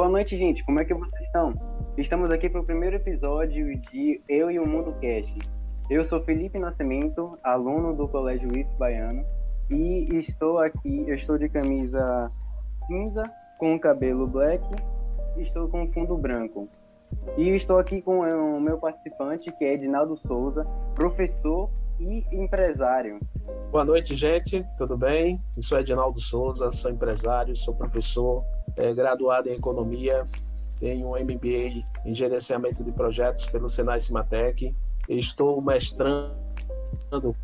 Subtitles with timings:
[0.00, 0.64] Boa noite, gente.
[0.64, 1.52] Como é que vocês estão?
[1.98, 5.38] Estamos aqui para o primeiro episódio de Eu e o Mundo Cast.
[5.90, 9.22] Eu sou Felipe Nascimento, aluno do Colégio IF Baiano,
[9.68, 12.32] e estou aqui, eu estou de camisa
[12.86, 13.22] cinza
[13.58, 14.64] com cabelo black,
[15.36, 16.66] estou com fundo branco.
[17.36, 21.68] E estou aqui com o meu participante, que é Edinaldo Souza, professor
[22.00, 23.20] e empresário.
[23.70, 24.64] Boa noite, gente.
[24.78, 25.38] Tudo bem?
[25.54, 28.42] Eu sou Edinaldo Souza, sou empresário, sou professor,
[28.80, 30.26] é, graduado em economia,
[30.78, 34.74] tenho um MBA em gerenciamento de projetos pelo Senai Cimatec.
[35.08, 36.34] Estou mestrando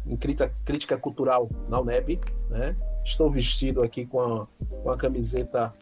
[0.07, 2.19] em crítica, crítica cultural na UNEB.
[2.49, 2.75] Né?
[3.05, 4.47] Estou vestido aqui com a,
[4.83, 5.75] com a camiseta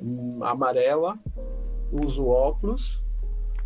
[0.00, 1.18] hum, amarela,
[1.92, 3.02] uso óculos,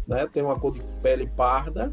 [0.07, 0.27] né?
[0.27, 1.93] tenho uma cor de pele parda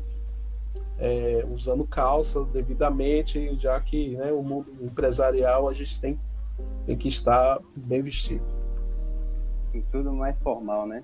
[0.98, 6.20] é, usando calça devidamente, já que né, o mundo empresarial a gente tem,
[6.86, 8.59] tem que estar bem vestido.
[9.74, 11.04] E tudo mais formal, né?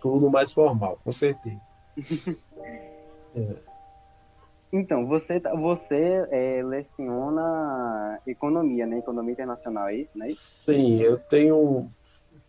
[0.00, 1.60] Tudo mais formal, com certeza.
[3.34, 3.56] é.
[4.72, 8.98] Então, você, tá, você é, leciona economia, né?
[8.98, 10.28] Economia internacional, é isso, né?
[10.30, 11.90] Sim, eu tenho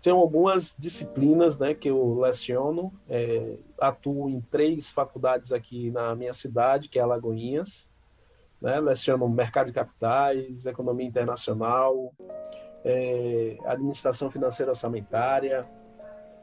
[0.02, 6.34] tenho algumas disciplinas né, que eu leciono, é, atuo em três faculdades aqui na minha
[6.34, 7.88] cidade, que é Alagoinhas,
[8.60, 12.12] né, leciono mercado de capitais, economia internacional,
[12.84, 15.68] é, administração financeira orçamentária,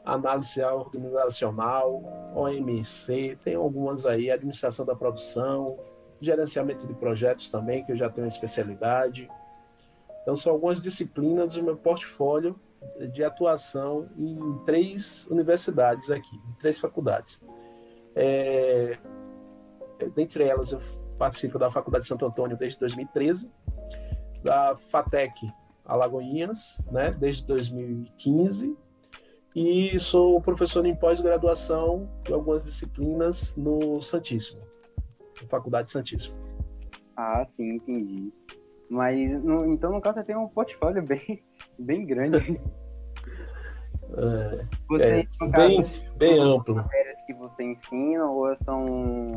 [0.05, 2.01] análise organizacional,
[2.35, 5.77] OMC, tem algumas aí, administração da produção,
[6.19, 9.29] gerenciamento de projetos também, que eu já tenho especialidade.
[10.21, 12.59] Então, são algumas disciplinas do meu portfólio
[13.11, 17.41] de atuação em três universidades aqui, em três faculdades.
[18.15, 18.97] É,
[20.15, 20.79] dentre elas, eu
[21.17, 23.49] participo da Faculdade de Santo Antônio desde 2013,
[24.43, 25.51] da FATEC
[25.89, 28.77] Alagoinhas, né, desde 2015,
[29.55, 34.61] e sou professor em pós-graduação de algumas disciplinas no Santíssimo,
[35.41, 36.37] na Faculdade Santíssimo.
[37.17, 38.31] Ah, sim, entendi.
[38.89, 41.43] Mas, no, então, no caso, você tem um portfólio bem,
[41.77, 42.59] bem grande.
[44.11, 45.85] É, você, é, caso, bem,
[46.17, 46.73] bem amplo.
[46.73, 48.83] matérias que você ensina ou são,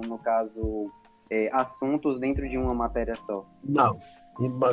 [0.07, 0.91] no caso,
[1.29, 3.45] é, assuntos dentro de uma matéria só?
[3.63, 3.99] Não,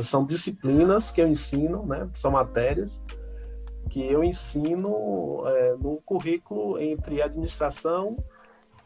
[0.01, 2.09] são disciplinas que eu ensino, né?
[2.15, 3.01] São matérias
[3.89, 8.17] que eu ensino é, no currículo entre administração,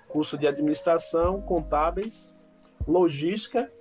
[0.07, 2.33] curso de administração, contábeis,
[2.87, 3.71] logística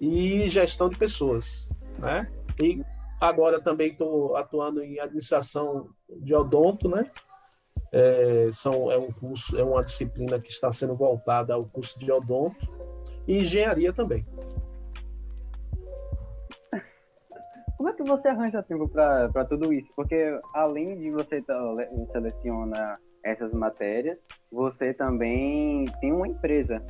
[0.00, 2.30] e gestão de pessoas, né?
[2.60, 2.82] E
[3.20, 7.08] agora também estou atuando em administração de odonto, né?
[7.92, 12.10] É, são, é um curso, é uma disciplina que está sendo voltada ao curso de
[12.10, 12.66] odonto
[13.28, 14.26] e engenharia também.
[17.82, 19.88] Como é que você arranja tempo para tudo isso?
[19.96, 21.42] Porque além de você
[22.12, 24.16] selecionar essas matérias,
[24.52, 26.80] você também tem uma empresa,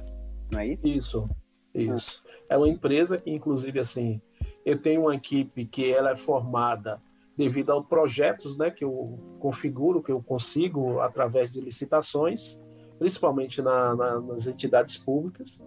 [0.53, 0.87] não é isso?
[0.87, 1.31] Isso,
[1.75, 2.23] isso.
[2.47, 4.21] É uma empresa que, inclusive, assim,
[4.67, 7.01] eu tenho uma equipe que ela é formada
[7.39, 12.61] devido aos projetos né, que eu configuro, que eu consigo através de licitações,
[12.99, 15.59] principalmente na, na, nas entidades públicas.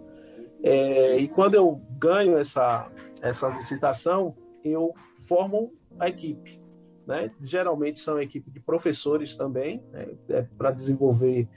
[0.62, 2.88] É, e quando eu ganho essa,
[3.20, 4.32] essa licitação,
[4.62, 4.94] eu
[5.26, 6.60] formo a equipe.
[7.06, 7.30] Né?
[7.40, 10.08] Geralmente são equipe de professores também, né?
[10.28, 11.48] é para desenvolver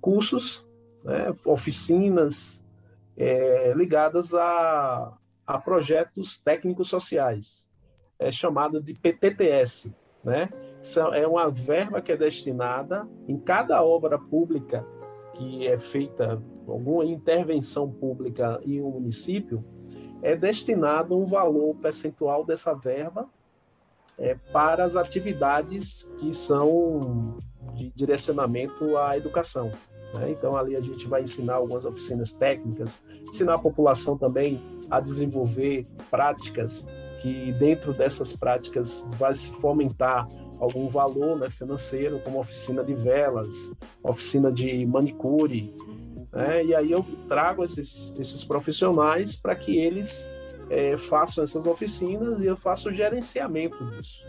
[0.00, 0.66] cursos,
[1.02, 1.34] né?
[1.44, 2.64] oficinas,
[3.16, 5.16] é, ligadas a,
[5.46, 7.68] a projetos técnicos sociais,
[8.18, 10.48] é chamado de PTTS, né?
[11.14, 14.86] É uma verba que é destinada em cada obra pública
[15.34, 19.64] que é feita, alguma intervenção pública em um município,
[20.24, 23.28] é destinado um valor percentual dessa verba
[24.18, 27.36] é, para as atividades que são
[27.74, 29.70] de direcionamento à educação.
[30.14, 30.30] Né?
[30.30, 35.86] Então, ali a gente vai ensinar algumas oficinas técnicas, ensinar a população também a desenvolver
[36.10, 36.86] práticas
[37.20, 40.26] que, dentro dessas práticas, vai se fomentar
[40.58, 43.72] algum valor né, financeiro, como oficina de velas,
[44.02, 45.74] oficina de manicure.
[46.34, 46.64] Né?
[46.64, 50.26] E aí eu trago esses, esses profissionais para que eles
[50.68, 54.26] é, façam essas oficinas e eu faço o gerenciamento disso.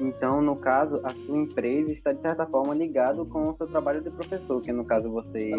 [0.00, 4.00] Então, no caso, a sua empresa está, de certa forma, ligado com o seu trabalho
[4.00, 5.50] de professor, que no caso você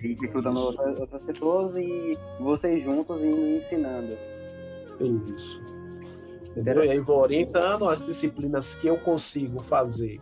[0.00, 4.16] recrutando outras, outras pessoas e vocês juntos indo ensinando.
[5.00, 5.60] Isso.
[6.50, 6.84] Entendeu?
[6.84, 10.20] E aí vou orientando as disciplinas que eu consigo fazer,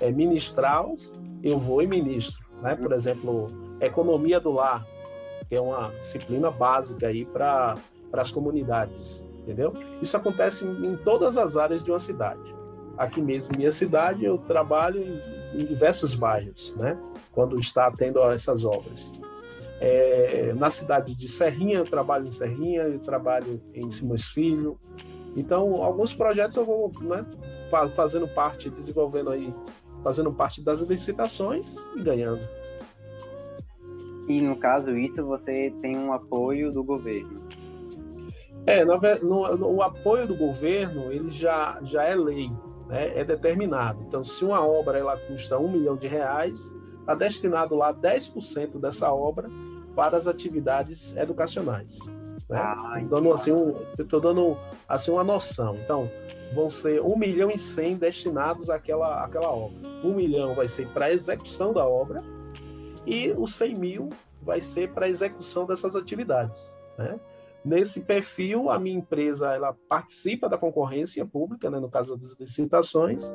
[0.00, 2.46] é, ministrá-las, eu vou e ministro.
[2.62, 2.76] Né?
[2.76, 3.48] Por exemplo,
[3.80, 4.86] economia do lar,
[5.48, 7.76] que é uma disciplina básica aí para
[8.12, 9.74] as comunidades, entendeu?
[10.02, 12.54] Isso acontece em, todas as áreas de uma cidade.
[12.96, 16.98] aqui mesmo minha cidade, eu trabalho em, em diversos bairros, né?
[17.32, 19.12] Quando está tendo essas obras.
[19.80, 24.78] É, na cidade de Serrinha, eu trabalho em Serrinha, eu trabalho em Simões Filho.
[25.36, 27.24] Então, alguns projetos eu vou né,
[27.94, 29.54] fazendo parte, desenvolvendo aí,
[30.02, 32.40] fazendo parte das licitações e ganhando.
[34.28, 37.42] E no caso, isso você tem um apoio do governo?
[38.66, 38.98] É, no,
[39.56, 42.50] no, o apoio do governo ele já, já é lei,
[42.86, 44.04] né, é determinado.
[44.06, 49.10] Então, se uma obra ela custa um milhão de reais, está destinado lá 10% dessa
[49.10, 49.48] obra
[49.96, 51.98] para as atividades educacionais.
[52.46, 52.58] Né?
[52.58, 55.74] Ah, dando assim um, estou dando assim uma noção.
[55.76, 56.10] Então,
[56.54, 59.88] vão ser um milhão e cem destinados àquela, àquela obra.
[60.04, 62.22] Um milhão vai ser para a execução da obra
[63.06, 64.10] e os 100 mil
[64.42, 66.76] vai ser para execução dessas atividades.
[66.96, 67.18] Né?
[67.64, 73.34] Nesse perfil, a minha empresa ela participa da concorrência pública, né, no caso das licitações,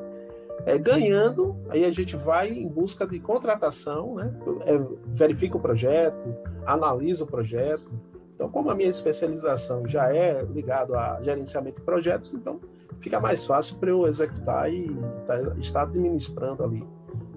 [0.64, 4.32] é, ganhando, aí a gente vai em busca de contratação, né,
[4.66, 4.78] é,
[5.08, 6.34] verifica o projeto,
[6.64, 7.88] analisa o projeto.
[8.34, 12.60] Então, como a minha especialização já é ligado a gerenciamento de projetos, então
[12.98, 14.88] fica mais fácil para eu executar e
[15.26, 16.84] tá, estar administrando ali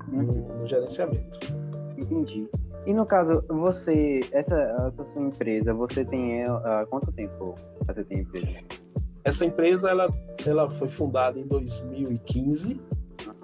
[0.07, 0.23] no,
[0.59, 1.66] no gerenciamento.
[1.97, 2.47] Entendi.
[2.85, 7.55] E no caso, você, essa, essa sua empresa, você tem há uh, quanto tempo
[7.85, 8.63] você tem empresa?
[9.23, 10.07] Essa empresa, ela,
[10.45, 12.79] ela foi fundada em 2015,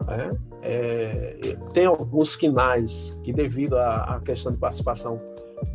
[0.08, 0.32] né?
[0.62, 5.20] É, tem alguns quinais que devido à, à questão de participação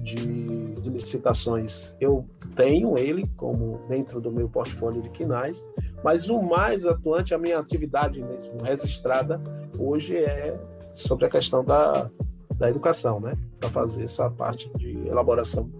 [0.02, 2.24] de, de, licitações, eu
[2.56, 5.64] tenho ele como dentro do meu portfólio de quinais,
[6.02, 9.40] mas o mais atuante, a minha atividade mesmo registrada
[9.78, 10.58] hoje é
[10.94, 12.10] sobre a questão da,
[12.58, 13.36] da educação, né?
[13.60, 15.70] Para fazer essa parte de elaboração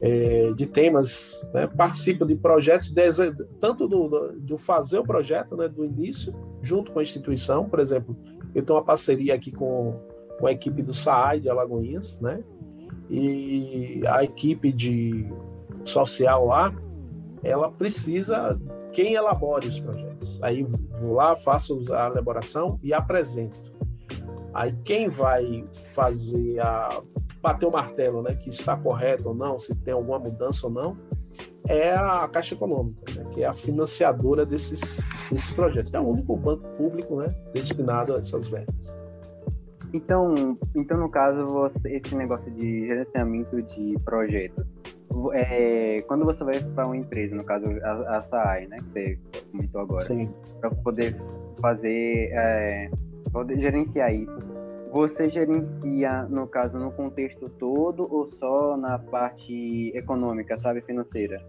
[0.00, 1.66] é, de temas, né?
[1.66, 3.02] participo de projetos, de,
[3.60, 5.68] tanto do, do, do, fazer o projeto, né?
[5.68, 8.16] Do início, junto com a instituição, por exemplo,
[8.54, 10.00] eu tenho uma parceria aqui com,
[10.38, 12.42] com a equipe do SAAI de Alagoinhas, né?
[13.10, 15.26] E a equipe de
[15.84, 16.72] social lá,
[17.42, 18.58] ela precisa
[18.92, 20.42] quem elabore os projetos.
[20.42, 20.62] Aí
[21.00, 23.73] vou lá, faço a elaboração e apresento.
[24.54, 27.02] Aí quem vai fazer a
[27.42, 30.96] bater o martelo, né, que está correto ou não, se tem alguma mudança ou não,
[31.68, 35.92] é a Caixa Econômica, né, que é a financiadora desses, desses projetos.
[35.92, 38.96] É o único banco público, né, destinado a essas verbas.
[39.92, 44.64] Então, então no caso, você, esse negócio de gerenciamento de projetos,
[45.32, 49.18] é, quando você vai para uma empresa, no caso a, a SAI, né, que você
[49.50, 50.06] comentou agora,
[50.60, 51.16] para poder
[51.60, 52.90] fazer é,
[53.34, 54.38] pode gerenciar isso.
[54.92, 61.44] Você gerencia, no caso, no contexto todo ou só na parte econômica, sabe, financeira?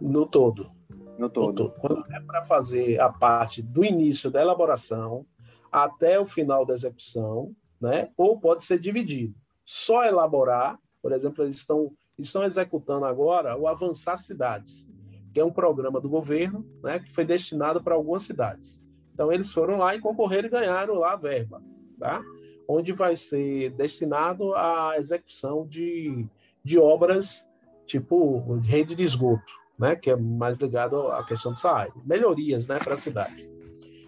[0.00, 0.70] No todo.
[1.18, 1.46] No todo.
[1.46, 1.74] No todo.
[1.78, 5.26] Quando é para fazer a parte do início da elaboração
[5.70, 8.08] até o final da execução, né?
[8.16, 9.34] Ou pode ser dividido.
[9.66, 14.88] Só elaborar, por exemplo, eles estão, estão executando agora o Avançar Cidades,
[15.34, 16.98] que é um programa do governo, né?
[16.98, 18.80] Que foi destinado para algumas cidades.
[19.18, 21.60] Então, eles foram lá e concorreram e ganharam lá a verba,
[21.98, 22.22] tá?
[22.68, 26.24] onde vai ser destinado à execução de,
[26.62, 27.44] de obras
[27.84, 29.96] tipo rede de esgoto, né?
[29.96, 32.78] que é mais ligado à questão do salário, melhorias né?
[32.78, 33.50] para a cidade.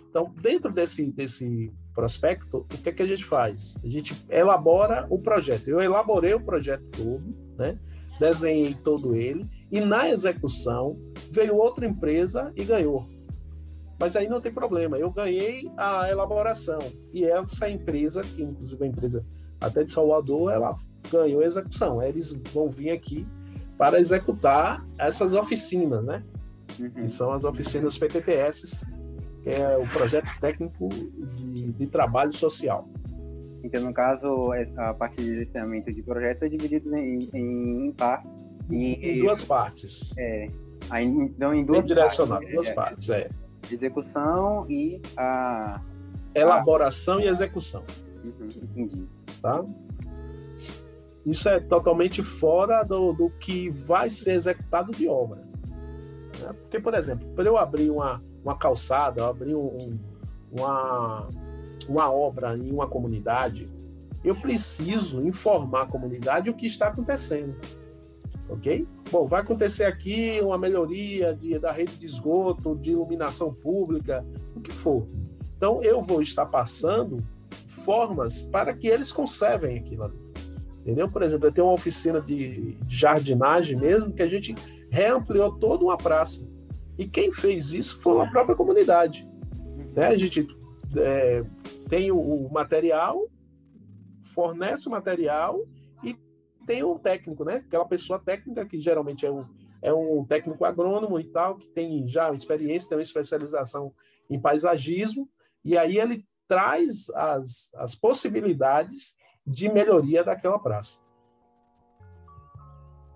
[0.08, 3.76] Então, dentro desse, desse prospecto, o que, é que a gente faz?
[3.82, 5.66] A gente elabora o projeto.
[5.66, 7.24] Eu elaborei o projeto todo,
[7.58, 7.76] né?
[8.20, 10.96] desenhei todo ele, e na execução
[11.32, 13.08] veio outra empresa e ganhou.
[14.00, 16.78] Mas aí não tem problema, eu ganhei a elaboração.
[17.12, 19.22] E essa empresa, que inclusive é uma empresa
[19.60, 20.74] até de Salvador, ela
[21.12, 22.02] ganhou a execução.
[22.02, 23.28] Eles vão vir aqui
[23.76, 26.24] para executar essas oficinas, né?
[26.78, 26.90] Uhum.
[26.90, 28.82] Que são as oficinas PTTS,
[29.42, 32.88] que é o projeto técnico de, de trabalho social.
[33.62, 37.96] Então, no caso, a parte de gerenciamento de projetos é dividido em, em, em.
[38.70, 40.14] Em, em duas partes.
[40.16, 40.46] É.
[40.88, 42.54] Aí, então, em duas direcionado, partes.
[42.54, 43.28] duas é, partes, é
[43.74, 45.80] execução e a
[46.34, 47.24] elaboração a...
[47.24, 47.82] e execução.
[48.24, 49.08] Uhum, entendi.
[49.40, 49.64] Tá?
[51.24, 55.40] Isso é totalmente fora do, do que vai ser executado de obra.
[56.40, 56.52] Né?
[56.62, 59.98] Porque, por exemplo, para eu abrir uma, uma calçada, abrir um,
[60.50, 61.28] uma,
[61.88, 63.68] uma obra em uma comunidade,
[64.24, 67.54] eu preciso informar a comunidade o que está acontecendo
[68.50, 68.86] ok?
[69.10, 74.60] Bom, vai acontecer aqui uma melhoria de, da rede de esgoto, de iluminação pública, o
[74.60, 75.06] que for.
[75.56, 77.18] Então, eu vou estar passando
[77.84, 80.18] formas para que eles conservem aquilo ali.
[80.80, 81.08] Entendeu?
[81.08, 84.54] Por exemplo, eu tenho uma oficina de, jardinagem mesmo, que a gente
[84.90, 86.46] reampliou toda uma praça.
[86.98, 89.28] E quem fez isso foi a própria comunidade.
[89.94, 90.08] Né?
[90.08, 90.46] A gente
[90.96, 91.44] é,
[91.88, 93.28] tem o, o, material,
[94.34, 95.60] fornece o material
[96.70, 97.56] tem o técnico, né?
[97.56, 99.44] Aquela pessoa técnica que geralmente é um,
[99.82, 103.92] é um técnico agrônomo e tal, que tem já experiência, tem uma especialização
[104.30, 105.28] em paisagismo,
[105.64, 111.00] e aí ele traz as, as possibilidades de melhoria daquela praça.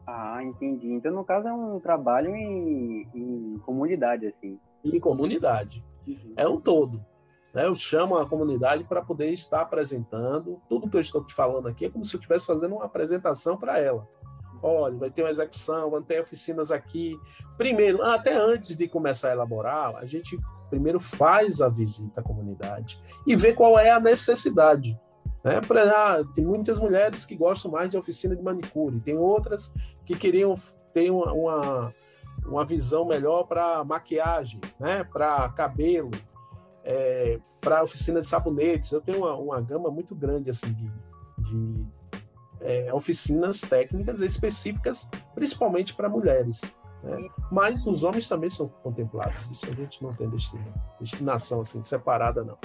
[0.05, 0.89] Ah, entendi.
[0.89, 4.59] Então, no caso, é um trabalho em, em comunidade, assim.
[4.85, 5.85] Em comunidade.
[6.09, 6.35] Uhum.
[6.37, 7.01] É um todo.
[7.55, 7.67] Né?
[7.67, 10.61] Eu chamo a comunidade para poder estar apresentando.
[10.69, 13.57] Tudo que eu estou te falando aqui é como se eu estivesse fazendo uma apresentação
[13.57, 14.07] para ela.
[14.61, 17.19] Olha, vai ter uma execução, vão ter oficinas aqui.
[17.57, 20.39] Primeiro, até antes de começar a elaborar, a gente
[20.71, 24.99] primeiro faz a visita à comunidade e vê qual é a necessidade.
[25.45, 25.61] Né?
[25.95, 29.71] Ah, tem muitas mulheres que gostam mais de oficina de manicure, tem outras
[30.07, 30.55] que queriam
[30.93, 31.93] ter uma, uma,
[32.47, 35.05] uma visão melhor para maquiagem, né?
[35.05, 36.11] para cabelo,
[36.85, 38.93] é, para oficina de sabonetes.
[38.93, 40.93] Eu tenho uma, uma gama muito grande assim de,
[41.38, 41.87] de
[42.61, 46.61] é, oficinas técnicas específicas, principalmente para mulheres.
[47.03, 47.29] Né?
[47.50, 49.37] Mas os homens também são contemplados.
[49.50, 50.31] Isso a gente não tem
[51.00, 52.59] destinação assim separada não.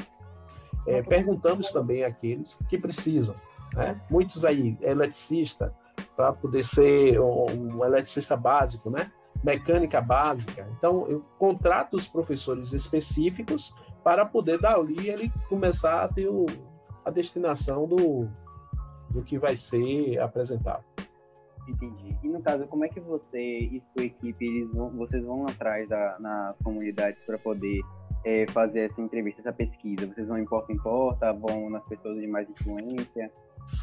[0.86, 3.36] É, perguntamos também àqueles que precisam.
[3.74, 4.00] Né?
[4.10, 5.74] Muitos aí, eletricista,
[6.16, 9.12] para poder ser um eletricista básico, né?
[9.44, 10.68] Mecânica básica.
[10.78, 16.46] Então, eu contrato os professores específicos para poder dali ele começar a ter o,
[17.04, 18.28] a destinação do,
[19.10, 20.84] do que vai ser apresentado.
[21.68, 22.18] Entendi.
[22.24, 25.88] E no caso, como é que você e sua equipe, eles vão, vocês vão atrás
[25.88, 27.82] da, na comunidade para poder
[28.26, 30.08] é, fazer essa entrevista, essa pesquisa?
[30.08, 33.32] Vocês vão em porta em porta, vão nas pessoas de mais influência?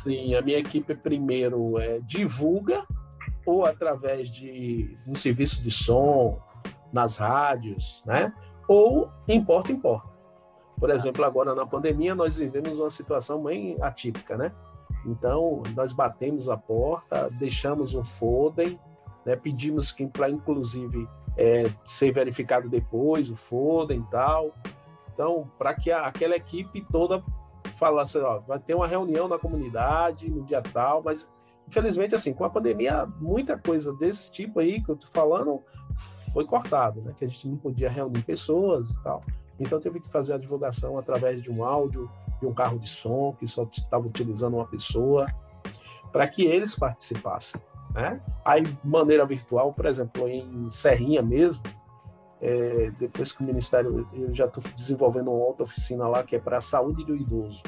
[0.02, 2.84] Sim, a minha equipe primeiro é, divulga
[3.46, 6.38] ou através de um serviço de som
[6.92, 8.32] nas rádios, né?
[8.68, 10.08] Ou em porta em porta.
[10.78, 14.52] Por exemplo, agora na pandemia nós vivemos uma situação bem atípica, né?
[15.06, 18.76] Então nós batemos a porta, deixamos um folder,
[19.24, 19.36] né?
[19.36, 24.52] pedimos que para inclusive é, ser verificado depois, o Foden e tal.
[25.12, 27.22] Então, para que a, aquela equipe toda
[27.78, 31.30] falasse, ó, vai ter uma reunião na comunidade no dia tal, mas
[31.68, 35.62] infelizmente, assim, com a pandemia, muita coisa desse tipo aí que eu tô falando
[36.32, 37.14] foi cortado, né?
[37.16, 39.22] Que a gente não podia reunir pessoas e tal.
[39.58, 43.34] Então, teve que fazer a divulgação através de um áudio, de um carro de som,
[43.38, 45.26] que só estava utilizando uma pessoa,
[46.12, 47.60] para que eles participassem.
[47.94, 48.20] Né?
[48.44, 51.62] Aí, maneira virtual, por exemplo, em Serrinha mesmo,
[52.40, 56.38] é, depois que o Ministério, eu já estou desenvolvendo uma outra oficina lá que é
[56.38, 57.62] para a saúde do idoso.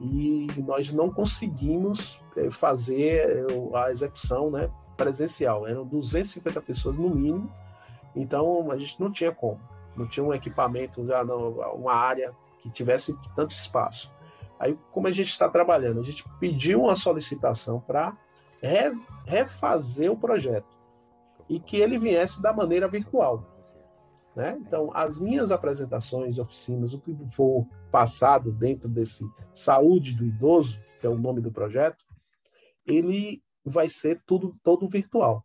[0.00, 5.66] E nós não conseguimos é, fazer é, a execução né, presencial.
[5.66, 7.52] Eram 250 pessoas no mínimo,
[8.16, 9.60] então a gente não tinha como.
[9.94, 14.12] Não tinha um equipamento, já não, uma área que tivesse tanto espaço.
[14.58, 16.00] Aí, como a gente está trabalhando?
[16.00, 18.16] A gente pediu uma solicitação para
[18.62, 18.92] re,
[19.26, 20.78] refazer o projeto
[21.48, 23.44] e que ele viesse da maneira virtual.
[24.34, 24.56] Né?
[24.60, 31.06] Então, as minhas apresentações, oficinas, o que for passado dentro desse Saúde do Idoso, que
[31.06, 32.04] é o nome do projeto,
[32.86, 35.44] ele vai ser tudo todo virtual.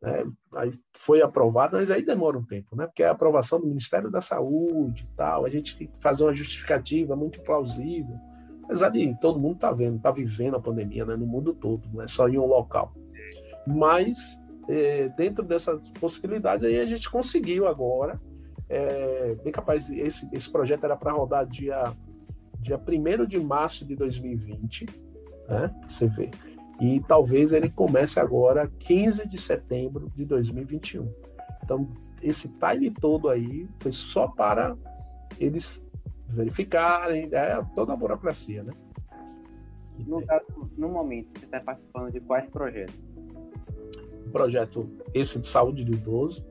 [0.00, 0.24] Né?
[0.54, 2.86] Aí foi aprovado, mas aí demora um tempo, né?
[2.86, 6.24] Porque é a aprovação do Ministério da Saúde e tal, a gente tem que fazer
[6.24, 8.18] uma justificativa muito plausível.
[8.64, 11.88] Apesar de todo mundo estar tá vendo, tá vivendo a pandemia né, no mundo todo,
[11.92, 12.92] não é só em um local.
[13.66, 14.36] Mas,
[14.68, 18.20] é, dentro dessas possibilidades, aí a gente conseguiu agora,
[18.68, 21.92] é, bem capaz, esse, esse projeto era para rodar dia,
[22.60, 24.86] dia 1 de março de 2020,
[25.48, 26.30] né, você vê,
[26.80, 31.08] e talvez ele comece agora 15 de setembro de 2021.
[31.62, 31.88] Então,
[32.20, 34.76] esse time todo aí foi só para
[35.38, 35.84] eles
[36.28, 38.72] verificarem, é toda a burocracia, né?
[40.06, 40.44] No, caso,
[40.76, 42.98] no momento, você está participando de quais projetos?
[44.32, 46.44] O projeto, esse de saúde do idoso,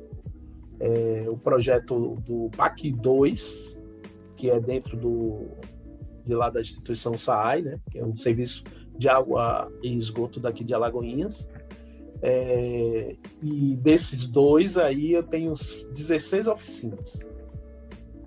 [0.79, 3.77] é, o projeto do PAC 2,
[4.37, 5.47] que é dentro do,
[6.23, 8.63] de lá da instituição SAAI, né, que é um serviço
[8.97, 11.49] de água e esgoto daqui de Alagoinhas.
[12.21, 17.31] É, e desses dois aí eu tenho 16 oficinas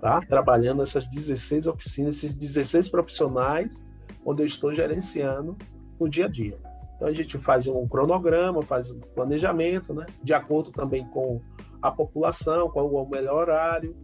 [0.05, 0.21] tá?
[0.21, 3.83] Trabalhando essas 16 oficinas, esses 16 profissionais,
[4.23, 5.57] onde eu estou gerenciando
[5.99, 6.59] no dia a dia.
[6.95, 10.05] Então a gente faz um cronograma, faz um planejamento, né?
[10.23, 11.41] De acordo também com
[11.81, 13.95] a população, qual é o melhor horário.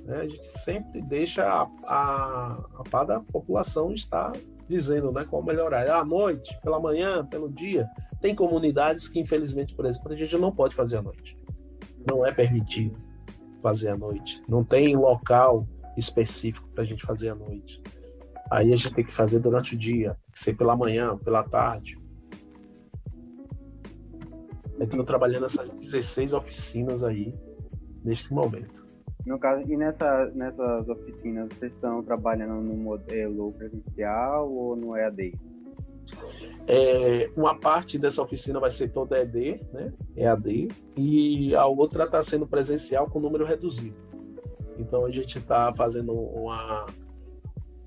[0.00, 0.18] Né?
[0.18, 4.32] A gente sempre deixa a, a, a par da população estar
[4.68, 5.94] dizendo né, qual é o melhor horário.
[5.94, 7.88] À noite, pela manhã, pelo dia.
[8.20, 11.36] Tem comunidades que, infelizmente, por exemplo, a gente não pode fazer à noite.
[12.08, 12.98] Não é permitido
[13.62, 14.42] fazer à noite.
[14.48, 15.66] Não tem local
[15.96, 17.82] específico para a gente fazer à noite.
[18.50, 21.42] Aí a gente tem que fazer durante o dia, tem que ser pela manhã, pela
[21.42, 21.98] tarde.
[24.78, 27.34] Estou trabalhando nessas 16 oficinas aí,
[28.04, 28.86] neste momento.
[29.24, 35.34] No caso, e nessa, nessas oficinas, vocês estão trabalhando no modelo presencial ou no EAD?
[36.68, 39.92] É, uma parte dessa oficina vai ser toda EAD, né?
[40.16, 43.96] EAD, e a outra está sendo presencial com número reduzido.
[44.78, 46.86] Então a gente está fazendo uma,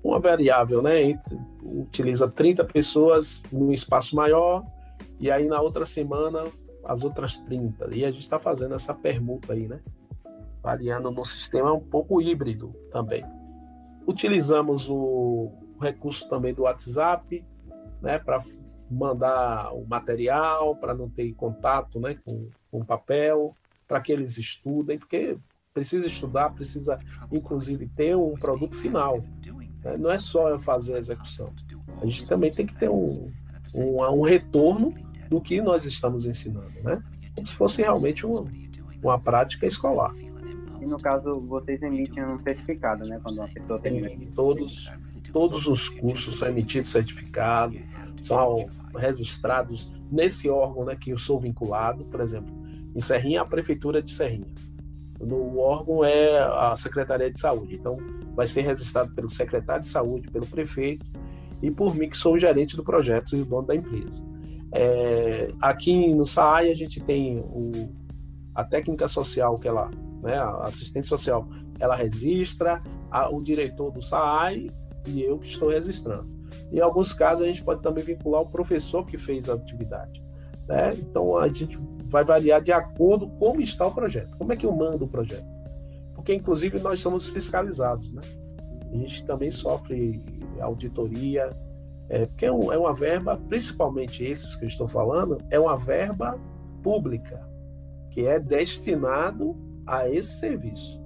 [0.02, 1.18] uma variável, né?
[1.62, 4.64] Utiliza 30 pessoas num espaço maior,
[5.18, 6.44] e aí na outra semana
[6.90, 7.94] as outras 30.
[7.94, 9.80] E a gente está fazendo essa permuta aí, né?
[10.60, 13.24] Variando no sistema um pouco híbrido também.
[14.06, 17.46] Utilizamos o recurso também do WhatsApp,
[18.02, 18.18] né?
[18.18, 18.42] Para
[18.90, 23.54] mandar o material, para não ter contato né, com, com papel,
[23.86, 25.38] para que eles estudem, porque
[25.72, 26.98] precisa estudar, precisa
[27.30, 29.22] inclusive ter um produto final.
[29.84, 29.96] Né?
[29.96, 31.54] Não é só fazer a execução.
[32.02, 33.30] A gente também tem que ter um,
[33.76, 34.92] um, um retorno
[35.30, 37.00] do que nós estamos ensinando, né?
[37.36, 38.44] Como se fosse realmente uma,
[39.02, 40.12] uma prática escolar.
[40.80, 43.20] E no caso, vocês emitem um certificado, né?
[43.22, 44.28] Quando uma pessoa tem.
[44.34, 44.92] Todos,
[45.32, 47.78] todos os cursos são emitidos certificado,
[48.20, 52.52] são registrados nesse órgão né, que eu sou vinculado, por exemplo,
[52.94, 54.52] em Serrinha, a Prefeitura de Serrinha.
[55.20, 57.76] No órgão é a Secretaria de Saúde.
[57.76, 57.98] Então,
[58.34, 61.06] vai ser registrado pelo secretário de Saúde, pelo prefeito
[61.62, 64.22] e por mim, que sou o gerente do projeto e o dono da empresa.
[64.72, 67.70] É, aqui no SAAI, a gente tem o,
[68.54, 69.90] a técnica social, que ela,
[70.22, 74.70] né, a assistente social, ela registra, a, o diretor do SAAI
[75.06, 76.28] e eu que estou registrando.
[76.72, 80.22] Em alguns casos, a gente pode também vincular o professor que fez a atividade.
[80.68, 80.94] Né?
[80.98, 84.36] Então, a gente vai variar de acordo com como está o projeto.
[84.36, 85.46] Como é que eu mando o projeto?
[86.14, 88.12] Porque, inclusive, nós somos fiscalizados.
[88.12, 88.22] Né?
[88.92, 90.22] A gente também sofre
[90.60, 91.50] auditoria,
[92.10, 95.78] é, porque é, um, é uma verba, principalmente esses que eu estou falando, é uma
[95.78, 96.36] verba
[96.82, 97.48] pública,
[98.10, 101.00] que é destinado a esse serviço.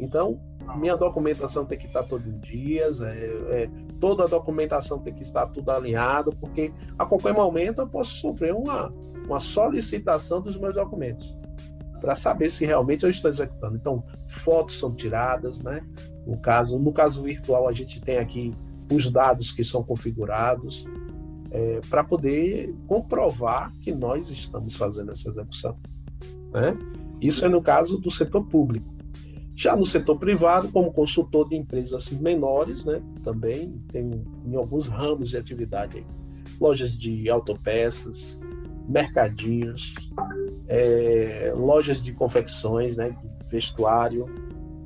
[0.00, 0.40] Então,
[0.76, 5.22] minha documentação tem que estar todos os dias, é, é, toda a documentação tem que
[5.22, 8.92] estar tudo alinhado, porque a qualquer momento eu posso sofrer uma,
[9.26, 11.36] uma solicitação dos meus documentos
[12.00, 13.76] para saber se realmente eu estou executando.
[13.76, 15.84] Então, fotos são tiradas, né?
[16.26, 18.54] No caso, no caso virtual, a gente tem aqui
[18.90, 20.84] os dados que são configurados
[21.50, 25.76] é, para poder comprovar que nós estamos fazendo essa execução.
[26.52, 26.76] Né?
[27.20, 28.98] Isso é no caso do setor público.
[29.54, 34.86] Já no setor privado, como consultor de empresas assim, menores, né, também tem em alguns
[34.86, 36.06] ramos de atividade aí.
[36.60, 38.40] Lojas de autopeças,
[38.88, 39.94] mercadinhos,
[40.68, 43.16] é, lojas de confecções, né,
[43.50, 44.26] vestuário.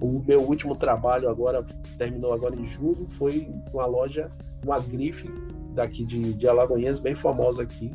[0.02, 1.64] O meu último trabalho agora,
[1.96, 4.32] terminou agora em julho, foi uma loja,
[4.64, 5.30] uma grife
[5.72, 7.92] daqui de, de Alagoinhas, bem famosa aqui,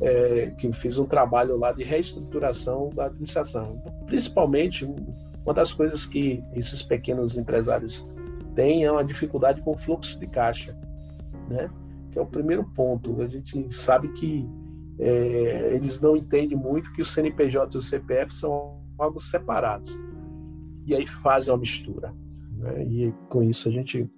[0.00, 3.80] é, que fiz um trabalho lá de reestruturação da administração.
[4.04, 4.84] Principalmente
[5.44, 8.04] uma das coisas que esses pequenos empresários
[8.56, 10.76] têm é uma dificuldade com o fluxo de caixa,
[11.48, 11.70] né?
[12.10, 13.22] Que é o primeiro ponto.
[13.22, 14.44] A gente sabe que
[14.98, 20.00] é, eles não entendem muito que o CNPJ e o CPF são algo separados.
[20.86, 22.14] E aí fazem uma mistura.
[22.58, 22.84] Né?
[22.84, 24.08] E com isso a gente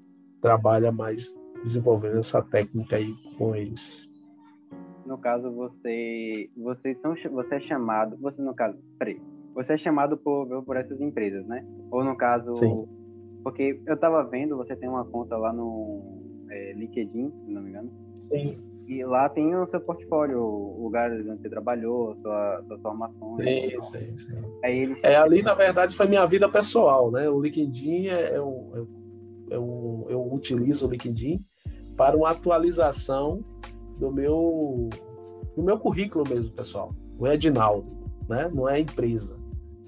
[0.41, 4.09] trabalha mais desenvolvendo essa técnica aí com eles.
[5.07, 9.21] No caso, você, vocês são, você é chamado, você no caso, peraí,
[9.55, 11.65] você é chamado por, por essas empresas, né?
[11.91, 12.75] Ou no caso, Sim.
[13.43, 17.71] porque eu tava vendo, você tem uma conta lá no é, LinkedIn, se não me
[17.71, 17.91] engano.
[18.21, 18.59] Sim.
[18.87, 23.43] E lá tem o seu portfólio, o lugar onde você trabalhou, sua, suas formações.
[23.43, 24.43] Sim, sim, sim.
[24.63, 25.01] Aí ele...
[25.03, 27.29] É, ali, na verdade, foi minha vida pessoal, né?
[27.29, 28.87] O LinkedIn é, é um,
[29.51, 31.43] é um, eu utilizo o LinkedIn
[31.97, 33.43] para uma atualização
[33.99, 34.91] do meu,
[35.57, 36.95] do meu currículo mesmo, pessoal.
[37.19, 37.87] O Edinaldo,
[38.29, 38.51] né?
[38.53, 39.37] Não é a empresa.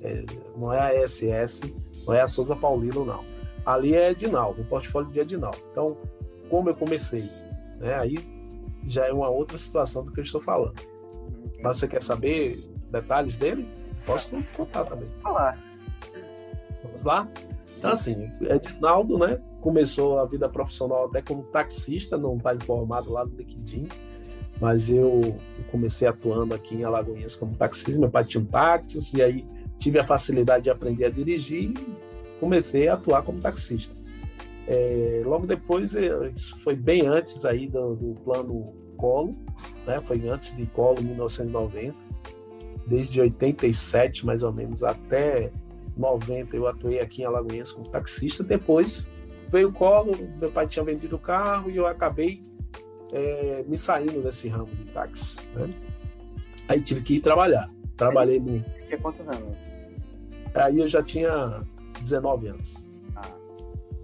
[0.01, 0.25] É,
[0.57, 1.75] não é a SS,
[2.07, 3.25] não é a Souza Paulino, não.
[3.65, 5.59] Ali é Edinaldo, o portfólio de Edinaldo.
[5.73, 5.97] Então,
[6.49, 7.25] como eu comecei,
[7.79, 8.17] né, aí
[8.87, 10.81] já é uma outra situação do que eu estou falando.
[11.63, 12.59] Mas você quer saber
[12.91, 13.69] detalhes dele?
[14.05, 15.09] Posso contar também.
[15.23, 15.59] Falar.
[16.83, 17.29] Vamos lá?
[17.79, 23.25] Então, assim, Edinaldo, né, começou a vida profissional até como taxista, não está informado lá
[23.25, 23.89] no LinkedIn,
[24.61, 25.37] mas eu
[25.71, 27.99] comecei atuando aqui em Alagoinhas como taxista.
[28.01, 29.47] Meu pai tinha um táxi, e aí
[29.77, 31.97] tive a facilidade de aprender a dirigir e
[32.41, 33.99] comecei a atuar como taxista.
[34.69, 39.37] É, logo depois, é, isso foi bem antes aí do, do plano Colo,
[39.87, 40.01] né?
[40.05, 41.95] foi antes de Colo, 1990,
[42.87, 45.51] desde 87 mais ou menos até
[45.97, 48.45] 90 eu atuei aqui em Alagoinhas como taxista.
[48.45, 49.07] Depois
[49.51, 52.43] veio o colo, meu pai tinha vendido o carro e eu acabei
[53.13, 55.41] é, me saindo desse ramo de táxi.
[55.55, 55.73] Né?
[56.69, 57.71] Aí tive que ir trabalhar.
[57.97, 58.63] Trabalhei no.
[58.87, 59.57] Tinha quantos anos?
[60.55, 61.63] Aí eu já tinha
[62.01, 62.86] 19 anos.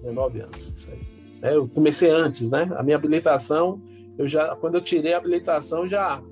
[0.04, 0.08] Ah.
[0.08, 0.98] 19 anos, isso aí.
[1.42, 2.70] É, eu comecei antes, né?
[2.76, 3.80] A minha habilitação,
[4.16, 6.22] eu já, quando eu tirei a habilitação, já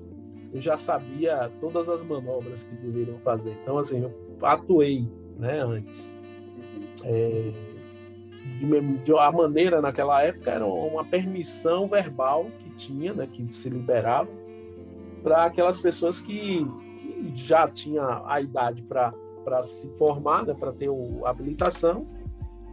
[0.53, 3.55] eu já sabia todas as manobras que deveriam fazer.
[3.61, 5.07] Então, assim, eu atuei
[5.37, 6.13] né, antes.
[7.03, 7.51] É,
[8.59, 13.69] de, de, a maneira naquela época era uma permissão verbal que tinha, né, que se
[13.69, 14.29] liberava
[15.23, 16.65] para aquelas pessoas que,
[16.99, 20.89] que, já tinham a idade para se formar, né, para ter
[21.23, 22.05] a habilitação,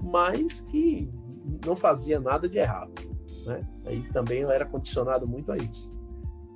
[0.02, 1.11] mas que
[1.64, 2.92] não fazia nada de errado.
[3.46, 3.66] Né?
[3.87, 5.90] Aí também eu era condicionado muito a isso.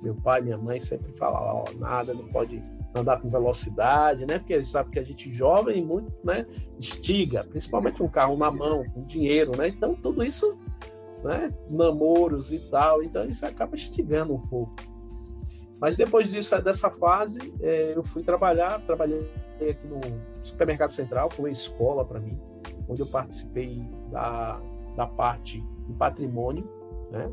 [0.01, 2.61] Meu pai, minha mãe sempre falavam, oh, nada, não pode
[2.95, 4.37] andar com velocidade, né?
[4.37, 6.45] Porque sabem que a gente jovem muito, né?
[6.79, 9.69] Estiga, principalmente um carro na mão, com dinheiro, né?
[9.69, 10.55] Então tudo isso,
[11.23, 11.49] né?
[11.69, 14.75] Namoros e tal, então isso acaba estigando um pouco.
[15.79, 19.27] Mas depois disso, dessa fase, é, eu fui trabalhar, trabalhei
[19.69, 19.99] aqui no
[20.41, 22.39] supermercado central, foi uma escola para mim,
[22.87, 24.61] onde eu participei da,
[24.95, 26.67] da parte de patrimônio,
[27.11, 27.31] né?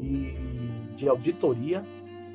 [0.00, 1.82] E de auditoria.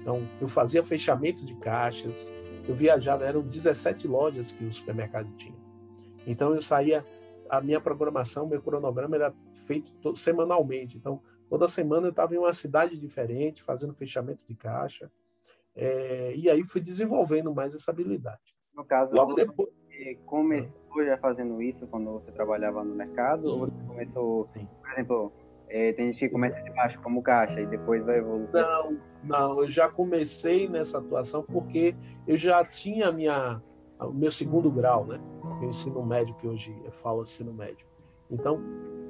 [0.02, 2.34] Então, eu fazia fechamento de caixas,
[2.68, 5.64] eu viajava, eram 17 lojas que o supermercado tinha.
[6.26, 7.06] Então eu saía,
[7.50, 9.34] a minha programação, meu cronograma era
[9.66, 10.98] feito todo, semanalmente.
[10.98, 15.12] Então toda semana eu estava em uma cidade diferente, fazendo fechamento de caixa.
[15.76, 18.56] É, e aí fui desenvolvendo mais essa habilidade.
[18.74, 19.70] No caso, logo depois
[20.26, 23.44] começou já fazendo isso quando você trabalhava no mercado?
[23.44, 23.48] Sim.
[23.48, 24.68] Ou você começou, Sim.
[24.82, 25.34] por exemplo,
[25.70, 28.50] é, tem gente que começa de baixo como caixa e depois vai evoluir.
[28.52, 31.96] Não, não, eu já comecei nessa atuação porque
[32.28, 33.62] eu já tinha minha,
[34.00, 35.20] o meu segundo grau, né?
[35.62, 37.88] O ensino médio, que hoje eu falo ensino médio.
[38.30, 38.62] Então,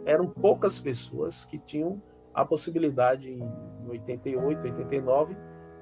[0.06, 2.02] eram poucas pessoas que tinham
[2.34, 5.36] a possibilidade em 88, 89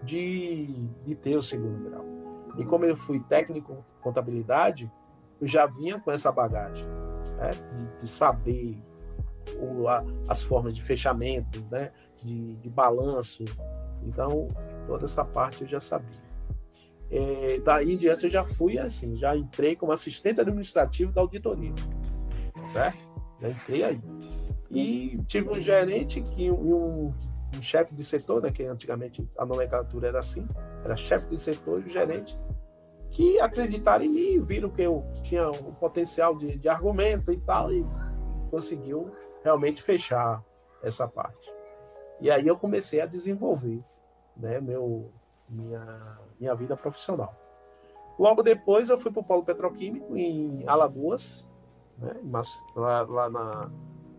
[0.03, 2.05] de, de ter o segundo grau.
[2.57, 4.91] E como eu fui técnico contabilidade,
[5.41, 6.85] eu já vinha com essa bagagem
[7.37, 7.49] né?
[7.75, 8.77] de, de saber
[9.59, 11.91] o, a, as formas de fechamento, né?
[12.17, 13.43] de, de balanço,
[14.03, 14.47] então,
[14.87, 16.31] toda essa parte eu já sabia.
[17.09, 21.73] É, daí em diante eu já fui assim, já entrei como assistente administrativo da auditoria,
[22.71, 22.97] certo?
[23.41, 24.01] Já entrei aí.
[24.69, 27.13] E tive um gerente que um,
[27.55, 30.47] um chefe de setor, né, que antigamente a nomenclatura era assim,
[30.85, 32.39] era chefe de setor e o gerente,
[33.11, 37.71] que acreditaram em mim, viram que eu tinha um potencial de, de argumento e tal,
[37.71, 37.85] e
[38.49, 39.11] conseguiu
[39.43, 40.43] realmente fechar
[40.81, 41.51] essa parte.
[42.19, 43.83] E aí eu comecei a desenvolver
[44.35, 45.11] né, meu,
[45.49, 47.35] minha, minha vida profissional.
[48.17, 51.47] Logo depois eu fui para o Polo Petroquímico em Alagoas,
[51.97, 52.15] né,
[52.75, 53.71] lá, lá na,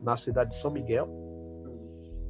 [0.03, 1.09] na cidade de São Miguel,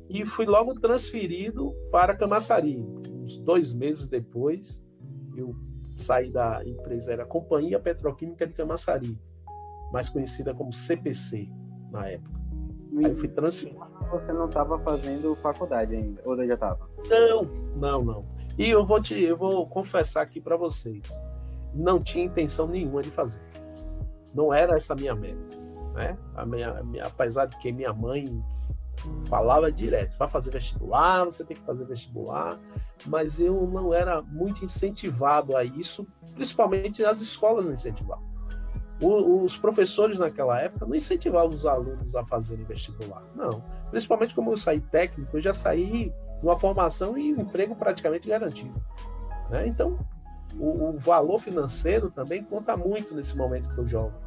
[0.08, 2.78] e fui logo transferido para Camaçari.
[2.78, 4.84] Uns dois meses depois,
[5.36, 5.56] eu
[6.02, 9.18] saí da empresa, era a Companhia Petroquímica de Camaçari,
[9.92, 11.48] mais conhecida como CPC
[11.90, 12.40] na época.
[12.98, 13.80] Aí fui transferido.
[14.10, 16.88] Você não estava fazendo faculdade ainda, ou já estava?
[17.08, 17.44] Não,
[17.76, 18.26] não, não.
[18.58, 21.08] E eu vou te, eu vou confessar aqui para vocês,
[21.74, 23.40] não tinha intenção nenhuma de fazer.
[24.34, 25.58] Não era essa a minha meta,
[25.94, 26.18] né?
[26.34, 28.24] A minha, a minha, apesar de que minha mãe
[29.26, 32.58] falava direto, vai fazer vestibular, você tem que fazer vestibular,
[33.06, 38.32] mas eu não era muito incentivado a isso, principalmente as escolas não incentivavam
[39.04, 43.62] os professores naquela época não incentivavam os alunos a fazerem vestibular, não.
[43.90, 48.74] Principalmente como eu saí técnico, eu já saí numa formação e um emprego praticamente garantido.
[49.50, 49.66] Né?
[49.66, 49.98] Então,
[50.58, 54.20] o, o, valor financeiro também conta muito nesse momento para o jovem.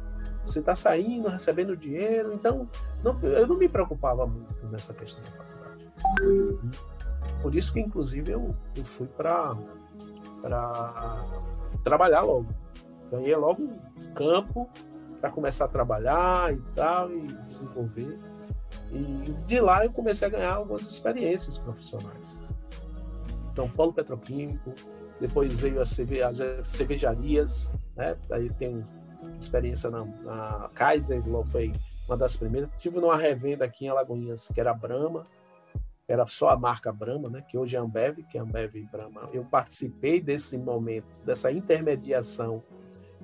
[0.46, 2.68] Você está saindo, recebendo dinheiro, então
[3.02, 5.90] não, eu não me preocupava muito nessa questão da faculdade.
[7.42, 9.56] Por isso que, inclusive, eu, eu fui para
[11.82, 12.46] trabalhar logo
[13.10, 13.78] Ganhei logo um
[14.14, 14.68] campo
[15.20, 18.18] para começar a trabalhar e tal, e desenvolver.
[18.92, 22.42] E de lá eu comecei a ganhar algumas experiências profissionais.
[23.52, 24.74] Então, polo petroquímico,
[25.20, 28.16] depois veio as, cerve as cervejarias, né?
[28.30, 28.84] Aí tem
[29.38, 31.72] experiência na, na Kaiser, foi
[32.06, 32.70] uma das primeiras.
[32.76, 35.26] Tive numa revenda aqui em Alagoinhas, que era Brahma,
[36.08, 37.42] era só a marca Brahma, né?
[37.48, 39.28] Que hoje é Ambev, que é Ambev e Brahma.
[39.32, 42.62] Eu participei desse momento, dessa intermediação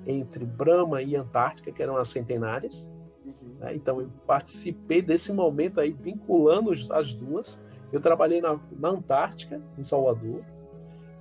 [0.05, 2.91] entre Brahma e Antártica, que eram as centenárias.
[3.25, 3.55] Uhum.
[3.59, 3.75] Né?
[3.75, 7.61] Então, eu participei desse momento aí, vinculando as duas.
[7.91, 10.43] Eu trabalhei na, na Antártica, em Salvador,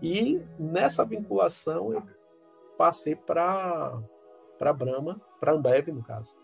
[0.01, 2.03] e nessa vinculação eu
[2.77, 4.03] passei para
[4.59, 6.35] para Brahma, para Ambev, no caso.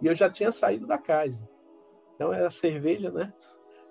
[0.00, 1.48] E eu já tinha saído da casa.
[2.14, 3.32] Então era cerveja, né?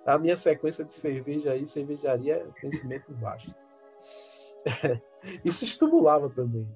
[0.04, 3.54] A minha sequência de cerveja aí, cervejaria, é conhecimento vasto.
[5.44, 6.68] Isso estimulava também.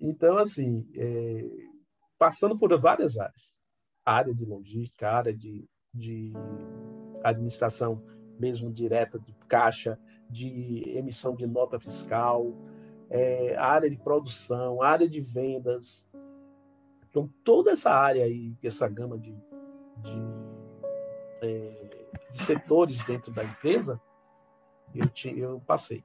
[0.00, 1.48] Então, assim, é,
[2.18, 3.58] passando por várias áreas.
[4.04, 6.32] Área de logística, área de, de
[7.22, 8.04] administração
[8.38, 12.52] mesmo direta de caixa, de emissão de nota fiscal,
[13.14, 16.04] é, a área de produção, a área de vendas.
[17.08, 19.32] Então, toda essa área aí, essa gama de,
[20.02, 20.20] de,
[21.40, 24.00] é, de setores dentro da empresa,
[24.92, 26.02] eu, te, eu passei.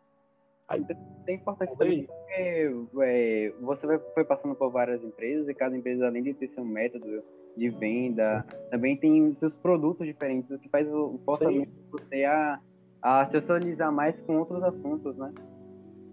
[0.68, 0.86] Aí,
[1.26, 6.22] é importante também porque é, você foi passando por várias empresas e cada empresa, além
[6.22, 7.24] de ter seu método
[7.58, 8.58] de venda, Sim.
[8.70, 12.60] também tem seus produtos diferentes, o que faz o forçamento você a,
[13.02, 15.34] a socializar mais com outros assuntos, né?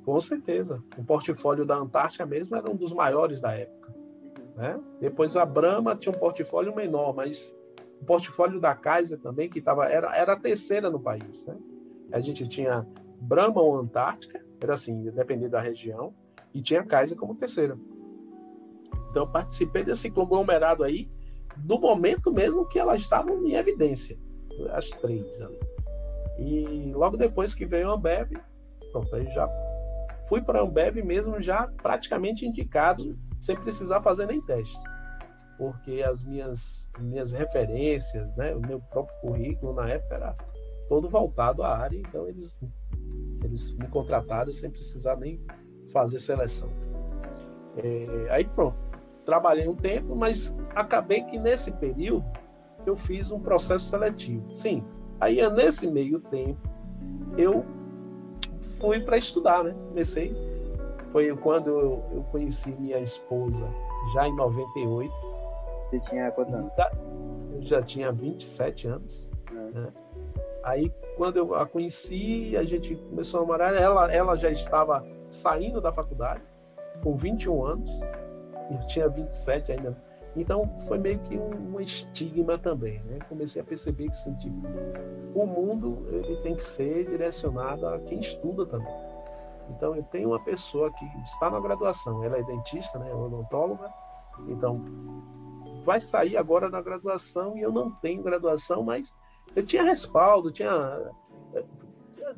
[0.06, 0.80] Com certeza.
[0.96, 3.92] O portfólio da Antártica mesmo era um dos maiores da época.
[4.54, 4.80] Né?
[5.00, 7.58] Depois a Brahma tinha um portfólio menor, mas
[8.00, 11.44] o portfólio da Kaiser também, que tava, era, era a terceira no país.
[11.44, 11.56] Né?
[12.12, 12.86] A gente tinha
[13.20, 16.14] Brahma ou Antártica, era assim, dependendo da região,
[16.54, 17.76] e tinha Kaiser como terceira.
[19.10, 21.10] Então eu participei desse conglomerado aí,
[21.56, 24.16] do momento mesmo que elas estavam em evidência,
[24.70, 25.58] as três ali.
[26.38, 28.30] E logo depois que veio a Ambev,
[28.92, 29.48] pronto, aí já
[30.28, 34.82] fui para a Ambev mesmo já praticamente indicado, sem precisar fazer nem testes.
[35.58, 40.36] Porque as minhas, minhas referências, né, o meu próprio currículo na época era
[40.88, 42.56] todo voltado à área, então eles
[43.44, 45.40] eles me contrataram sem precisar nem
[45.92, 46.68] fazer seleção.
[47.76, 48.76] É, aí pronto,
[49.24, 52.24] trabalhei um tempo, mas acabei que nesse período
[52.84, 54.54] eu fiz um processo seletivo.
[54.54, 54.84] Sim,
[55.20, 56.60] aí é nesse meio tempo
[57.36, 57.64] eu
[58.78, 59.74] fui para estudar, né?
[59.88, 60.34] Comecei,
[61.12, 63.66] foi quando eu, eu, conheci minha esposa,
[64.12, 65.12] já em 98.
[65.90, 66.72] Você tinha quantos anos?
[67.54, 69.30] Eu já tinha 27 anos.
[69.50, 69.54] É.
[69.54, 69.92] Né?
[70.62, 73.74] Aí, quando eu a conheci, a gente começou a namorar.
[73.74, 76.42] Ela, ela já estava saindo da faculdade,
[77.02, 77.90] com 21 anos.
[78.70, 79.96] Eu tinha 27 ainda.
[80.36, 83.02] Então, foi meio que um, um estigma também.
[83.04, 83.18] Né?
[83.28, 84.56] Comecei a perceber que assim, tipo,
[85.34, 88.94] o mundo ele tem que ser direcionado a quem estuda também.
[89.70, 92.22] Então, eu tenho uma pessoa que está na graduação.
[92.22, 93.12] Ela é dentista, né?
[93.12, 93.90] odontóloga.
[94.48, 94.84] Então,
[95.82, 99.14] vai sair agora na graduação e eu não tenho graduação, mas
[99.54, 101.10] eu tinha respaldo, tinha,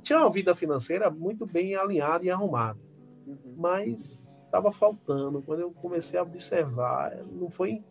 [0.02, 2.78] tinha uma vida financeira muito bem alinhada e arrumada.
[3.26, 3.54] Uhum.
[3.56, 5.42] Mas estava faltando.
[5.42, 7.84] Quando eu comecei a observar, não foi.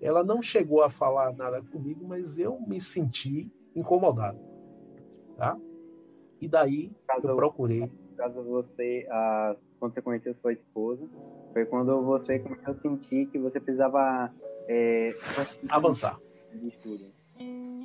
[0.00, 4.38] Ela não chegou a falar nada comigo, mas eu me senti incomodado.
[5.36, 5.58] Tá?
[6.40, 7.90] E daí caso, eu procurei.
[8.16, 11.08] Caso você, ah, quando você conheceu sua esposa,
[11.52, 14.32] foi quando você começou a sentir que você precisava
[14.68, 15.12] é,
[15.68, 16.20] avançar.
[16.52, 17.06] De estudo.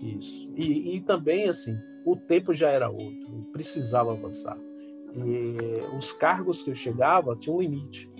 [0.01, 0.51] Isso.
[0.55, 4.57] E, e também, assim, o tempo já era outro, precisava avançar.
[5.15, 8.11] E os cargos que eu chegava tinham um limite.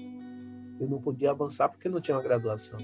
[0.79, 2.79] Eu não podia avançar porque não tinha uma graduação.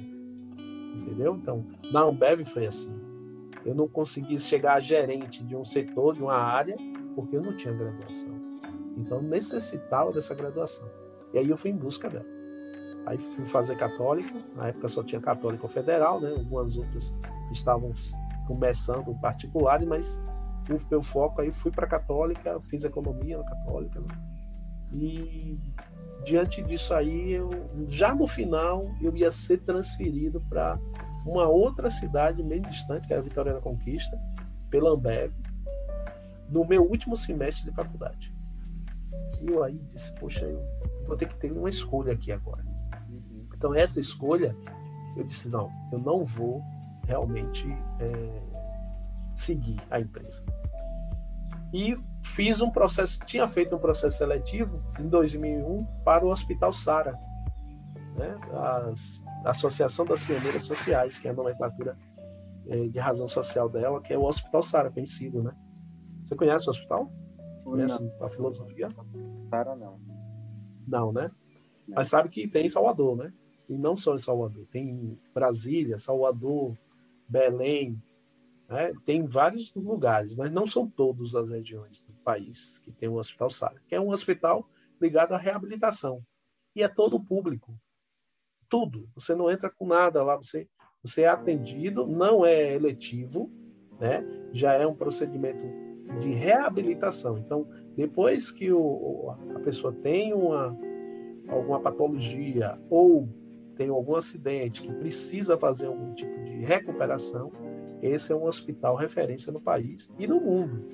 [0.96, 1.36] Entendeu?
[1.36, 2.94] Então, na Ambev foi assim.
[3.66, 6.76] Eu não conseguia chegar a gerente de um setor, de uma área,
[7.16, 8.32] porque eu não tinha graduação.
[8.98, 10.88] Então, necessitava dessa graduação.
[11.34, 12.26] E aí eu fui em busca dela.
[13.06, 16.32] Aí fui fazer católica, na época só tinha católica federal, né?
[16.32, 17.16] Algumas outras
[17.52, 17.94] estavam
[18.48, 20.20] começando particulares, mas
[20.70, 24.08] o meu foco aí fui para católica, fiz economia na católica, né?
[24.92, 25.60] e
[26.24, 27.50] diante disso aí, eu,
[27.88, 30.80] já no final, eu ia ser transferido para
[31.26, 34.20] uma outra cidade meio distante, que era Vitória da Conquista,
[34.70, 35.32] pela Ambev,
[36.50, 38.34] no meu último semestre de faculdade.
[39.42, 40.62] E eu aí disse, poxa, eu
[41.06, 42.64] vou ter que ter uma escolha aqui agora.
[43.56, 44.56] Então essa escolha,
[45.16, 46.62] eu disse, não, eu não vou
[47.08, 47.68] realmente
[48.00, 48.55] é,
[49.36, 50.44] seguir a empresa.
[51.74, 57.18] E fiz um processo, tinha feito um processo seletivo em 2001 para o Hospital Sara,
[58.16, 58.38] né?
[58.54, 61.98] As, a Associação das Pioneiras Sociais, que é a nomenclatura
[62.68, 65.54] é, de razão social dela, que é o Hospital Sara, conhecido, né?
[66.24, 67.12] Você conhece o hospital?
[67.64, 68.26] Conhece não.
[68.26, 68.88] a filosofia?
[69.50, 70.00] Sara não.
[70.88, 71.30] Não, né?
[71.88, 71.96] Não.
[71.96, 73.34] Mas sabe que tem em Salvador, né?
[73.68, 76.78] E não só em Salvador, tem em Brasília, Salvador,
[77.28, 78.02] Belém,
[78.68, 78.94] né?
[79.06, 83.50] tem vários lugares, mas não são todas as regiões do país que tem um hospital
[83.50, 84.68] SARA, que é um hospital
[85.00, 86.24] ligado à reabilitação.
[86.76, 87.78] E é todo público.
[88.70, 89.08] Tudo.
[89.16, 90.68] Você não entra com nada lá, você,
[91.04, 93.52] você é atendido, não é eletivo,
[94.00, 94.26] né?
[94.52, 95.64] já é um procedimento
[96.20, 97.38] de reabilitação.
[97.38, 100.78] Então, depois que o, a pessoa tem uma,
[101.48, 103.30] alguma patologia ou
[103.76, 107.52] tem algum acidente, que precisa fazer algum tipo de recuperação,
[108.06, 110.86] esse é um hospital referência no país e no mundo.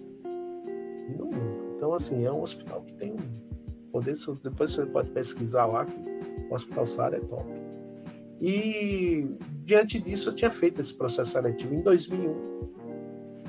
[1.10, 1.74] E no mundo.
[1.76, 4.13] Então, assim, é um hospital que tem um poder.
[4.43, 5.93] Depois você pode pesquisar lá que
[6.50, 7.45] o Hospital Sara é top.
[8.39, 9.28] E
[9.63, 12.62] diante disso, eu tinha feito esse processo seletivo em 2001.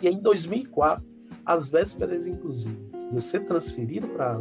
[0.03, 1.05] E em 2004,
[1.45, 2.77] às vésperas, inclusive,
[3.11, 4.41] de eu ser transferido para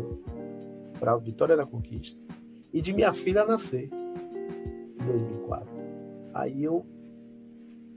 [1.14, 2.20] a Vitória da Conquista
[2.74, 5.68] e de minha filha nascer em 2004.
[6.34, 6.86] Aí eu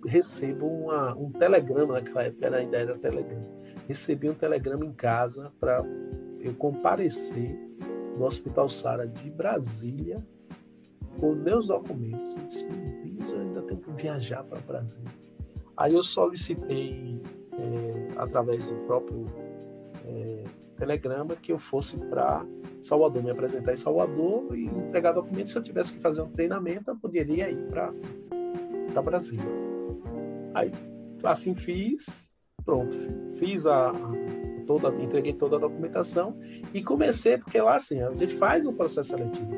[0.07, 3.47] recebo uma, um telegrama, naquela época ainda era telegrama.
[3.89, 5.85] Recebi um telegrama em casa para
[6.41, 7.59] eu comparecer
[8.17, 10.17] no Hospital Sara de Brasília
[11.19, 12.37] com meus documentos.
[12.37, 15.11] Eu disse, meu Deus, eu ainda tenho que viajar para Brasília.
[15.77, 17.21] Aí eu solicitei,
[17.53, 19.25] é, através do próprio
[20.07, 20.45] é,
[20.77, 22.45] telegrama, que eu fosse para
[22.81, 25.53] Salvador, me apresentar em Salvador e entregar documentos.
[25.53, 27.93] Se eu tivesse que fazer um treinamento, eu poderia ir para
[29.03, 29.64] Brasília.
[30.55, 30.71] Aí,
[31.25, 32.31] assim fiz,
[32.65, 32.97] pronto,
[33.37, 33.93] fiz a,
[34.67, 36.37] toda, entreguei toda a documentação
[36.73, 39.51] e comecei, porque lá assim, a gente faz um processo seletivo.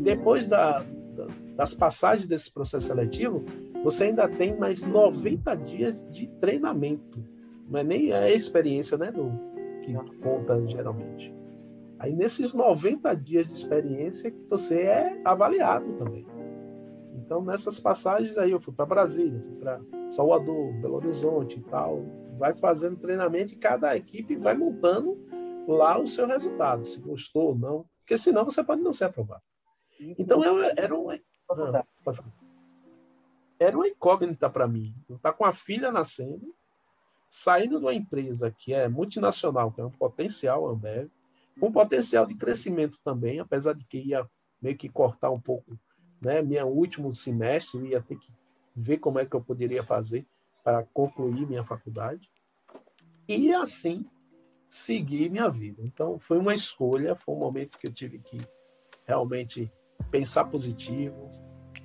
[0.00, 3.44] Depois da, da, das passagens desse processo seletivo,
[3.82, 7.22] você ainda tem mais 90 dias de treinamento.
[7.68, 9.30] Não é nem a experiência, né, do,
[9.82, 11.34] que conta geralmente.
[11.98, 16.26] Aí nesses 90 dias de experiência você é avaliado também.
[17.30, 22.02] Então nessas passagens aí eu fui para Brasília, fui para Salvador, Belo Horizonte e tal,
[22.36, 25.16] vai fazendo treinamento e cada equipe vai montando
[25.68, 29.44] lá o seu resultado, se gostou ou não, porque senão você pode não ser aprovado.
[30.18, 31.84] Então era, era um ah,
[33.60, 34.92] era uma incógnita para mim.
[35.08, 36.52] Eu estar tá com a filha nascendo,
[37.28, 41.08] saindo de uma empresa que é multinacional, que é um potencial Ambev,
[41.60, 44.28] com potencial de crescimento também, apesar de que ia
[44.60, 45.78] meio que cortar um pouco,
[46.20, 46.42] né?
[46.42, 48.32] Meu último semestre, eu ia ter que
[48.74, 50.26] ver como é que eu poderia fazer
[50.62, 52.30] para concluir minha faculdade.
[53.28, 54.04] E assim
[54.68, 55.82] seguir minha vida.
[55.84, 58.38] Então foi uma escolha, foi um momento que eu tive que
[59.04, 59.70] realmente
[60.10, 61.28] pensar positivo,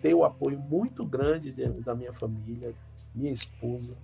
[0.01, 2.75] ter o apoio muito grande da minha família,
[3.13, 3.97] minha esposa,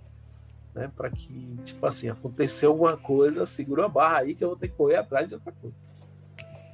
[0.74, 4.56] né, para que, tipo assim, aconteceu alguma coisa, segura a barra aí que eu vou
[4.56, 5.76] ter que correr atrás de outra coisa.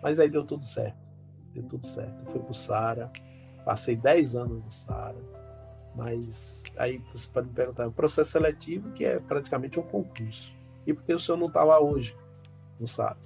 [0.02, 1.10] Mas aí deu tudo certo,
[1.52, 2.30] deu tudo certo.
[2.30, 3.12] Fui pro Sara,
[3.68, 5.18] passei 10 anos no Sara,
[5.94, 10.50] mas aí você pode me perguntar, o processo seletivo que é praticamente um concurso.
[10.86, 12.16] E por que o senhor não está lá hoje
[12.80, 13.18] no Sara?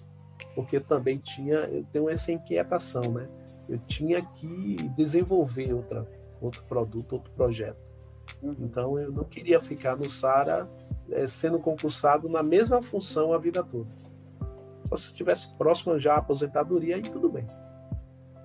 [0.57, 3.28] Porque também tinha, eu tenho essa inquietação, né?
[3.68, 6.09] Eu tinha que desenvolver outra,
[6.40, 7.78] outro produto, outro projeto.
[8.42, 8.57] Uhum.
[8.59, 10.68] Então eu não queria ficar no Sara
[11.12, 13.90] é, sendo concursado na mesma função a vida toda.
[14.88, 17.46] Só se estivesse próximo já à aposentadoria, aí tudo bem.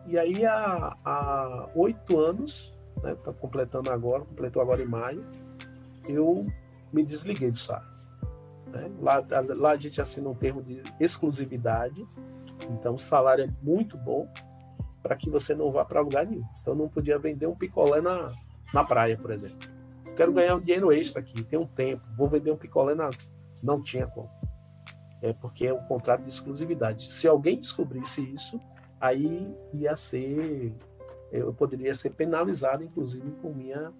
[0.07, 5.25] E aí há oito anos, né, tá completando agora, completou agora em maio,
[6.07, 6.45] eu
[6.91, 7.85] me desliguei do Sara.
[8.67, 8.89] Né?
[9.01, 9.23] Lá,
[9.57, 12.05] lá a gente assina um termo de exclusividade,
[12.69, 14.27] então o salário é muito bom
[15.03, 16.45] para que você não vá para lugar nenhum.
[16.61, 18.31] Então não podia vender um picolé na,
[18.73, 19.77] na praia, por exemplo
[20.17, 23.09] quero ganhar um dinheiro extra aqui, tem um tempo, vou vender um picolé na.
[23.63, 24.29] Não tinha como.
[25.21, 27.11] É porque é um contrato de exclusividade.
[27.11, 28.59] Se alguém descobrisse isso,
[28.99, 30.73] aí ia ser.
[31.31, 33.93] Eu poderia ser penalizado, inclusive, com minha,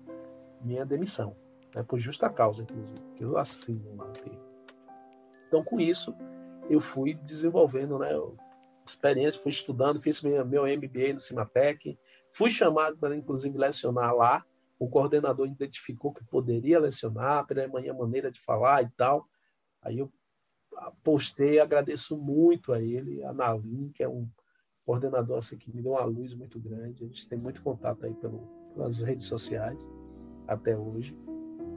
[0.62, 1.36] minha demissão.
[1.76, 4.12] Né, por justa causa, inclusive, que eu assino lá
[5.48, 6.16] Então, com isso,
[6.70, 8.12] eu fui desenvolvendo né,
[8.86, 12.00] experiência, fui estudando, fiz meu, meu MBA no Cimatec,
[12.32, 14.46] fui chamado para, inclusive, lecionar lá,
[14.80, 19.28] o coordenador identificou que poderia lecionar pela minha maneira de falar e tal.
[19.82, 20.12] Aí eu
[21.04, 24.30] postei, agradeço muito a ele, a Nalim, que é um
[24.88, 27.04] coordenador assim, que me deu uma luz muito grande.
[27.04, 28.40] A gente tem muito contato aí pelo,
[28.74, 29.78] pelas redes sociais
[30.48, 31.14] até hoje.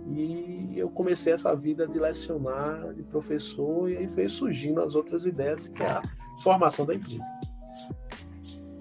[0.07, 5.27] E eu comecei essa vida de lecionar, de professor, e aí veio surgindo as outras
[5.27, 6.03] ideias, que é a
[6.43, 7.25] formação da empresa.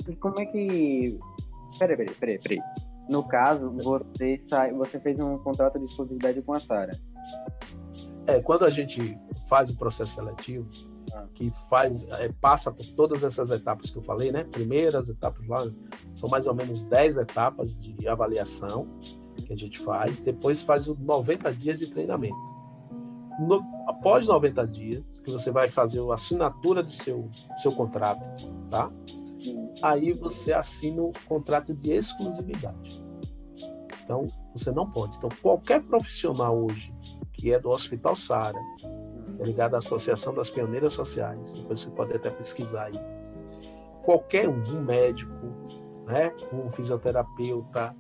[0.08, 1.20] E como é que.
[1.80, 2.62] Peraí, peraí, peraí, peraí.
[3.10, 6.98] No caso, você, sai, você fez um contrato de exclusividade com a Sara.
[8.28, 9.18] É, quando a gente
[9.48, 10.70] faz o processo seletivo.
[11.34, 14.43] Que faz, é, passa por todas essas etapas que eu falei, né?
[14.43, 15.70] Primeiras etapas lá,
[16.14, 18.88] são mais ou menos 10 etapas de avaliação
[19.45, 22.38] que a gente faz, depois faz os 90 dias de treinamento.
[23.39, 28.22] No, após 90 dias, que você vai fazer a assinatura do seu, seu contrato,
[28.70, 28.91] tá?
[29.82, 33.01] aí você assina o contrato de exclusividade.
[34.03, 35.18] Então, você não pode.
[35.18, 36.93] Então, qualquer profissional hoje
[37.34, 38.60] que é do Hospital Sara,
[39.46, 43.00] ligado à Associação das Pioneiras Sociais, depois você pode até pesquisar aí.
[44.04, 45.34] Qualquer um, um médico,
[46.06, 46.34] né?
[46.52, 47.96] Um fisioterapeuta,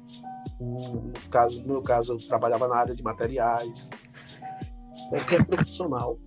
[0.59, 3.89] um, no, caso, no meu caso, eu trabalhava na área de materiais.
[5.09, 6.19] Qualquer profissional,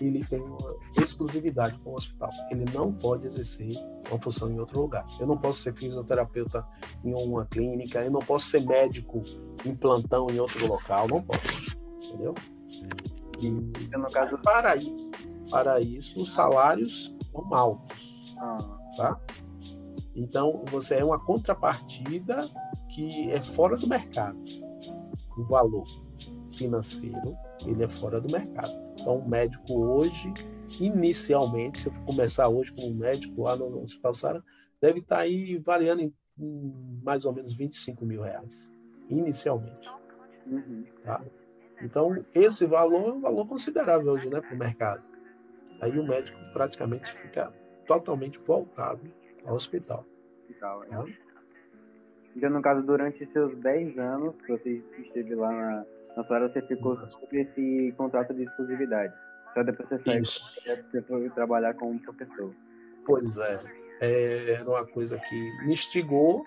[0.00, 2.30] ele tem uma exclusividade com o hospital.
[2.50, 3.74] Ele não pode exercer
[4.08, 5.06] uma função em outro lugar.
[5.18, 6.64] Eu não posso ser fisioterapeuta
[7.04, 9.22] em uma clínica, eu não posso ser médico
[9.64, 11.76] em plantão em outro local, não posso.
[12.02, 12.34] Entendeu?
[13.48, 15.10] No caso, para isso,
[15.50, 18.34] para isso, os salários são altos.
[18.38, 18.78] Ah.
[18.96, 19.20] Tá?
[20.14, 22.48] Então, você é uma contrapartida
[22.88, 24.38] que é fora do mercado.
[25.38, 25.84] O valor
[26.56, 28.72] financeiro, ele é fora do mercado.
[29.00, 30.32] Então, o médico hoje,
[30.78, 34.44] inicialmente, se eu começar hoje como médico lá no Hospital Sara,
[34.80, 38.72] deve estar aí variando em, em mais ou menos 25 mil reais,
[39.08, 39.88] inicialmente.
[40.46, 40.84] Uhum.
[41.04, 41.22] Tá?
[41.82, 45.02] Então, esse valor é um valor considerável hoje né, para o mercado.
[45.80, 47.52] Aí o médico praticamente fica
[47.86, 49.00] totalmente voltado
[49.46, 50.04] ao hospital.
[50.42, 51.30] hospital é.
[52.36, 55.84] Então, no caso, durante seus 10 anos que você esteve lá na,
[56.16, 59.12] na sua área, você ficou sob esse contrato de exclusividade.
[59.54, 62.54] Só depois você saiu, você foi trabalhar como professor.
[63.04, 63.58] Pois é.
[64.00, 64.52] é.
[64.52, 66.46] Era uma coisa que me instigou,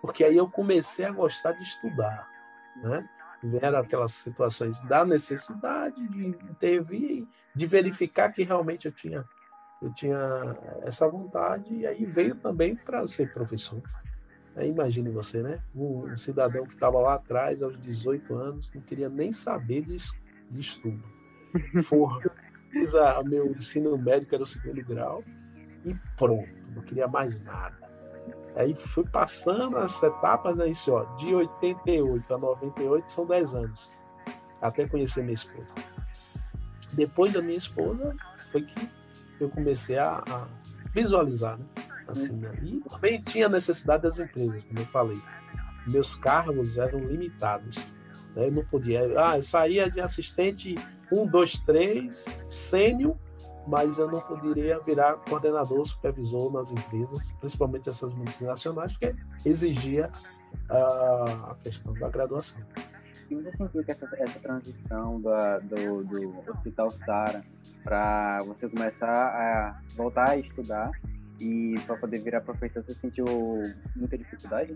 [0.00, 2.30] porque aí eu comecei a gostar de estudar,
[2.76, 3.08] né?
[3.44, 9.24] Vieram aquelas situações da necessidade de intervir, de verificar que realmente eu tinha
[9.82, 13.82] eu tinha essa vontade e aí veio também para ser professor.
[14.56, 15.60] Aí imagine você, né?
[15.74, 19.96] Um, um cidadão que estava lá atrás, aos 18 anos, não queria nem saber de,
[20.50, 21.02] de estudo.
[21.84, 22.22] For,
[22.70, 25.22] fiz a, meu ensino médico, era o segundo grau,
[25.84, 27.83] e pronto, não queria mais nada.
[28.56, 33.92] Aí fui passando as etapas, aí, assim, ó, de 88 a 98 são 10 anos,
[34.62, 35.74] até conhecer minha esposa.
[36.92, 38.14] Depois da minha esposa,
[38.52, 38.88] foi que
[39.40, 40.46] eu comecei a, a
[40.92, 41.64] visualizar, né?
[42.06, 42.52] Assim, né?
[42.62, 45.20] E também tinha necessidade das empresas, como eu falei.
[45.90, 47.76] Meus cargos eram limitados.
[48.36, 48.46] Né?
[48.46, 49.00] Eu não podia.
[49.16, 50.76] Ah, eu saía de assistente
[51.10, 53.16] 1, 2, 3, sênior,
[53.66, 60.10] mas eu não poderia virar coordenador, supervisor nas empresas, principalmente essas multinacionais, porque exigia
[60.70, 62.60] uh, a questão da graduação.
[63.30, 67.42] E você sentiu que essa, essa transição da, do, do Hospital Sara
[67.82, 70.90] para você começar a voltar a estudar
[71.40, 73.24] e para poder virar professor, você sentiu
[73.96, 74.74] muita dificuldade?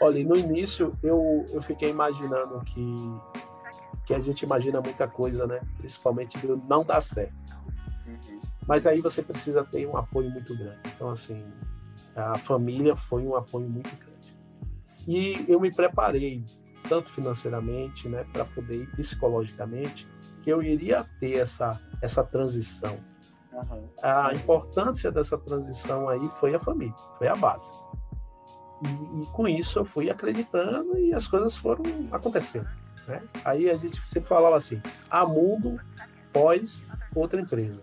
[0.00, 2.96] Olha, no início eu, eu fiquei imaginando que,
[4.06, 5.60] que a gente imagina muita coisa, né?
[5.78, 7.61] Principalmente de não dar certo.
[8.66, 10.80] Mas aí você precisa ter um apoio muito grande.
[10.94, 11.44] Então, assim,
[12.14, 14.36] a família foi um apoio muito grande.
[15.06, 16.44] E eu me preparei,
[16.88, 20.06] tanto financeiramente, né, para poder ir psicologicamente,
[20.42, 21.70] que eu iria ter essa,
[22.00, 22.98] essa transição
[23.52, 23.88] Uhum.
[24.02, 27.70] A importância dessa transição aí foi a família, foi a base.
[28.82, 32.68] E, e, com isso eu fui acreditando e as coisas foram acontecendo.
[33.06, 33.22] Né?
[33.44, 35.78] Aí a gente sempre falava assim: há mundo
[36.32, 37.80] pós outra empresa.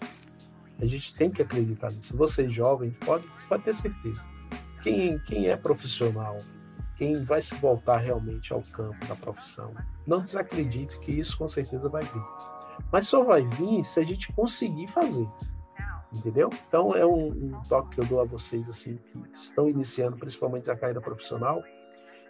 [0.81, 2.15] A gente tem que acreditar nisso.
[2.15, 4.23] Você jovem pode, pode ter certeza.
[4.81, 6.37] Quem, quem é profissional,
[6.95, 9.73] quem vai se voltar realmente ao campo da profissão,
[10.07, 12.23] não desacredite que isso com certeza vai vir.
[12.91, 15.27] Mas só vai vir se a gente conseguir fazer
[16.15, 16.49] entendeu?
[16.67, 20.69] Então é um, um, toque que eu dou a vocês assim que estão iniciando, principalmente
[20.69, 21.63] a carreira profissional,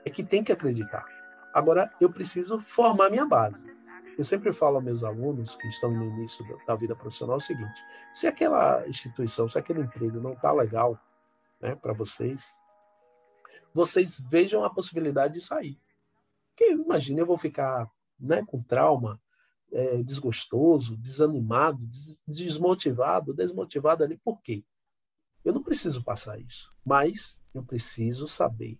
[0.06, 1.06] é que tem que acreditar.
[1.54, 3.68] Agora eu preciso formar minha base.
[4.20, 7.82] Eu sempre falo aos meus alunos que estão no início da vida profissional o seguinte:
[8.12, 11.00] se aquela instituição, se aquele emprego não está legal,
[11.62, 12.54] né, para vocês,
[13.74, 15.80] vocês vejam a possibilidade de sair.
[16.50, 17.90] Porque imagina eu vou ficar,
[18.20, 19.22] né, com trauma
[19.72, 24.66] é, desgostoso, desanimado, des desmotivado, desmotivado ali, por quê?
[25.46, 28.78] Eu não preciso passar isso, mas eu preciso saber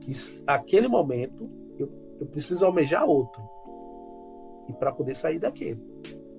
[0.00, 0.12] que
[0.46, 3.55] aquele momento eu, eu preciso almejar outro
[4.68, 5.80] e para poder sair daquele.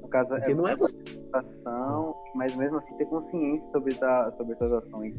[0.01, 0.95] No caso, Porque é não é você.
[1.05, 5.15] Situação, mas mesmo assim ter consciência sobre, a, sobre essas ações.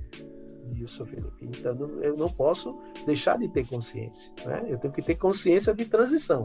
[0.74, 1.46] Isso, Felipe.
[1.46, 4.32] Então eu não posso deixar de ter consciência.
[4.46, 4.66] Né?
[4.68, 6.44] Eu tenho que ter consciência de transição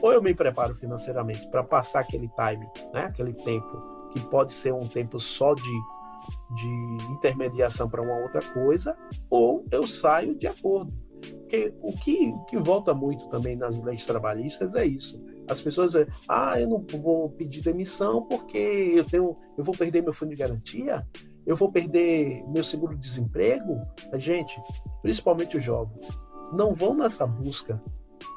[0.00, 4.72] ou eu me preparo financeiramente para passar aquele time, né, aquele tempo que pode ser
[4.72, 8.96] um tempo só de, de intermediação para uma outra coisa,
[9.28, 10.92] ou eu saio de acordo.
[11.20, 15.22] Porque o que, o que volta muito também nas leis trabalhistas é isso.
[15.50, 20.02] As pessoas dizem, ah, eu não vou pedir demissão porque eu tenho, eu vou perder
[20.02, 21.06] meu fundo de garantia,
[21.44, 23.80] eu vou perder meu seguro-desemprego.
[24.14, 24.60] Gente,
[25.02, 26.08] principalmente os jovens,
[26.52, 27.82] não vão nessa busca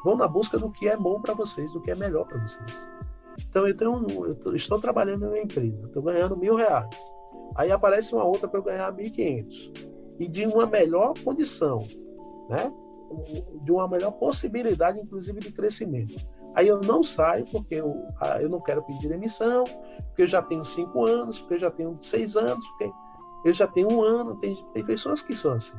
[0.04, 2.92] vão na busca do que é bom para vocês, do que é melhor para vocês.
[3.50, 4.06] Então eu, tenho,
[4.46, 6.96] eu estou trabalhando em uma empresa, estou ganhando mil reais.
[7.56, 9.72] Aí aparece uma outra para eu ganhar mil e quinhentos.
[10.20, 11.80] e de uma melhor condição,
[12.50, 12.72] né?
[13.62, 16.16] de uma melhor possibilidade, inclusive, de crescimento.
[16.56, 19.64] Aí eu não saio porque eu, ah, eu não quero pedir demissão,
[20.08, 22.92] porque eu já tenho cinco anos, porque eu já tenho seis anos, porque
[23.46, 24.36] eu já tenho um ano.
[24.38, 25.78] Tem, tem pessoas que são assim.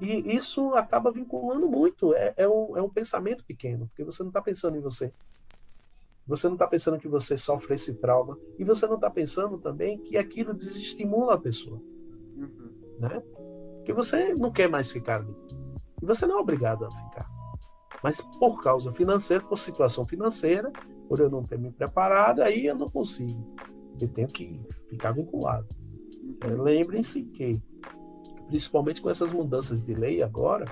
[0.00, 2.14] E isso acaba vinculando muito.
[2.14, 5.12] É, é, um, é um pensamento pequeno, porque você não está pensando em você.
[6.26, 8.38] Você não está pensando que você sofre esse trauma.
[8.58, 11.80] E você não está pensando também que aquilo desestimula a pessoa.
[12.36, 12.70] Uhum.
[12.98, 13.22] Né?
[13.84, 15.34] Que você não quer mais ficar ali.
[16.02, 17.35] E você não é obrigado a ficar.
[18.02, 20.70] Mas por causa financeira, por situação financeira,
[21.08, 23.54] por eu não ter me preparado, aí eu não consigo.
[24.00, 25.66] Eu tenho que ficar vinculado.
[26.44, 26.62] Uhum.
[26.62, 27.60] Lembrem-se que
[28.46, 30.66] principalmente com essas mudanças de lei agora,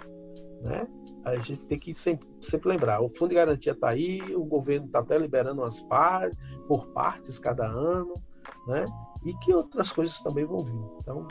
[0.62, 0.86] né?
[1.24, 4.86] A gente tem que sempre, sempre lembrar, o fundo de garantia está aí, o governo
[4.86, 6.38] está até liberando umas partes,
[6.68, 8.12] por partes cada ano,
[8.66, 8.84] né?
[9.24, 10.78] E que outras coisas também vão vir.
[11.00, 11.26] Então,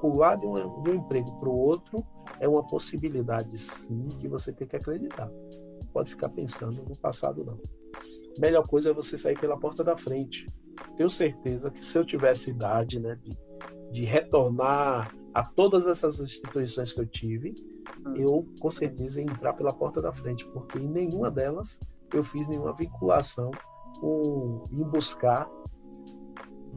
[0.00, 2.04] pular de um, de um emprego para o outro
[2.40, 5.30] é uma possibilidade, sim, que você tem que acreditar.
[5.92, 7.58] Pode ficar pensando no passado, não.
[8.36, 10.46] A melhor coisa é você sair pela porta da frente.
[10.96, 13.36] Tenho certeza que se eu tivesse idade, né, de,
[13.90, 17.54] de retornar a todas essas instituições que eu tive,
[18.06, 18.16] hum.
[18.16, 21.78] eu com certeza ia entrar pela porta da frente, porque em nenhuma delas
[22.12, 23.50] eu fiz nenhuma vinculação
[24.00, 25.48] com em buscar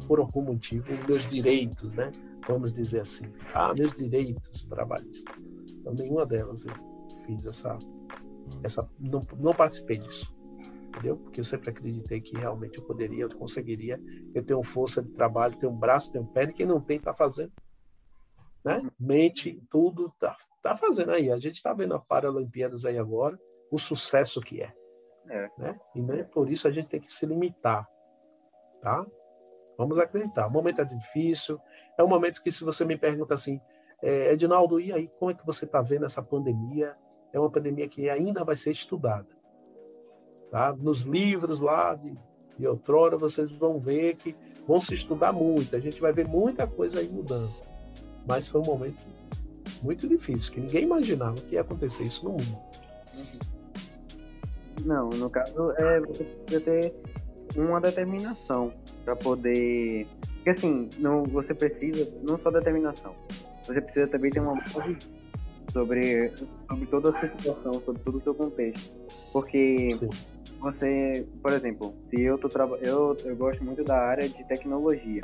[0.07, 2.11] por algum motivo meus direitos, né?
[2.47, 5.35] Vamos dizer assim, ah, meus direitos trabalhistas.
[5.69, 6.73] Então nenhuma delas eu
[7.25, 7.77] fiz essa
[8.63, 10.33] essa não, não participei disso
[10.87, 11.15] entendeu?
[11.15, 13.97] Porque eu sempre acreditei que realmente eu poderia, eu conseguiria.
[14.35, 16.97] Eu tenho força de trabalho, tenho um braço, tenho um pé, e quem não tem
[16.97, 17.53] está fazendo
[18.63, 18.79] né?
[18.99, 21.31] Mente, tudo tá, tá fazendo aí.
[21.31, 23.37] A gente está vendo a Paralimpíadas aí agora,
[23.71, 24.73] o sucesso que é.
[25.29, 25.49] é.
[25.57, 25.79] Né?
[25.95, 27.87] E nem por isso a gente tem que se limitar,
[28.81, 29.05] tá?
[29.77, 30.47] Vamos acreditar.
[30.47, 31.59] O momento é difícil,
[32.01, 33.61] é um momento que se você me pergunta assim,
[34.01, 36.95] é, Edinaldo, e aí, como é que você está vendo essa pandemia?
[37.31, 39.27] É uma pandemia que ainda vai ser estudada.
[40.49, 40.73] Tá?
[40.73, 42.17] Nos livros lá de,
[42.57, 44.35] de outrora, vocês vão ver que
[44.67, 45.75] vão se estudar muito.
[45.75, 47.53] A gente vai ver muita coisa aí mudando.
[48.27, 49.03] Mas foi um momento
[49.81, 52.57] muito difícil, que ninguém imaginava que ia acontecer isso no mundo.
[54.85, 56.93] Não, no caso, é, você precisa ter
[57.55, 58.73] uma determinação
[59.05, 60.07] para poder.
[60.43, 63.13] Porque assim, não, você precisa não só determinação,
[63.63, 64.59] você precisa também ter uma
[65.71, 68.91] sobre, sobre toda a situação, sobre todo o seu contexto.
[69.31, 70.09] Porque Sim.
[70.59, 72.47] você, por exemplo, se eu tô
[72.81, 75.21] eu, eu gosto muito da área de tecnologia.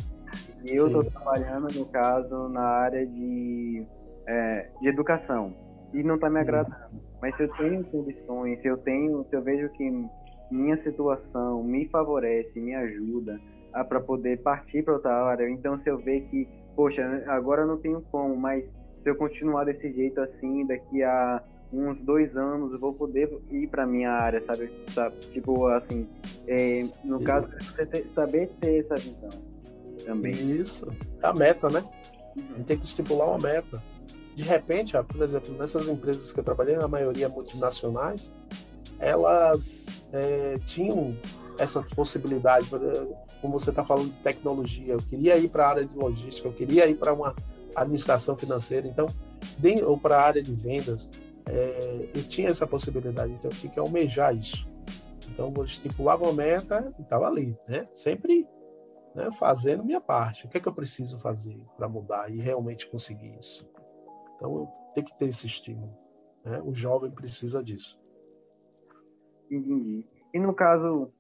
[0.65, 3.84] Eu estou trabalhando, no caso, na área de,
[4.28, 5.51] é, de educação
[5.93, 7.01] e não está me agradando.
[7.20, 10.05] Mas se eu tenho condições, se eu tenho, se eu vejo que
[10.51, 13.39] minha situação me favorece, me ajuda
[13.84, 17.78] para poder partir para outra área, então se eu ver que, poxa, agora eu não
[17.78, 18.63] tenho como, mas
[19.03, 23.67] se eu continuar desse jeito assim, daqui a uns dois anos eu vou poder ir
[23.67, 24.71] para minha área, sabe?
[24.93, 25.17] sabe?
[25.17, 26.07] Tipo assim,
[26.47, 29.30] é, no caso, você ter, saber ter essa visão
[30.05, 30.34] também.
[30.51, 30.88] Isso.
[31.21, 31.84] É a meta, né?
[32.38, 32.43] Uhum.
[32.53, 33.84] A gente tem que estipular uma meta.
[34.36, 38.34] De repente, ó, por exemplo, nessas empresas que eu trabalhei, a maioria multinacionais,
[38.99, 41.15] elas é, tinham
[41.60, 42.70] essa possibilidade,
[43.41, 46.53] como você está falando de tecnologia, eu queria ir para a área de logística, eu
[46.53, 47.36] queria ir para uma
[47.76, 49.05] administração financeira, então,
[49.86, 51.10] ou para a área de vendas,
[51.49, 54.68] é, eu tinha essa possibilidade, então eu tinha que almejar isso.
[55.30, 57.84] Então, eu estipulava uma meta e estava ali, né?
[57.91, 58.47] Sempre
[59.14, 60.45] né, fazendo minha parte.
[60.45, 63.68] O que é que eu preciso fazer para mudar e realmente conseguir isso?
[64.36, 65.95] Então, tem que ter esse estímulo.
[66.43, 66.62] Né?
[66.64, 67.99] O jovem precisa disso.
[69.49, 70.05] Entendi.
[70.34, 71.12] E no caso,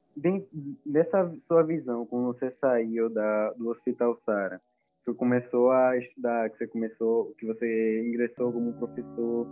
[0.85, 4.61] dessa sua visão, quando você saiu da, do Hospital Sara,
[5.05, 9.47] que começou a estudar, que você começou, que você ingressou como professor,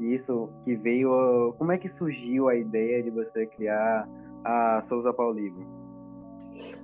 [0.00, 4.08] isso que veio, como é que surgiu a ideia de você criar
[4.44, 5.64] a Souza Paulino?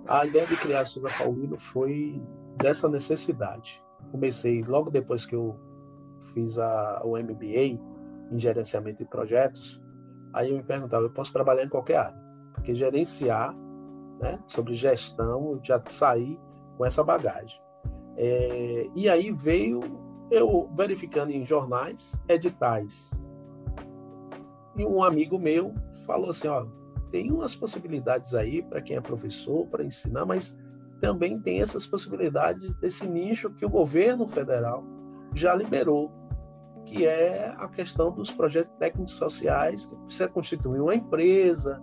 [0.07, 2.20] A ideia de criar a Souza Paulino foi
[2.57, 3.83] dessa necessidade.
[4.11, 5.57] Comecei logo depois que eu
[6.33, 7.78] fiz a, o MBA
[8.30, 9.83] em gerenciamento de projetos.
[10.33, 12.21] Aí eu me perguntava, eu posso trabalhar em qualquer área,
[12.62, 13.52] porque gerenciar,
[14.20, 16.38] né, sobre gestão, eu já saí
[16.78, 17.60] com essa bagagem.
[18.16, 19.80] É, e aí veio
[20.30, 23.20] eu verificando em jornais, editais.
[24.76, 25.74] E um amigo meu
[26.06, 26.64] falou assim, ó,
[27.10, 30.56] tem umas possibilidades aí para quem é professor, para ensinar, mas
[31.00, 34.84] também tem essas possibilidades desse nicho que o governo federal
[35.34, 36.12] já liberou,
[36.86, 41.82] que é a questão dos projetos técnicos sociais, que precisa constituir uma empresa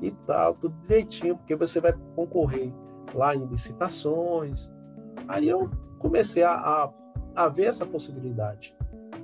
[0.00, 2.72] e tal, tudo direitinho, porque você vai concorrer
[3.14, 4.70] lá em licitações.
[5.26, 6.92] Aí eu comecei a, a,
[7.34, 8.76] haver essa possibilidade.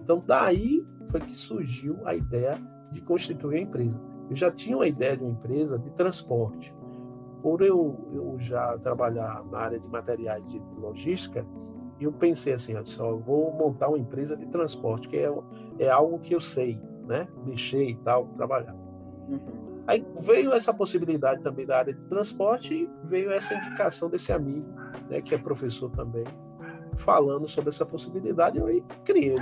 [0.02, 2.58] Então, daí foi que surgiu a ideia
[2.92, 4.00] de constituir a empresa.
[4.28, 6.74] Eu já tinha uma ideia de uma empresa de transporte.
[7.42, 11.46] Por eu, eu já trabalhar na área de materiais de logística,
[12.00, 15.32] eu pensei assim, só eu vou montar uma empresa de transporte, que é,
[15.78, 17.28] é algo que eu sei, né?
[17.44, 18.74] Mexer e tal, trabalhar.
[19.28, 19.63] Uhum.
[19.86, 24.66] Aí veio essa possibilidade também da área de transporte e veio essa indicação desse amigo,
[25.10, 26.24] né, que é professor também,
[26.96, 29.36] falando sobre essa possibilidade, eu aí criei.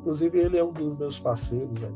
[0.00, 1.94] Inclusive, ele é um dos meus parceiros aí.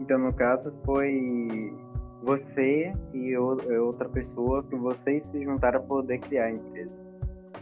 [0.00, 1.76] Então, no caso, foi
[2.22, 6.90] você e outra pessoa que vocês se juntaram para poder criar a empresa.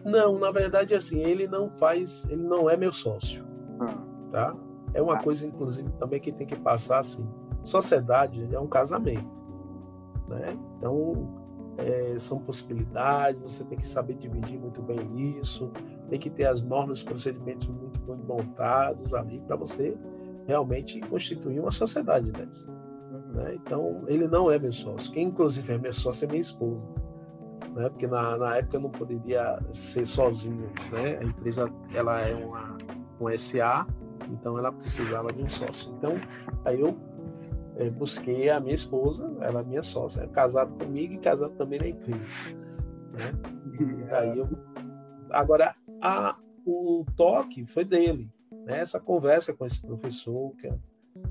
[0.05, 3.45] Não, na verdade, assim, ele não faz, ele não é meu sócio,
[3.81, 3.99] ah.
[4.31, 4.57] tá?
[4.95, 5.23] É uma ah.
[5.23, 7.29] coisa, inclusive, também que tem que passar assim.
[7.63, 9.31] Sociedade é um casamento,
[10.29, 10.57] né?
[10.77, 11.39] Então,
[11.79, 15.71] é, são possibilidades, você tem que saber dividir muito bem isso,
[16.11, 19.97] tem que ter as normas, procedimentos muito bem montados ali para você
[20.47, 22.69] realmente constituir uma sociedade dessa.
[22.69, 23.33] Uhum.
[23.33, 23.55] Né?
[23.55, 25.13] Então, ele não é meu sócio.
[25.13, 26.89] Quem, inclusive, é meu sócio é minha esposa.
[27.75, 27.89] Né?
[27.89, 30.71] Porque na, na época eu não poderia ser sozinho.
[30.91, 31.19] Né?
[31.21, 32.77] A empresa ela é uma,
[33.21, 33.87] uma SA,
[34.31, 35.93] então ela precisava de um sócio.
[35.97, 36.15] Então,
[36.65, 36.97] aí eu
[37.91, 41.89] busquei a minha esposa, ela é minha sócia, é casado comigo e casado também na
[41.89, 42.29] empresa.
[43.12, 43.33] Né?
[44.11, 44.49] Aí eu,
[45.31, 48.29] agora, a, o toque foi dele,
[48.66, 48.81] né?
[48.81, 50.76] essa conversa com esse professor, que é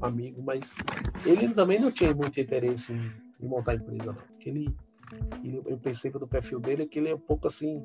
[0.01, 0.75] amigo, mas
[1.25, 4.21] ele também não tinha muito interesse em, em montar a empresa, não.
[4.21, 4.75] Porque ele,
[5.43, 7.83] ele, eu pensei pelo perfil dele que ele é um pouco assim,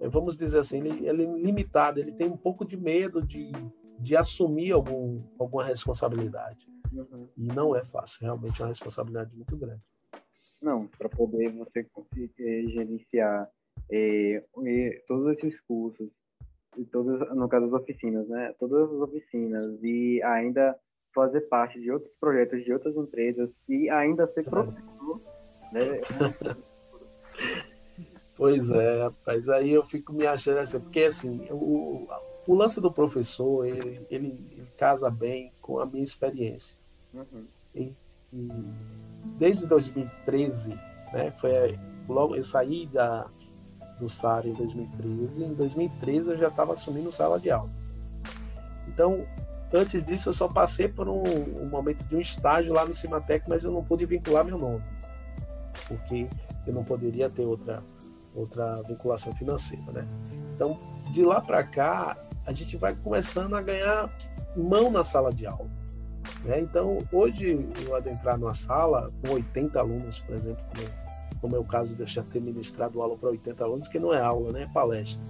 [0.00, 3.52] é, vamos dizer assim, ele, ele é limitado, ele tem um pouco de medo de,
[3.98, 6.69] de assumir algum, alguma responsabilidade.
[6.92, 7.28] Uhum.
[7.36, 9.82] E não é fácil, realmente é uma responsabilidade muito grande.
[10.60, 12.32] Não, para poder você conseguir
[12.70, 13.48] gerenciar
[13.90, 14.44] eh,
[15.06, 16.10] todos esses cursos,
[16.76, 18.54] e todas, no caso das oficinas, né?
[18.58, 20.76] Todas as oficinas e ainda
[21.14, 25.20] fazer parte de outros projetos de outras empresas e ainda ser professor,
[25.72, 25.80] né?
[28.36, 29.50] Pois é, rapaz.
[29.50, 32.08] Aí eu fico me achando assim, porque assim, o,
[32.46, 36.79] o lance do professor, ele, ele, ele casa bem com a minha experiência.
[37.12, 37.46] Uhum.
[37.74, 37.94] E,
[38.32, 38.48] e,
[39.38, 40.74] desde 2013,
[41.12, 43.26] né, foi logo eu saí da,
[43.98, 47.70] do SAR em 2013, em 2013 eu já estava assumindo sala de aula.
[48.88, 49.26] Então,
[49.72, 51.22] antes disso eu só passei por um,
[51.62, 54.82] um momento de um estágio lá no Cimatec, mas eu não pude vincular meu nome,
[55.86, 56.28] porque
[56.66, 57.82] eu não poderia ter outra
[58.34, 60.08] outra vinculação financeira, né?
[60.54, 60.78] Então,
[61.10, 64.08] de lá para cá, a gente vai começando a ganhar
[64.56, 65.68] mão na sala de aula.
[66.44, 66.60] Né?
[66.60, 71.64] Então, hoje, eu adentrar numa sala com 80 alunos, por exemplo, como, como é o
[71.64, 74.62] caso de eu já ter ministrado aula para 80 alunos, que não é aula, né?
[74.62, 75.22] é palestra.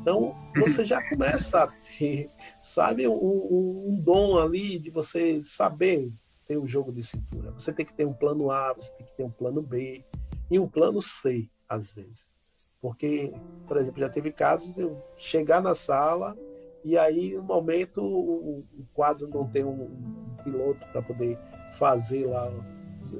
[0.00, 2.28] Então, você já começa a ter,
[2.60, 6.12] sabe, um, um, dom ali de você saber
[6.46, 7.52] ter o um jogo de cintura.
[7.52, 10.04] Você tem que ter um plano A, você tem que ter um plano B
[10.50, 12.34] e um plano C, às vezes.
[12.80, 13.32] Porque,
[13.68, 16.36] por exemplo, já teve casos de eu chegar na sala
[16.84, 21.38] e aí, no momento, o, o quadro não tem um, um piloto para poder
[21.78, 22.50] fazer lá,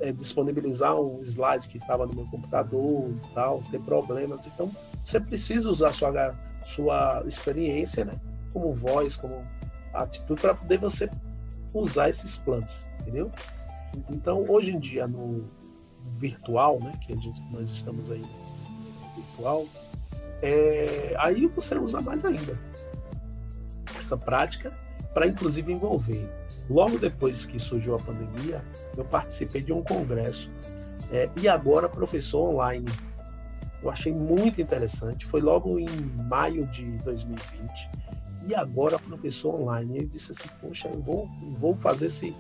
[0.01, 4.47] é, disponibilizar um slide que estava no meu computador e tal, tem problemas.
[4.47, 4.71] Então,
[5.05, 6.35] você precisa usar sua,
[6.65, 8.15] sua experiência, né?
[8.53, 9.45] Como voz, como
[9.95, 11.09] atitude, para poder você
[11.73, 12.69] usar esses planos,
[13.01, 13.31] entendeu?
[14.11, 15.45] Então, hoje em dia, no
[16.17, 16.93] virtual, né?
[17.01, 18.25] Que gente, nós estamos aí
[19.17, 19.67] virtual,
[20.43, 22.59] é, aí você usa mais ainda
[24.03, 24.73] essa prática
[25.15, 26.29] para inclusive envolver.
[26.69, 28.65] Logo depois que surgiu a pandemia,
[28.97, 30.51] eu participei de um congresso
[31.11, 32.87] é, e agora professor online.
[33.83, 35.27] Eu achei muito interessante.
[35.27, 35.89] Foi logo em
[36.29, 37.91] maio de 2020
[38.47, 39.99] e agora professor online.
[39.99, 41.29] Eu disse assim, poxa, eu vou,
[41.59, 42.35] vou fazer esse,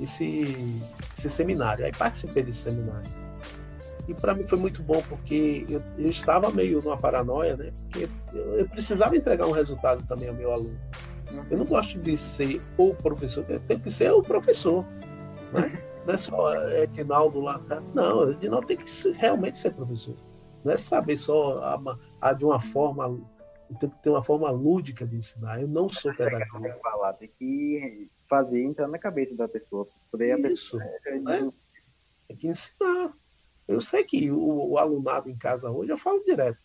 [0.00, 0.80] esse,
[1.16, 1.84] esse seminário.
[1.84, 3.27] Aí participei desse seminário.
[4.08, 7.70] E para mim foi muito bom, porque eu, eu, estava meio numa paranoia, né?
[7.82, 10.78] Porque eu, eu precisava entregar um resultado também ao meu aluno.
[11.50, 14.82] Eu não gosto de ser o professor, eu tenho que ser o professor.
[15.52, 15.84] Né?
[16.06, 17.58] Não é só é, Edinaldo lá.
[17.58, 17.82] Tá?
[17.94, 20.16] Não, Edinaldo tem que ser, realmente ser professor.
[20.64, 23.20] Não é saber só a, a, de uma forma,
[23.78, 25.60] tem que ter uma forma lúdica de ensinar.
[25.60, 26.66] Eu não sou pedagogo.
[26.82, 29.86] Falar, tem que fazer entrar na cabeça da pessoa.
[30.10, 30.78] Poder Isso.
[30.78, 31.50] A pessoa, é,
[32.26, 33.12] tem que ensinar.
[33.68, 36.58] Eu sei que o, o, alunado em casa hoje, eu falo direto.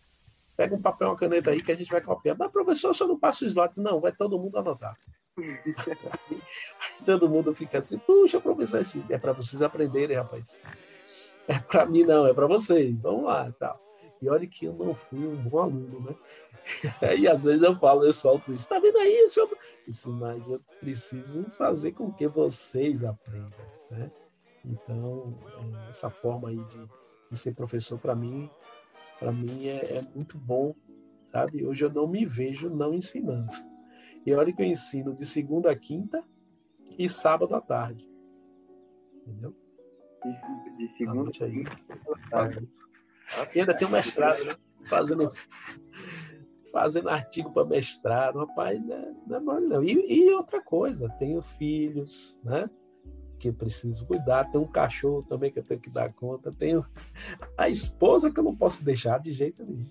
[0.56, 2.38] Pega um papel, uma caneta aí que a gente vai copiar.
[2.38, 3.80] Mas, professor, só não passa os slides.
[3.80, 4.97] Não, vai todo mundo anotar.
[5.38, 10.60] aí todo mundo fica assim, puxa, professor, é, assim, é para vocês aprenderem, rapaz.
[11.47, 13.01] É para mim não, é para vocês.
[13.01, 13.82] Vamos lá, tal.
[14.22, 16.16] E olha que eu não fui um bom aluno, né?
[17.20, 19.28] E às vezes eu falo, eu solto isso, tá vendo aí?
[19.28, 19.49] Senhor?
[19.86, 23.60] Isso, mas eu preciso fazer com que vocês aprendam,
[23.91, 24.10] né?
[24.66, 26.88] Então, é, essa forma aí de,
[27.32, 28.49] de ser professor, para mim,
[29.20, 30.74] para mim é, é, muito bom,
[31.26, 31.66] sabe?
[31.66, 33.51] Hoje eu não me vejo não ensinando.
[34.26, 36.24] E olha que eu ensino de segunda a quinta
[36.97, 38.09] e sábado à tarde.
[39.16, 39.53] Entendeu?
[40.24, 41.80] De, de segunda a quinta.
[43.53, 44.55] E ainda tem um mestrado, né?
[44.86, 45.32] Fazendo,
[46.72, 48.39] fazendo artigo para mestrado.
[48.39, 49.84] Rapaz, é, não é mole, não.
[49.84, 52.70] E, e outra coisa, tenho filhos, né?
[53.39, 56.86] Que preciso cuidar, tem um cachorro também que eu tenho que dar conta, tenho
[57.57, 59.86] a esposa que eu não posso deixar de jeito nenhum.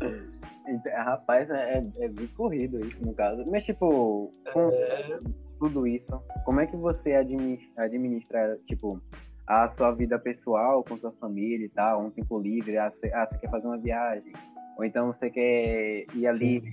[0.68, 3.42] Então, rapaz, é, é bem corrido isso, no caso.
[3.50, 5.18] Mas, tipo, com é...
[5.58, 9.00] tudo isso, como é que você administra, administra, tipo,
[9.46, 13.26] a sua vida pessoal com sua família e tal, um tempo livre, ah, você, ah,
[13.26, 14.32] você quer fazer uma viagem,
[14.76, 16.70] ou então você quer ir ali, Sim.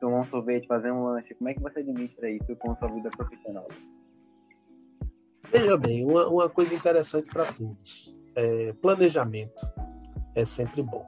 [0.00, 2.88] Tomar um sorvete, fazer um lanche, como é que você administra isso com a sua
[2.88, 3.68] vida profissional?
[5.50, 9.66] Veja bem, uma, uma coisa interessante para todos: é, planejamento
[10.34, 11.04] é sempre bom,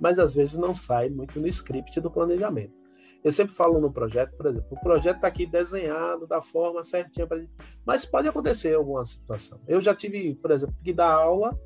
[0.00, 2.82] mas às vezes não sai muito no script do planejamento.
[3.24, 7.24] Eu sempre falo no projeto, por exemplo, o projeto está aqui desenhado da forma certinha,
[7.24, 7.40] pra...
[7.86, 9.60] mas pode acontecer alguma situação.
[9.68, 11.56] Eu já tive, por exemplo, que dar aula,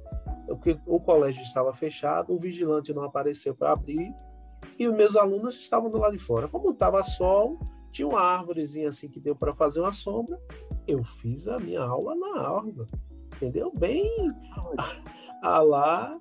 [0.87, 4.13] o colégio estava fechado, o vigilante não apareceu para abrir
[4.79, 6.49] e os meus alunos estavam do lado de fora.
[6.49, 7.59] Como estava sol,
[7.91, 10.39] tinha uma árvorezinha assim que deu para fazer uma sombra,
[10.87, 12.87] eu fiz a minha aula na aula,
[13.35, 13.73] entendeu?
[13.77, 14.11] Bem
[15.43, 16.19] a lá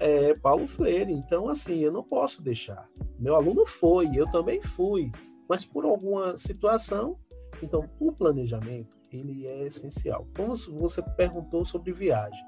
[0.00, 1.12] é, Paulo Freire.
[1.12, 2.88] Então, assim, eu não posso deixar.
[3.18, 5.10] Meu aluno foi, eu também fui,
[5.48, 7.18] mas por alguma situação.
[7.62, 10.26] Então, o planejamento ele é essencial.
[10.36, 12.44] Como você perguntou sobre viagem,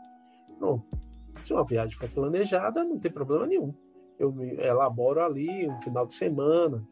[0.58, 0.86] pronto.
[1.42, 3.74] Se uma viagem for planejada, não tem problema nenhum.
[4.20, 6.86] Eu elaboro ali um final de semana,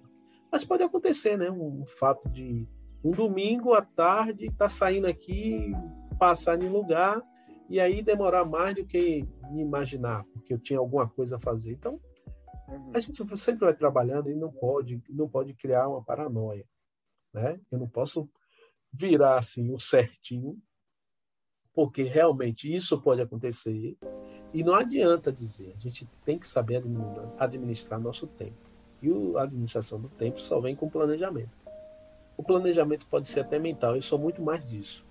[0.50, 1.50] mas pode acontecer, né?
[1.50, 2.66] Um fato de
[3.04, 5.72] um domingo à tarde tá saindo aqui,
[6.18, 7.22] passar em lugar
[7.68, 11.72] e aí demorar mais do que me imaginar, porque eu tinha alguma coisa a fazer.
[11.72, 12.00] Então,
[12.66, 12.92] uhum.
[12.94, 16.64] a gente sempre vai trabalhando e não pode, não pode criar uma paranoia,
[17.34, 17.60] né?
[17.70, 18.26] Eu não posso
[18.90, 20.58] virar assim o certinho,
[21.74, 23.98] porque realmente isso pode acontecer
[24.52, 25.74] e não adianta dizer.
[25.76, 26.82] A gente tem que saber
[27.38, 28.56] administrar, nosso tempo.
[29.02, 31.50] E a administração do tempo só vem com planejamento.
[32.36, 35.04] O planejamento pode ser até mental, eu sou muito mais disso,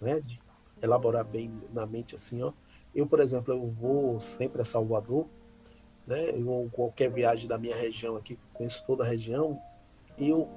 [0.00, 0.18] né?
[0.20, 0.40] De
[0.82, 2.52] elaborar bem na mente assim, ó.
[2.94, 5.26] Eu, por exemplo, eu vou sempre a Salvador,
[6.06, 6.30] né?
[6.30, 9.60] Eu, qualquer viagem da minha região aqui, conheço toda a região,
[10.18, 10.48] e eu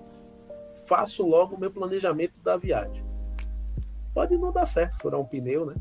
[0.86, 3.04] faço logo o meu planejamento da viagem.
[4.14, 5.76] Pode não dar certo, furar um pneu, né?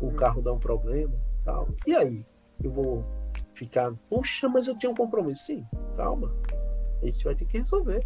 [0.00, 0.14] O hum.
[0.14, 1.12] carro dá um problema,
[1.46, 1.68] tal.
[1.86, 2.26] E aí?
[2.62, 3.04] Eu vou
[3.54, 5.46] ficar, puxa, mas eu tinha um compromisso.
[5.46, 5.66] Sim,
[5.96, 6.30] calma.
[7.02, 8.02] A gente vai ter que resolver.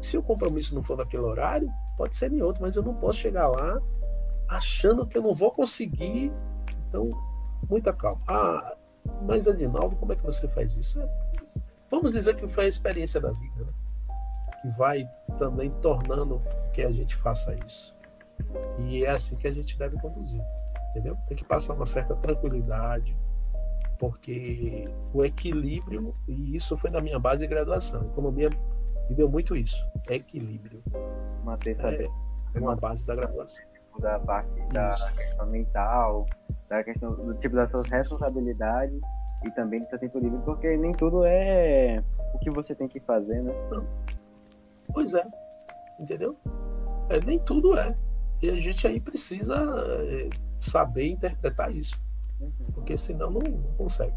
[0.00, 3.18] Se o compromisso não for naquele horário, pode ser em outro, mas eu não posso
[3.18, 3.80] chegar lá
[4.48, 6.32] achando que eu não vou conseguir.
[6.88, 7.10] Então,
[7.68, 8.20] muita calma.
[8.28, 8.76] Ah,
[9.22, 11.00] mas Adinaldo, como é que você faz isso?
[11.00, 11.08] É,
[11.90, 13.72] vamos dizer que foi a experiência da vida, né?
[14.60, 15.08] que vai
[15.38, 16.40] também tornando
[16.72, 17.94] que a gente faça isso.
[18.78, 20.42] E é assim que a gente deve conduzir,
[20.92, 21.16] entendeu?
[21.26, 23.16] Tem que passar uma certa tranquilidade,
[23.98, 28.48] porque o equilíbrio, e isso foi na minha base de graduação, economia
[29.08, 29.84] me deu muito isso.
[30.08, 30.82] Equilíbrio.
[31.44, 32.08] Manter é,
[32.54, 33.64] é uma base da graduação.
[33.98, 36.26] Da parte da questão mental,
[36.68, 38.98] da questão do tipo das suas responsabilidades
[39.44, 42.02] e também do seu tempo livre, porque nem tudo é
[42.34, 43.52] o que você tem que fazer, né?
[43.70, 43.86] Não.
[44.92, 45.26] Pois é.
[46.00, 46.36] Entendeu?
[47.10, 47.94] É, nem tudo é.
[48.40, 49.56] E a gente aí precisa
[50.08, 50.30] é,
[50.62, 52.00] saber interpretar isso.
[52.74, 54.14] Porque senão não, não consegue.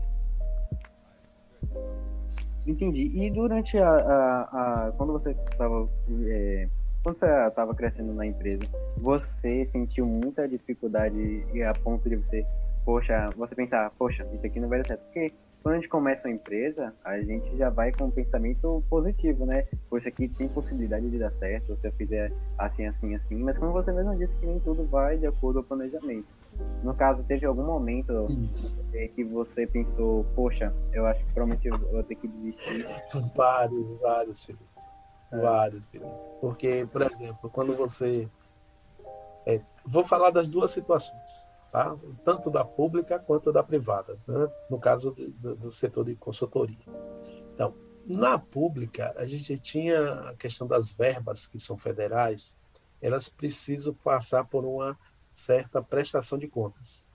[2.66, 3.12] Entendi.
[3.14, 5.88] E durante a, a, a quando você estava
[6.26, 6.68] é,
[7.04, 8.64] quando você estava crescendo na empresa,
[8.98, 12.44] você sentiu muita dificuldade a ponto de você,
[12.84, 15.02] poxa, você pensar, poxa, isso aqui não vai dar certo.
[15.02, 15.32] Porque
[15.66, 19.66] quando a gente começa uma empresa, a gente já vai com um pensamento positivo, né?
[19.90, 23.38] Poxa, aqui tem possibilidade de dar certo se eu fizer assim, assim, assim.
[23.38, 26.28] Mas como você mesmo disse que nem tudo vai de acordo com o planejamento.
[26.84, 28.28] No caso, teve algum momento
[29.16, 32.86] que você pensou, poxa, eu acho que provavelmente eu vou ter que desistir?
[33.34, 34.64] Vários, vários, Felipe.
[35.32, 35.38] É.
[35.40, 36.12] Vários, Felipe.
[36.42, 38.30] Porque, por exemplo, quando você.
[39.48, 41.94] É, vou falar das duas situações, tá?
[42.24, 44.50] Tanto da pública quanto da privada, né?
[44.70, 46.78] no caso do, do setor de consultoria.
[47.54, 52.58] Então, na pública, a gente tinha a questão das verbas, que são federais,
[53.02, 54.98] elas precisam passar por uma
[55.34, 57.06] certa prestação de contas.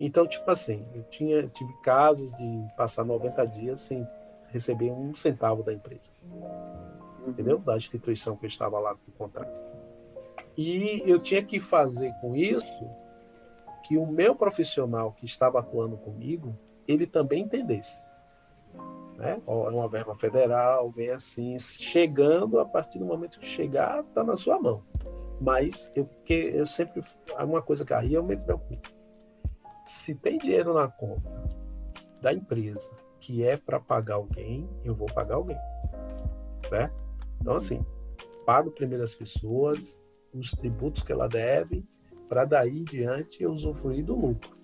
[0.00, 4.04] Então, tipo assim, eu tinha, tive casos de passar 90 dias sem
[4.48, 6.12] receber um centavo da empresa.
[7.24, 7.58] Entendeu?
[7.60, 9.52] Da instituição que eu estava lá com o contrato.
[10.56, 12.88] E eu tinha que fazer com isso
[13.82, 16.56] que o meu profissional que estava atuando comigo,
[16.86, 18.06] ele também entendesse.
[19.16, 19.40] Né?
[19.46, 24.36] É uma verba federal, vem assim, chegando, a partir do momento que chegar, está na
[24.36, 24.82] sua mão.
[25.40, 27.02] Mas eu, que eu sempre,
[27.38, 28.88] uma coisa que aí eu me preocupo.
[29.86, 31.30] Se tem dinheiro na conta
[32.20, 35.58] da empresa que é para pagar alguém, eu vou pagar alguém.
[36.68, 37.02] Certo?
[37.40, 37.84] Então, assim,
[38.46, 40.00] pago primeiro as pessoas,
[40.32, 41.84] os tributos que ela deve,
[42.28, 44.56] para daí em diante usufruir do lucro.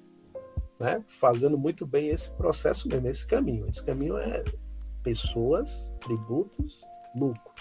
[0.78, 1.02] Né?
[1.06, 3.66] Fazendo muito bem esse processo mesmo, esse caminho.
[3.68, 4.44] Esse caminho é
[5.02, 6.84] pessoas, tributos,
[7.16, 7.52] lucro.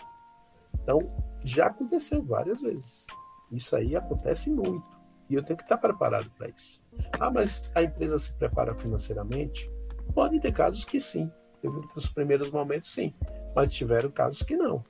[0.81, 0.99] Então,
[1.43, 3.07] já aconteceu várias vezes.
[3.51, 4.83] Isso aí acontece muito.
[5.29, 6.81] E eu tenho que estar preparado para isso.
[7.19, 9.71] Ah, mas a empresa se prepara financeiramente?
[10.13, 11.31] Pode ter casos que sim.
[11.61, 13.13] Eu vi nos primeiros momentos sim.
[13.55, 14.83] Mas tiveram casos que não.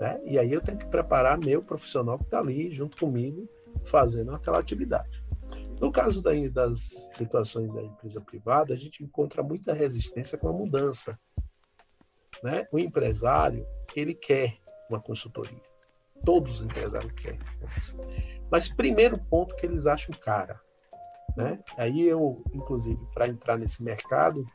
[0.00, 0.20] Né?
[0.24, 3.48] E aí eu tenho que preparar meu profissional que está ali junto comigo
[3.82, 5.24] fazendo aquela atividade.
[5.80, 6.80] No caso da, das
[7.12, 11.18] situações da empresa privada, a gente encontra muita resistência com a mudança.
[12.42, 12.66] Né?
[12.72, 14.56] O empresário, ele quer
[14.88, 15.60] uma consultoria.
[16.24, 17.40] Todos os empresários querem.
[18.50, 20.60] Mas primeiro ponto que eles acham cara.
[21.36, 21.62] Né?
[21.76, 24.46] Aí eu, inclusive, para entrar nesse mercado,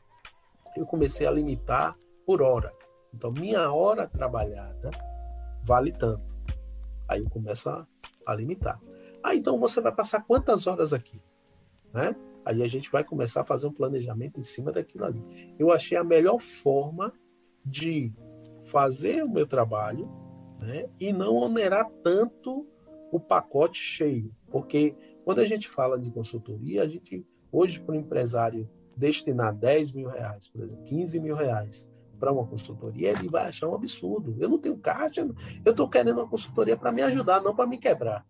[0.76, 1.96] eu comecei a limitar
[2.26, 2.74] por hora.
[3.14, 4.92] Então, minha hora trabalhada
[5.64, 6.24] vale tanto.
[7.08, 7.86] Aí eu começo a,
[8.26, 8.80] a limitar.
[9.24, 11.22] Ah, então você vai passar quantas horas aqui?
[11.94, 12.16] Né?
[12.46, 15.56] Aí a gente vai começar a fazer um planejamento em cima daquilo ali.
[15.58, 17.14] Eu achei a melhor forma
[17.66, 18.14] de
[18.66, 20.10] fazer o meu trabalho
[20.60, 22.68] né, e não onerar tanto
[23.12, 24.34] o pacote cheio.
[24.50, 29.92] Porque quando a gente fala de consultoria, a gente, hoje, para o empresário destinar 10
[29.94, 31.90] mil reais, por exemplo, 15 mil reais
[32.20, 34.36] para uma consultoria, ele vai achar um absurdo.
[34.38, 35.28] Eu não tenho caixa,
[35.64, 38.26] eu estou querendo uma consultoria para me ajudar, não para me quebrar.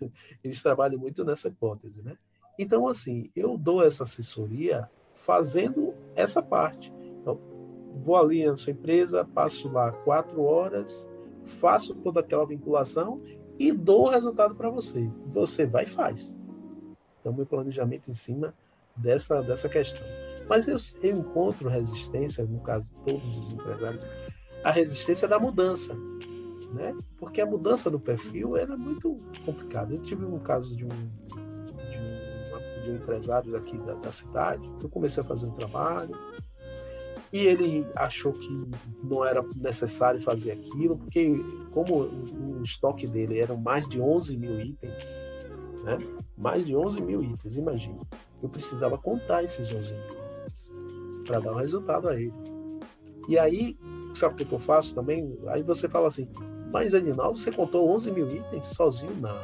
[0.42, 2.16] Eles trabalham muito nessa hipótese, né?
[2.58, 6.92] Então, assim, eu dou essa assessoria fazendo essa parte.
[7.20, 7.38] Então,
[8.02, 11.08] vou ali na sua empresa, passo lá quatro horas,
[11.44, 13.20] faço toda aquela vinculação
[13.58, 15.10] e dou o resultado para você.
[15.26, 16.34] Você vai e faz.
[17.20, 18.54] Então, meu planejamento em cima
[18.96, 20.06] dessa, dessa questão.
[20.48, 24.04] Mas eu, eu encontro resistência, no caso todos os empresários,
[24.62, 25.94] a resistência da mudança
[26.76, 26.94] né?
[27.18, 29.94] Porque a mudança do perfil era muito complicada.
[29.94, 34.70] Eu tive um caso de um, de um, de um empresário aqui da, da cidade,
[34.82, 36.14] eu comecei a fazer um trabalho
[37.32, 38.48] e ele achou que
[39.02, 41.32] não era necessário fazer aquilo, porque
[41.72, 45.14] como o, estoque dele eram mais de 11 mil itens,
[45.84, 45.98] né?
[46.36, 48.00] mais de 11 mil itens, imagina.
[48.42, 50.74] Eu precisava contar esses 11 mil itens
[51.26, 52.32] para dar um resultado a ele.
[53.28, 53.76] E aí,
[54.14, 55.36] sabe o que eu faço também?
[55.48, 56.28] Aí você fala assim,
[56.72, 59.14] mas, Aninaldo, você contou 11 mil itens sozinho?
[59.16, 59.38] Não.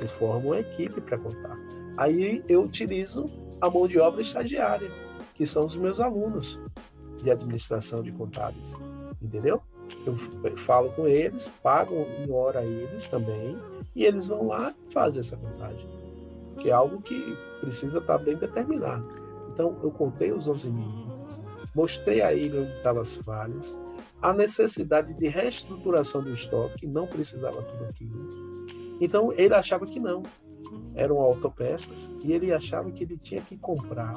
[0.00, 1.56] Eu formo uma equipe para contar.
[1.96, 3.26] Aí eu utilizo
[3.60, 4.90] a mão de obra estagiária,
[5.34, 6.58] que são os meus alunos
[7.22, 8.74] de administração de contábeis.
[9.20, 9.62] Entendeu?
[10.06, 13.56] Eu falo com eles, pago em hora eles também,
[13.94, 15.88] e eles vão lá fazem essa contagem.
[16.58, 19.06] Que é algo que precisa estar bem determinado.
[19.52, 21.42] Então, eu contei os 11 mil itens,
[21.74, 23.78] mostrei a ele onde estavam as falhas,
[24.22, 28.28] a necessidade de reestruturação do estoque, não precisava tudo aquilo.
[29.00, 30.22] Então ele achava que não,
[30.94, 34.14] eram autopeças, e ele achava que ele tinha que comprar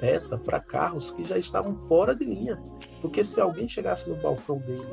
[0.00, 2.62] peça para carros que já estavam fora de linha.
[3.00, 4.86] Porque se alguém chegasse no balcão dele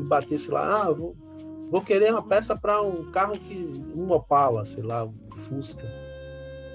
[0.00, 1.16] e batesse lá, ah, vou,
[1.70, 3.72] vou querer uma peça para um carro que.
[3.94, 5.14] um Opala, sei lá, um
[5.48, 5.86] Fusca.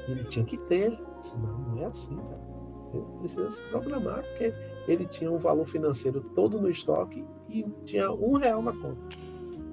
[0.08, 0.98] Ele tinha que ter.
[1.36, 2.48] Não, não é assim, cara.
[2.86, 4.54] Você precisa se programar, porque
[4.88, 9.18] ele tinha um valor financeiro todo no estoque e tinha um real na conta.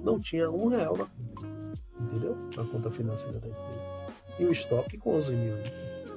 [0.03, 1.47] Não tinha um real na conta.
[1.99, 2.35] Entendeu?
[2.55, 3.91] Na conta financeira da empresa.
[4.37, 5.55] E o estoque com 11 mil.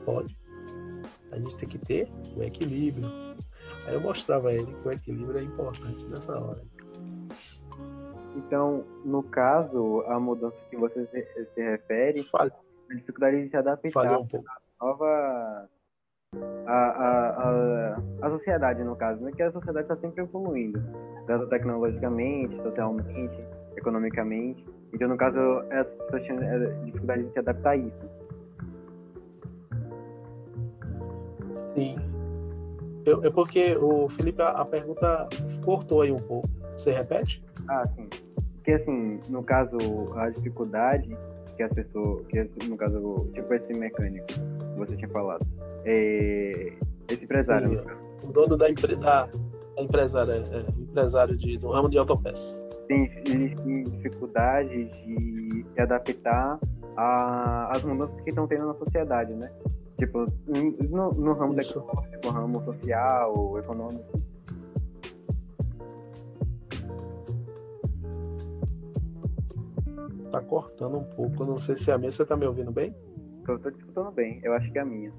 [0.04, 0.36] Pode.
[1.30, 3.08] A gente tem que ter o equilíbrio.
[3.86, 6.62] Aí eu mostrava a ele que o equilíbrio é importante nessa hora.
[8.36, 12.52] Então, no caso, a mudança que você se, se refere, Fale.
[12.90, 14.46] a dificuldade de se adaptar um pouco.
[14.48, 15.68] à nova
[16.66, 19.32] a, a, a, a sociedade, no caso, né?
[19.34, 20.82] que a sociedade está sempre evoluindo,
[21.26, 23.42] tanto tecnologicamente, socialmente,
[23.76, 24.64] economicamente.
[24.92, 25.38] Então, no caso,
[25.70, 28.10] as pessoas tinham é, dificuldade de se adaptar a isso.
[31.74, 31.96] Sim.
[33.06, 35.28] Eu, é porque o Felipe, a, a pergunta
[35.64, 36.48] cortou aí um pouco.
[36.76, 37.42] Você repete?
[37.68, 38.08] Ah, sim.
[38.56, 39.78] Porque, assim, no caso,
[40.16, 41.16] a dificuldade
[41.56, 44.26] que as pessoas, que no caso, tipo esse mecânico,
[44.76, 45.44] você tinha falado.
[45.84, 46.72] É,
[47.08, 47.68] esse empresário.
[47.68, 49.00] Sim, o dono da empresa.
[49.00, 49.28] Da,
[49.82, 52.62] empresário, é, é, empresário de, do ramo de autopeças.
[52.86, 56.58] Tem, tem dificuldade de se adaptar
[56.96, 59.50] às mudanças que estão tendo na sociedade, né?
[59.98, 60.26] Tipo,
[60.88, 64.22] no, no ramo tecnológico, no ramo social, econômico.
[70.30, 71.44] Tá cortando um pouco.
[71.44, 72.12] Não sei se é a minha.
[72.12, 72.94] Você tá me ouvindo bem?
[73.46, 74.40] Eu tô te escutando bem.
[74.42, 75.12] Eu acho que é a minha.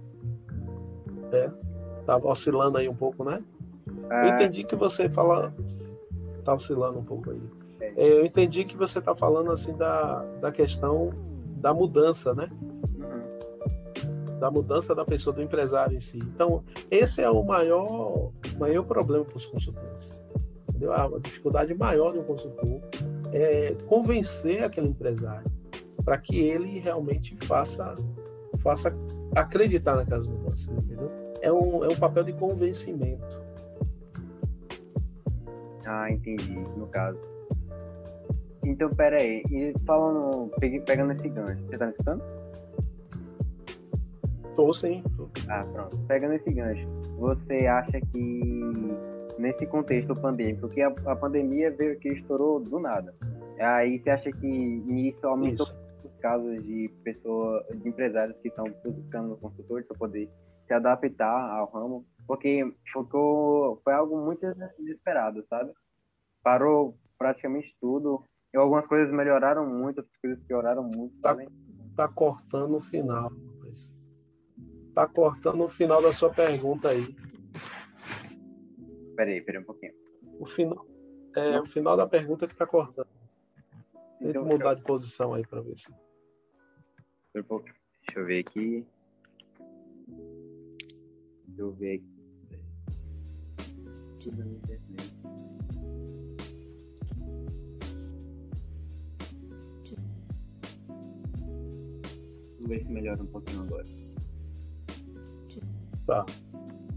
[1.31, 1.49] É.
[2.05, 3.43] Tava tá oscilando aí um pouco, né?
[4.09, 4.29] Eu é.
[4.29, 5.53] entendi que você fala.
[6.43, 7.41] Tá oscilando um pouco aí.
[7.79, 7.93] É.
[7.95, 8.19] é.
[8.19, 11.11] Eu entendi que você tá falando assim da, da questão
[11.57, 12.49] da mudança, né?
[12.61, 14.39] Uhum.
[14.39, 16.17] Da mudança da pessoa, do empresário em si.
[16.17, 20.19] Então, esse é o maior, maior problema para os consultores.
[20.69, 20.93] Entendeu?
[20.93, 22.79] A dificuldade maior de um consultor
[23.33, 25.51] é convencer aquele empresário
[26.03, 27.93] para que ele realmente faça,
[28.59, 28.91] faça
[29.35, 31.11] acreditar naquelas mudanças, entendeu?
[31.41, 33.39] É um, é um papel de convencimento.
[35.85, 37.19] Ah, entendi, no caso.
[38.63, 40.51] Então, pera aí, e falando,
[40.85, 42.23] pegando esse gancho, você tá me escutando?
[44.55, 45.01] Tô sim.
[45.15, 45.29] Tô.
[45.47, 45.97] Ah, pronto.
[46.07, 46.85] Pegando esse gancho,
[47.17, 48.61] você acha que
[49.39, 53.15] nesse contexto pandêmico, que a, a pandemia veio que estourou do nada.
[53.57, 55.75] Aí você acha que nisso aumentou Isso.
[56.03, 60.29] os casos de pessoas, de empresários que estão buscando consultores para poder
[60.69, 62.63] se adaptar ao ramo, porque
[62.93, 64.41] ficou, foi algo muito
[64.77, 65.73] desesperado, sabe?
[66.43, 68.23] Parou praticamente tudo.
[68.53, 71.19] E algumas coisas melhoraram muito, outras coisas pioraram muito.
[71.21, 71.35] Tá,
[71.95, 73.31] tá cortando o final.
[74.93, 77.15] Tá cortando o final da sua pergunta aí.
[79.15, 79.93] Peraí, peraí um pouquinho.
[80.39, 80.85] O final,
[81.35, 83.07] é, o final da pergunta que tá cortando.
[84.19, 84.75] Tenta então, mudar eu...
[84.75, 85.91] de posição aí para ver se.
[87.33, 88.85] Deixa eu ver aqui.
[91.59, 92.07] Deixa eu ver aqui.
[94.23, 95.13] Tudo na internet.
[102.55, 103.85] Vamos ver se melhora um pouquinho agora.
[106.07, 106.25] Tá.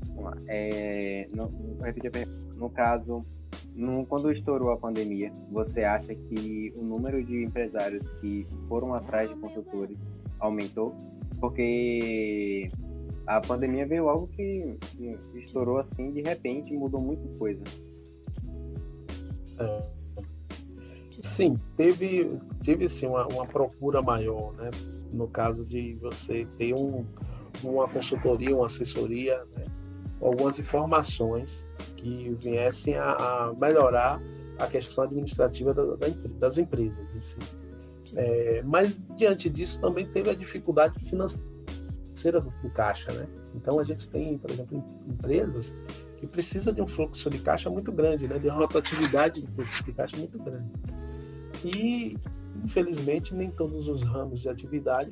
[0.07, 0.37] Vamos lá.
[0.47, 1.51] É, no,
[2.57, 3.25] no caso,
[3.75, 9.29] no, quando estourou a pandemia, você acha que o número de empresários que foram atrás
[9.29, 9.99] de consultores
[10.39, 10.95] aumentou?
[11.41, 12.71] Porque
[13.27, 14.77] a pandemia veio algo que,
[15.35, 17.63] estourou assim de repente, mudou muita coisa.
[19.59, 19.83] É.
[21.21, 24.71] Sim, teve, teve sim uma, uma procura maior, né?
[25.13, 27.05] No caso de você ter um,
[27.63, 29.65] uma consultoria, uma assessoria, né?
[30.21, 31.67] algumas informações
[31.97, 34.21] que viessem a, a melhorar
[34.59, 36.09] a questão administrativa da, da,
[36.39, 37.39] das empresas em si.
[38.15, 41.52] É, mas diante disso também teve a dificuldade financeira
[42.31, 43.27] do, do, caixa, né?
[43.55, 45.75] Então a gente tem, por exemplo, empresas
[46.19, 48.39] que precisam de um fluxo de caixa muito grande, né?
[48.39, 50.71] De rotatividade do fluxo de caixa muito grande.
[51.65, 52.17] E
[52.63, 55.11] infelizmente nem todos os ramos de atividade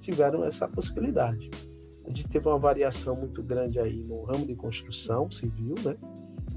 [0.00, 1.50] tiveram essa possibilidade.
[2.04, 5.96] A gente teve uma variação muito grande aí no ramo de construção civil, né?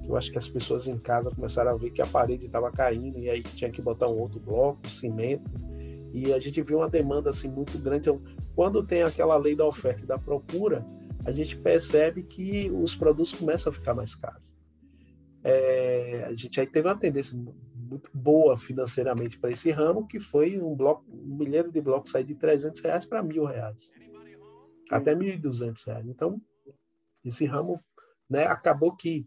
[0.07, 3.19] Eu acho que as pessoas em casa começaram a ver que a parede estava caindo
[3.19, 5.49] e aí tinha que botar um outro bloco, cimento.
[6.13, 8.09] E a gente viu uma demanda assim muito grande.
[8.09, 8.21] Então,
[8.59, 10.85] quando tem aquela lei da oferta e da procura,
[11.25, 14.43] a gente percebe que os produtos começam a ficar mais caros.
[15.41, 17.37] É, a gente aí teve uma tendência
[17.73, 22.25] muito boa financeiramente para esse ramo, que foi um bloco, um milheiro de blocos sair
[22.25, 23.93] de 300 reais para mil reais
[24.91, 26.03] até R$ 1.200.
[26.09, 26.41] Então,
[27.23, 27.81] esse ramo
[28.29, 29.25] né, acabou que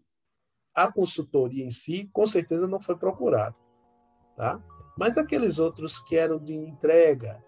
[0.75, 3.55] a consultoria em si, com certeza, não foi procurada.
[4.37, 4.63] Tá?
[4.95, 7.43] Mas aqueles outros que eram de entrega,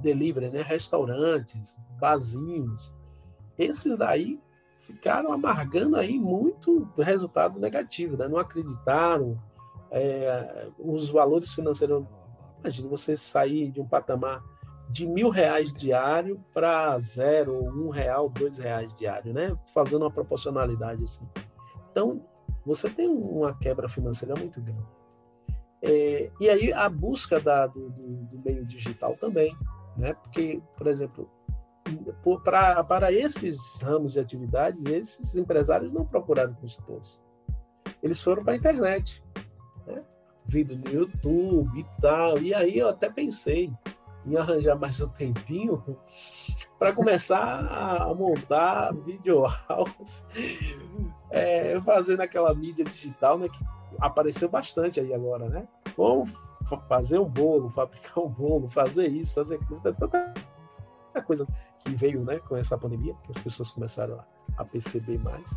[0.00, 2.92] delivery, né, restaurantes, barzinhos,
[3.58, 4.40] esses daí
[4.80, 8.26] ficaram amargando aí muito resultado negativo, né?
[8.26, 9.38] não acreditaram,
[9.90, 12.04] é, os valores financeiros.
[12.60, 14.42] Imagina você sair de um patamar
[14.90, 19.54] de mil reais diário para zero, um real, dois reais diário, né?
[19.74, 21.26] Fazendo uma proporcionalidade assim.
[21.90, 22.22] Então,
[22.64, 24.86] você tem uma quebra financeira muito grande.
[25.82, 29.56] É, e aí a busca da, do, do, do, meio digital também,
[29.98, 30.14] né?
[30.14, 31.28] Porque, por exemplo,
[32.22, 37.20] por, pra, para esses ramos de atividades, esses empresários não procuraram consultores.
[38.02, 39.22] Eles foram para a internet,
[39.86, 40.02] né?
[40.46, 42.38] vídeo no YouTube e tal.
[42.38, 43.72] E aí eu até pensei,
[44.24, 45.82] em arranjar mais um tempinho
[46.78, 50.24] para começar a montar videoaulas,
[51.30, 53.64] é, fazendo aquela mídia digital, né, que
[54.00, 55.66] apareceu bastante aí agora, né?
[55.96, 56.24] Como
[56.88, 60.34] fazer um bolo, fabricar um bolo, fazer isso, fazer aquilo, tanta
[61.14, 61.46] é coisa
[61.80, 64.24] que veio né, com essa pandemia, que as pessoas começaram a,
[64.62, 65.50] a perceber mais.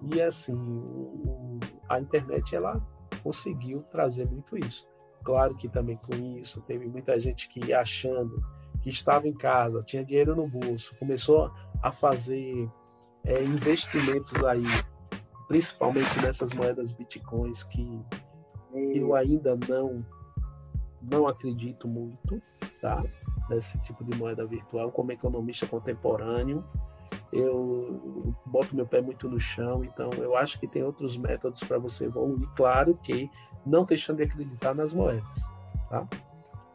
[0.00, 2.80] E assim, o, a internet ela
[3.22, 4.86] conseguiu trazer muito isso.
[5.22, 8.44] Claro que também com isso teve muita gente que achando
[8.82, 11.50] que estava em casa, tinha dinheiro no bolso, começou
[11.82, 12.70] a fazer
[13.24, 14.64] é, investimentos aí,
[15.48, 18.04] principalmente nessas moedas bitcoins que
[18.74, 20.04] eu ainda não
[21.10, 22.42] não acredito muito,
[22.80, 23.02] tá?
[23.48, 26.64] Nesse tipo de moeda virtual, como economista contemporâneo,
[27.32, 31.78] eu boto meu pé muito no chão, então eu acho que tem outros métodos para
[31.78, 33.30] você evoluir, claro que
[33.66, 35.42] não deixando de acreditar nas moedas,
[35.88, 36.06] tá?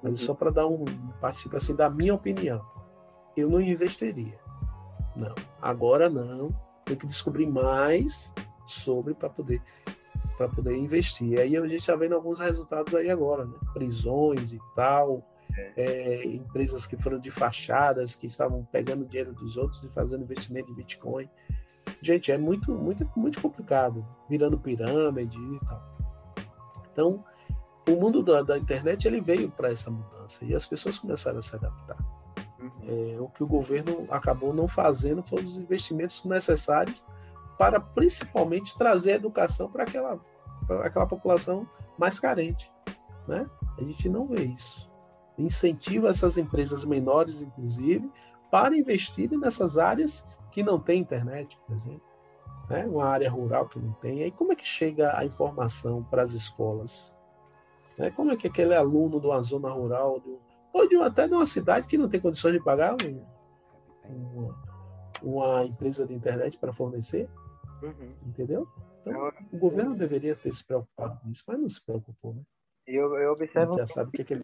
[0.03, 0.27] Mas uhum.
[0.27, 0.85] só para dar um
[1.21, 2.61] passivo assim da minha opinião,
[3.35, 4.37] eu não investiria,
[5.15, 5.33] não.
[5.61, 6.53] Agora não,
[6.85, 8.33] tenho que descobrir mais
[8.65, 9.61] sobre para poder
[10.37, 11.33] para poder investir.
[11.33, 13.55] E aí a gente está vendo alguns resultados aí agora, né?
[13.73, 15.23] Prisões e tal,
[15.57, 15.73] é.
[15.75, 20.67] É, empresas que foram de fachadas, que estavam pegando dinheiro dos outros e fazendo investimento
[20.67, 21.29] de Bitcoin.
[22.01, 25.83] Gente, é muito, muito, muito complicado, virando pirâmide e tal.
[26.91, 27.23] Então,
[27.87, 31.41] o mundo da, da internet ele veio para essa mudança e as pessoas começaram a
[31.41, 31.97] se adaptar.
[32.59, 33.15] Uhum.
[33.15, 37.03] É, o que o governo acabou não fazendo foram os investimentos necessários
[37.59, 40.17] para principalmente trazer educação para aquela,
[40.81, 42.71] aquela população mais carente.
[43.27, 43.45] Né?
[43.77, 44.89] A gente não vê isso.
[45.37, 48.09] Incentiva essas empresas menores, inclusive,
[48.49, 52.01] para investirem nessas áreas que não têm internet, por exemplo.
[52.69, 52.85] Né?
[52.85, 54.23] Uma área rural que não tem.
[54.23, 57.13] Aí como é que chega a informação para as escolas?
[57.97, 58.09] Né?
[58.11, 60.39] Como é que aquele aluno de uma zona rural, do,
[60.71, 63.21] ou de, até de uma cidade que não tem condições de pagar um,
[64.07, 64.55] uma,
[65.21, 67.29] uma empresa de internet para fornecer,
[67.81, 68.13] Uhum.
[68.27, 68.67] Entendeu?
[69.01, 72.41] Então, eu, o governo deveria ter se preocupado com isso, mas não se preocupou, né?
[72.85, 73.77] Eu, eu observo.
[73.77, 74.43] já sabe o que, que ele.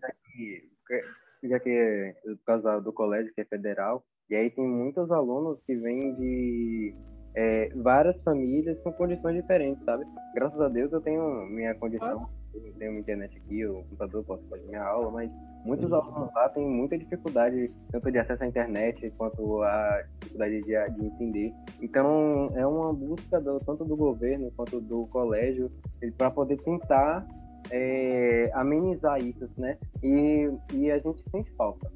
[1.43, 5.75] Já que, por causa do colégio, que é federal, e aí tem muitos alunos que
[5.75, 6.95] vêm de
[7.36, 10.05] é, várias famílias com condições diferentes, sabe?
[10.33, 12.29] Graças a Deus eu tenho minha condição,
[12.63, 15.31] eu tenho uma internet aqui, o computador, posso fazer minha aula, mas
[15.65, 15.97] muitos uhum.
[15.97, 21.05] alunos lá têm muita dificuldade, tanto de acesso à internet quanto a dificuldade de, de
[21.05, 21.53] entender.
[21.81, 25.71] Então é uma busca do, tanto do governo quanto do colégio
[26.17, 27.25] para poder tentar
[27.71, 29.77] é, amenizar isso, né?
[30.03, 31.91] E, e a gente sente falta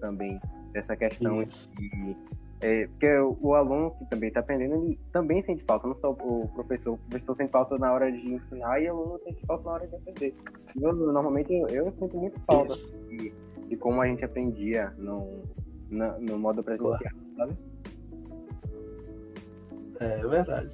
[0.00, 0.38] também
[0.72, 2.16] dessa questão de
[2.60, 6.48] é, porque o, aluno que também está aprendendo, ele também sente falta, não só o
[6.54, 6.94] professor.
[6.94, 9.86] O professor sente falta na hora de ensinar e o aluno sente falta na hora
[9.86, 10.34] de aprender.
[10.80, 12.74] Eu, normalmente eu, eu, sinto muito falta
[13.08, 13.34] de,
[13.68, 15.42] de, como a gente aprendia no,
[15.90, 17.12] no, no modo presencial, claro.
[17.36, 17.56] sabe?
[20.00, 20.70] É, é verdade.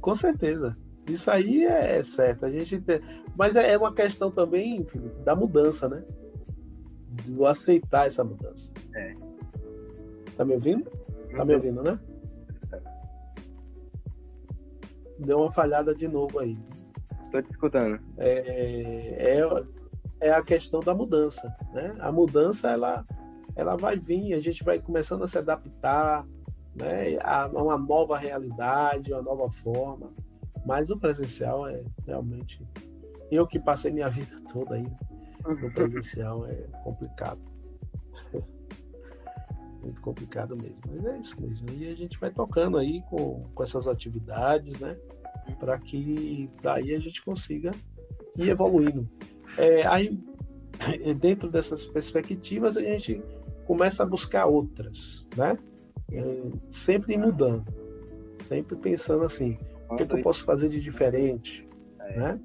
[0.00, 0.76] Com certeza.
[1.08, 2.46] Isso aí é certo.
[2.46, 3.00] A gente tem...
[3.36, 6.04] Mas é, é uma questão também, Felipe, da mudança, né?
[7.24, 8.70] De aceitar essa mudança.
[8.94, 9.14] É.
[10.36, 11.05] Tá me ouvindo?
[11.36, 11.98] Tá me ouvindo, né?
[15.18, 16.58] Deu uma falhada de novo aí.
[17.32, 18.00] Tô te escutando.
[18.18, 21.94] É, é, é a questão da mudança, né?
[21.98, 23.04] A mudança, ela,
[23.54, 26.26] ela vai vir, a gente vai começando a se adaptar,
[26.74, 27.18] né?
[27.22, 30.12] A uma nova realidade, uma nova forma.
[30.64, 32.60] Mas o presencial é realmente...
[33.30, 34.86] Eu que passei minha vida toda aí
[35.54, 37.40] no presencial é complicado
[39.86, 40.82] muito complicado mesmo.
[40.88, 41.70] Mas é isso mesmo.
[41.70, 44.96] E a gente vai tocando aí com, com essas atividades, né?
[45.58, 47.72] Para que daí a gente consiga
[48.36, 49.08] ir evoluindo.
[49.56, 50.18] É, aí,
[51.18, 53.22] dentro dessas perspectivas, a gente
[53.66, 55.58] começa a buscar outras, né?
[56.12, 57.64] É, sempre mudando,
[58.38, 59.58] sempre pensando assim,
[59.90, 61.68] o que, é que eu posso fazer de diferente,
[61.98, 62.38] né?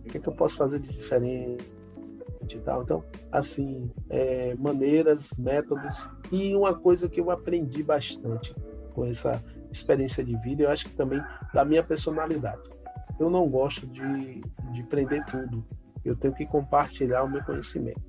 [0.00, 1.64] O que, é que eu posso fazer de diferente?
[2.52, 2.82] E tal.
[2.82, 8.54] Então, assim, é, maneiras, métodos e uma coisa que eu aprendi bastante
[8.92, 11.20] com essa experiência de vida, eu acho que também
[11.52, 12.62] da minha personalidade.
[13.18, 14.42] Eu não gosto de,
[14.72, 15.64] de prender tudo.
[16.04, 18.02] Eu tenho que compartilhar o meu conhecimento.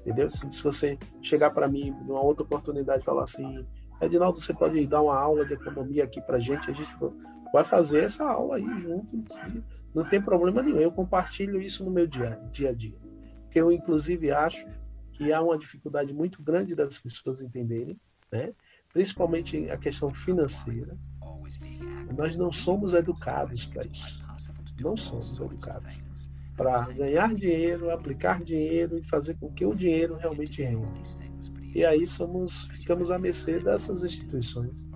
[0.00, 0.30] Entendeu?
[0.30, 3.66] Se, se você chegar para mim numa outra oportunidade e falar assim,
[4.00, 6.94] Edinaldo, você pode dar uma aula de economia aqui para gente, a gente
[7.52, 9.06] vai fazer essa aula aí junto.
[9.94, 10.80] Não tem problema nenhum.
[10.80, 13.09] Eu compartilho isso no meu dia, dia a dia
[13.50, 14.66] que eu inclusive acho
[15.12, 17.98] que há uma dificuldade muito grande das pessoas entenderem,
[18.30, 18.52] né?
[18.92, 20.96] principalmente a questão financeira.
[22.16, 24.24] Nós não somos educados para isso.
[24.80, 26.00] Não somos educados
[26.56, 30.86] para ganhar dinheiro, aplicar dinheiro e fazer com que o dinheiro realmente renda.
[31.74, 34.86] E aí somos, ficamos à mercê dessas instituições.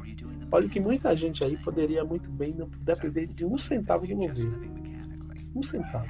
[0.53, 4.75] Olha que muita gente aí poderia muito bem não depender de um centavo do governo.
[5.55, 6.07] Um centavo.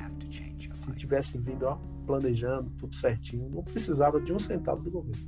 [0.78, 5.22] Se tivesse vindo ó, planejando tudo certinho, não precisava de um centavo do governo.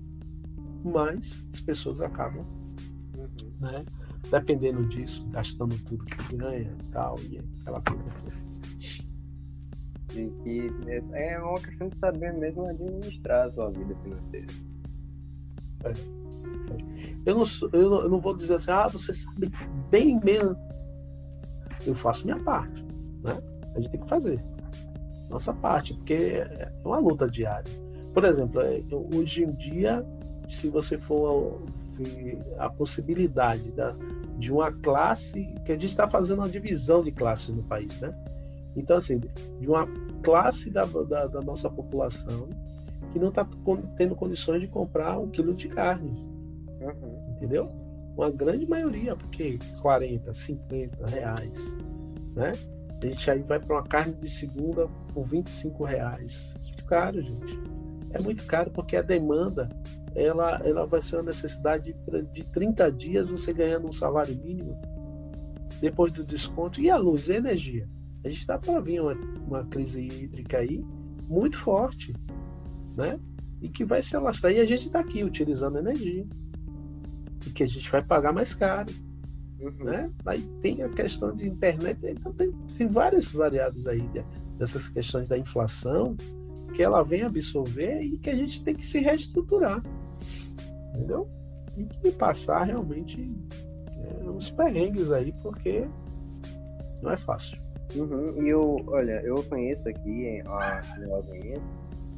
[0.84, 2.44] mas as pessoas acabam,
[3.16, 3.50] uhum.
[3.60, 3.84] né?
[4.30, 8.46] Dependendo disso, gastando tudo que ganha e tal, e aquela coisa toda.
[10.14, 10.70] E que
[11.12, 14.46] é uma questão de saber mesmo administrar a sua vida financeira.
[15.84, 15.92] É.
[17.26, 19.52] Eu, não, eu, não, eu não vou dizer assim, ah, você sabe
[19.90, 20.56] bem mesmo.
[21.86, 22.82] Eu faço minha parte,
[23.22, 23.38] né?
[23.74, 24.42] A gente tem que fazer
[25.28, 27.70] nossa parte, porque é uma luta diária.
[28.12, 30.04] Por exemplo, é, hoje em dia,
[30.48, 31.60] se você for
[31.94, 33.94] ver a possibilidade da,
[34.38, 38.14] de uma classe, que a gente está fazendo uma divisão de classes no país, né?
[38.76, 39.88] Então, assim, de uma
[40.22, 42.48] classe da, da, da nossa população
[43.12, 43.46] que não está
[43.96, 46.10] tendo condições de comprar um quilo de carne.
[46.80, 47.34] Uhum.
[47.36, 47.70] Entendeu?
[48.14, 51.76] Uma grande maioria, porque 40, 50 reais,
[52.34, 52.52] né?
[53.06, 56.56] A gente aí vai para uma carne de segunda por 25 reais.
[56.60, 57.60] Muito caro, gente.
[58.10, 59.68] É muito caro porque a demanda
[60.14, 64.76] ela, ela vai ser uma necessidade de, de 30 dias você ganhando um salário mínimo
[65.80, 66.80] depois do desconto.
[66.80, 67.88] E a luz, a energia.
[68.24, 69.14] A gente está para vir uma,
[69.46, 70.84] uma crise hídrica aí
[71.28, 72.12] muito forte,
[72.96, 73.20] né?
[73.62, 74.52] E que vai se alastrar.
[74.52, 76.26] E a gente está aqui utilizando energia.
[77.46, 78.92] E que a gente vai pagar mais caro.
[79.60, 79.84] Uhum.
[79.84, 80.10] Né?
[80.26, 84.02] Aí tem a questão de internet, então tem, tem várias variáveis aí
[84.58, 86.16] dessas questões da inflação
[86.74, 89.82] que ela vem absorver e que a gente tem que se reestruturar.
[90.94, 91.28] Entendeu?
[91.76, 93.30] E que passar realmente
[93.96, 95.86] é, uns perrengues aí, porque
[97.02, 97.58] não é fácil.
[97.94, 98.42] Uhum.
[98.42, 101.60] E eu, olha, eu conheço aqui Lagoinha,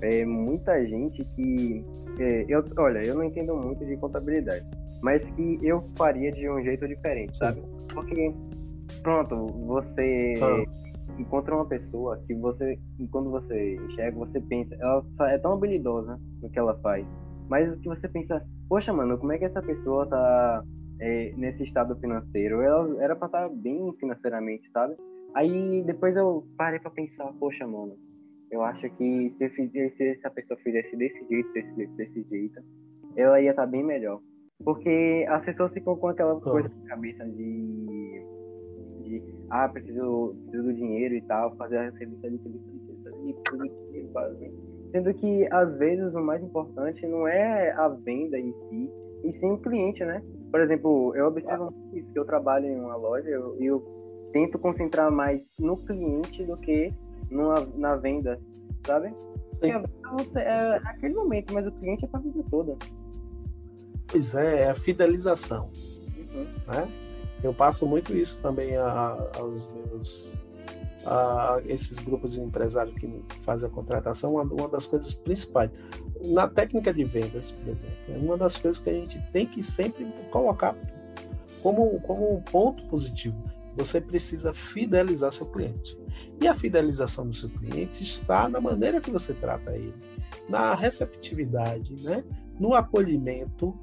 [0.01, 1.85] é, muita gente que.
[2.19, 4.66] É, eu, olha, eu não entendo muito de contabilidade,
[5.02, 7.62] mas que eu faria de um jeito diferente, sabe?
[7.92, 8.32] Porque,
[9.02, 11.20] pronto, você ah.
[11.20, 12.78] encontra uma pessoa que você,
[13.10, 17.06] quando você enxerga, você pensa, ela é tão habilidosa no que ela faz,
[17.48, 20.62] mas que você pensa, poxa, mano, como é que essa pessoa tá
[21.00, 22.60] é, nesse estado financeiro?
[22.60, 24.94] Ela era pra estar tá bem financeiramente, sabe?
[25.34, 27.96] Aí depois eu parei pra pensar, poxa, mano,
[28.50, 32.60] eu acho que se, fizesse, se essa pessoa fizesse desse jeito, desse, desse jeito,
[33.16, 34.20] ela ia estar tá bem melhor.
[34.64, 36.40] Porque as pessoas ficam com aquela oh.
[36.40, 38.24] coisa na cabeça de,
[39.02, 44.52] de ah, preciso, preciso do dinheiro e tal, fazer a receita de tudo isso, fazem.
[44.93, 48.90] Sendo que, às vezes, o mais importante não é a venda em si,
[49.24, 50.22] e sim o cliente, né?
[50.51, 53.98] Por exemplo, eu observo isso, que eu trabalho em uma loja e eu, eu,
[54.32, 56.93] tento concentrar mais no cliente do que
[57.30, 58.39] numa, na venda,
[58.86, 59.12] sabe?
[59.51, 62.76] Porque a venda é naquele momento, mas o cliente é a vida toda.
[64.09, 65.70] Pois é, é a fidelização.
[66.16, 66.47] Uhum.
[66.66, 66.89] Né?
[67.43, 70.30] Eu passo muito isso também a, aos meus
[71.06, 73.09] a esses grupos de empresários que
[73.43, 75.70] fazem a contratação, uma, uma, das coisas principais.
[76.22, 79.62] Na técnica de vendas, por exemplo, é uma das coisas que a gente tem que
[79.62, 80.76] sempre colocar
[81.62, 83.36] como, como um ponto positivo.
[83.76, 85.97] Você precisa fidelizar seu cliente.
[86.40, 89.94] E a fidelização do seu cliente está na maneira que você trata ele,
[90.48, 92.24] na receptividade, né?
[92.59, 93.74] no acolhimento,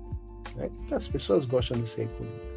[0.56, 0.70] né?
[0.92, 2.56] as pessoas gostam de ser acolhidas.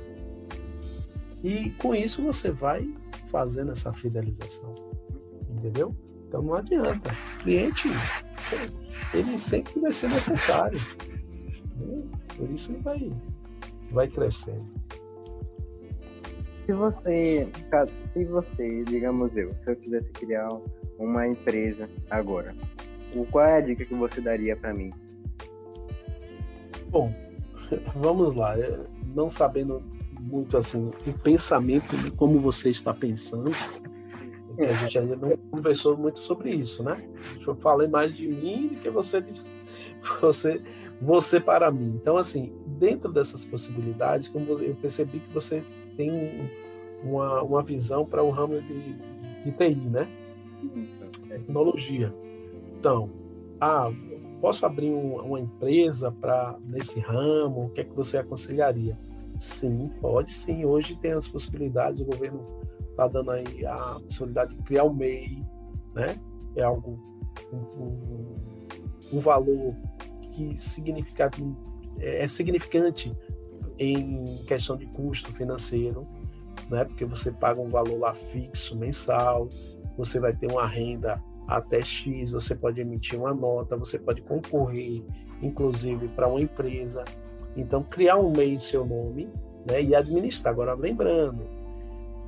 [1.42, 2.88] E com isso você vai
[3.28, 4.74] fazendo essa fidelização.
[5.50, 5.94] Entendeu?
[6.26, 7.10] Então não adianta.
[7.10, 7.88] O cliente,
[9.14, 10.78] ele sempre vai ser necessário.
[11.76, 12.02] Né?
[12.36, 13.12] Por isso ele vai,
[13.90, 14.66] vai crescendo.
[16.66, 17.48] Se você,
[18.12, 20.48] se você, digamos eu, se eu quisesse criar
[20.98, 22.54] uma empresa agora,
[23.30, 24.92] qual é a dica que você daria para mim?
[26.90, 27.10] Bom,
[27.96, 28.54] vamos lá.
[29.14, 29.82] Não sabendo
[30.20, 33.50] muito assim o pensamento de como você está pensando,
[34.48, 37.02] porque a gente ainda não conversou muito sobre isso, né?
[37.46, 39.24] Eu falei mais de mim do que você
[40.20, 40.62] você
[41.00, 41.98] você para mim.
[42.00, 45.62] Então assim, dentro dessas possibilidades, como eu percebi que você
[45.96, 46.50] tem
[47.02, 48.92] uma, uma visão para o ramo de,
[49.44, 50.08] de TI, né?
[51.28, 52.12] Tecnologia.
[52.78, 53.10] Então,
[53.60, 53.90] ah,
[54.40, 57.66] posso abrir um, uma empresa para nesse ramo?
[57.66, 58.98] O que é que você aconselharia?
[59.38, 60.64] Sim, pode sim.
[60.64, 62.44] Hoje tem as possibilidades, o governo
[62.90, 65.44] está dando aí a possibilidade de criar o MEI,
[65.94, 66.18] né?
[66.56, 66.98] É algo,
[67.52, 68.36] um, um,
[69.12, 69.74] um valor
[70.32, 71.30] que significa,
[72.00, 73.14] é, é significante
[73.78, 76.06] em questão de custo financeiro,
[76.68, 76.84] né?
[76.84, 79.48] Porque você paga um valor lá fixo mensal,
[79.96, 85.02] você vai ter uma renda até X, você pode emitir uma nota, você pode concorrer,
[85.42, 87.02] inclusive, para uma empresa.
[87.56, 89.30] Então, criar um MEI em seu nome
[89.66, 90.52] né, e administrar.
[90.52, 91.42] Agora, lembrando,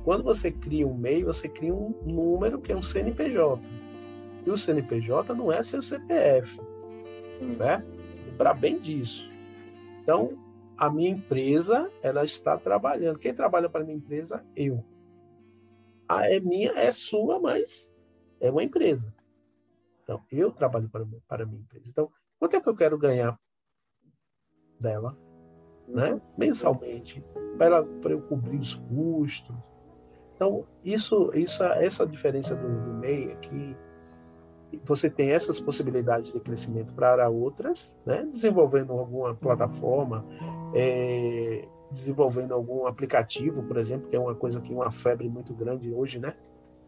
[0.03, 3.61] quando você cria um MEI, você cria um número que é um CNPJ.
[4.43, 6.59] E o CNPJ não é seu CPF,
[7.39, 7.51] hum.
[7.51, 7.85] certo?
[8.25, 9.29] Lembrar bem disso.
[10.01, 10.35] Então,
[10.75, 13.19] a minha empresa, ela está trabalhando.
[13.19, 14.43] Quem trabalha para a minha empresa?
[14.55, 14.83] Eu.
[16.09, 17.93] A é minha, é sua, mas
[18.41, 19.13] é uma empresa.
[20.03, 21.85] Então, eu trabalho para, para a minha empresa.
[21.89, 23.39] Então, quanto é que eu quero ganhar
[24.79, 25.17] dela,
[25.87, 26.19] né?
[26.37, 27.23] mensalmente,
[27.57, 29.55] para, para eu cobrir os custos?
[30.35, 33.77] Então, isso, isso essa diferença do, do MEI aqui,
[34.83, 38.25] você tem essas possibilidades de crescimento para outras, né?
[38.25, 40.25] desenvolvendo alguma plataforma,
[40.73, 45.53] é, desenvolvendo algum aplicativo, por exemplo, que é uma coisa que é uma febre muito
[45.53, 46.35] grande hoje, né?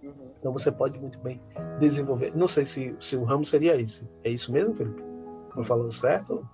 [0.04, 0.32] Uhum.
[0.40, 1.42] Então você pode muito bem
[1.80, 2.36] desenvolver.
[2.36, 4.08] Não sei se, se o ramo seria esse.
[4.24, 5.04] É isso mesmo, Felipe?
[5.50, 6.48] Estou falando certo?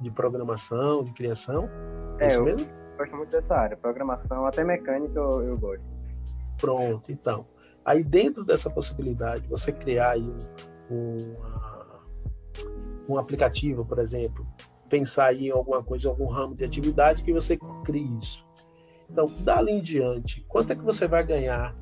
[0.00, 1.68] De programação, de criação?
[2.18, 2.78] É, é isso mesmo?
[2.96, 3.76] gosto muito dessa área.
[3.76, 5.84] Programação, até mecânica eu, eu gosto.
[6.56, 7.46] Pronto, então.
[7.84, 10.28] Aí dentro dessa possibilidade, você criar aí
[10.90, 11.16] um,
[13.08, 14.46] um, um aplicativo, por exemplo,
[14.88, 18.46] pensar aí em alguma coisa, algum ramo de atividade que você crie isso.
[19.08, 21.74] Então, dali em diante, quanto é que você vai ganhar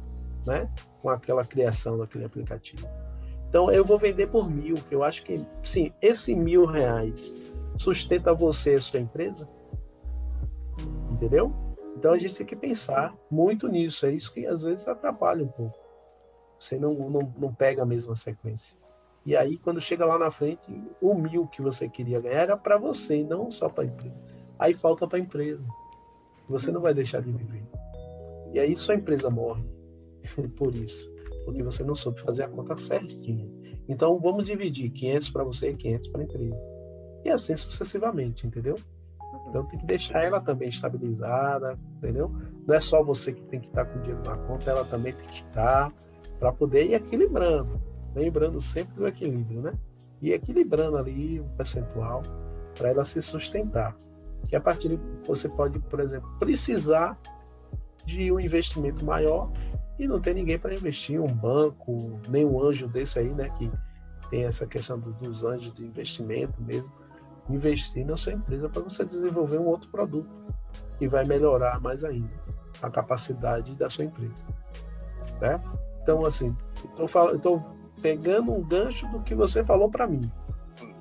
[0.47, 0.71] né,
[1.03, 2.89] com aquela criação daquele aplicativo.
[3.49, 7.35] Então, eu vou vender por mil, que eu acho que, sim, esse mil reais
[7.77, 9.49] sustenta você e sua empresa?
[11.11, 11.53] Entendeu?
[11.97, 14.05] Então, a gente tem que pensar muito nisso.
[14.05, 15.79] É isso que às vezes atrapalha um pouco.
[16.59, 18.77] Você não, não, não pega a mesma sequência.
[19.25, 20.61] E aí, quando chega lá na frente,
[21.01, 24.15] o mil que você queria ganhar era para você, não só para a empresa.
[24.59, 25.67] Aí falta para a empresa.
[26.49, 27.65] Você não vai deixar de viver.
[28.53, 29.65] E aí sua empresa morre.
[30.57, 31.11] Por isso,
[31.45, 33.49] porque você não soube fazer a conta certinha.
[33.89, 36.61] Então vamos dividir 500 para você e 500 para a empresa.
[37.25, 38.77] E assim sucessivamente, entendeu?
[39.49, 42.31] Então tem que deixar ela também estabilizada, entendeu?
[42.67, 45.13] Não é só você que tem que estar com o dinheiro na conta, ela também
[45.13, 45.93] tem que estar
[46.39, 47.81] para poder ir equilibrando.
[48.15, 49.73] Lembrando sempre do equilíbrio, né?
[50.21, 52.23] E equilibrando ali o percentual
[52.77, 53.97] para ela se sustentar.
[54.51, 57.19] E a partir de você pode, por exemplo, precisar
[58.05, 59.51] de um investimento maior
[59.99, 61.97] e não tem ninguém para investir, um banco,
[62.29, 63.71] nem um anjo desse aí, né, que
[64.31, 66.93] tem essa questão do, dos anjos de investimento mesmo,
[67.49, 70.29] investir na sua empresa para você desenvolver um outro produto
[70.99, 72.31] que vai melhorar mais ainda
[72.83, 74.45] a capacidade da sua empresa,
[75.39, 75.79] certo?
[76.03, 76.55] Então, assim,
[76.99, 77.65] estou
[78.01, 80.21] pegando um gancho do que você falou para mim.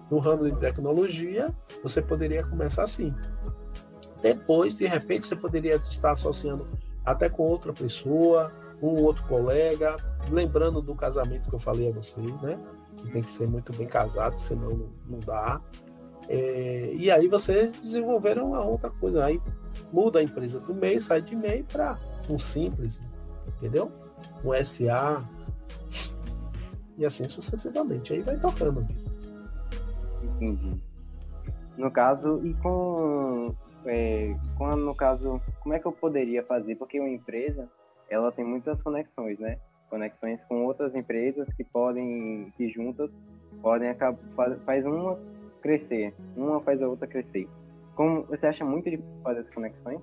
[0.09, 1.53] No ramo de tecnologia,
[1.83, 3.13] você poderia começar assim.
[4.21, 6.67] Depois, de repente, você poderia estar associando
[7.03, 8.51] até com outra pessoa,
[8.81, 9.95] um outro colega,
[10.29, 12.59] lembrando do casamento que eu falei a vocês, né?
[13.11, 15.61] Tem que ser muito bem casado, senão não dá.
[16.27, 19.25] É, e aí vocês desenvolveram uma outra coisa.
[19.25, 19.41] Aí
[19.91, 21.97] muda a empresa do MEI, sai de MEI para
[22.29, 22.99] um simples,
[23.57, 23.91] entendeu?
[24.43, 25.23] Um SA.
[26.97, 28.13] E assim sucessivamente.
[28.13, 28.85] Aí vai tocando.
[30.23, 30.81] Entendi.
[31.77, 33.53] No caso, e com,
[33.85, 34.75] é, com.
[34.77, 36.75] No caso, como é que eu poderia fazer?
[36.75, 37.69] Porque uma empresa
[38.09, 39.57] ela tem muitas conexões, né?
[39.89, 43.09] Conexões com outras empresas que podem, que juntas
[43.61, 44.19] podem acabar,
[44.65, 45.19] faz uma
[45.61, 47.47] crescer, uma faz a outra crescer.
[47.95, 50.01] Como você acha muito difícil fazer essas conexões?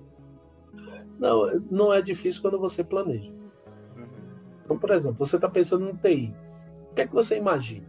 [1.19, 3.31] Não, não é difícil quando você planeja.
[4.65, 6.35] Então, por exemplo, você está pensando no TI.
[6.91, 7.87] O que é que você imagina?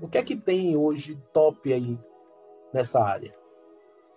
[0.00, 1.98] O que é que tem hoje top aí
[2.72, 3.34] nessa área?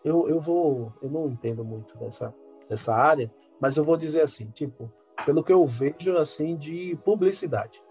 [0.03, 2.33] Eu, eu vou, eu não entendo muito dessa,
[2.67, 4.91] dessa área, mas eu vou dizer assim, tipo,
[5.25, 7.81] pelo que eu vejo assim de publicidade.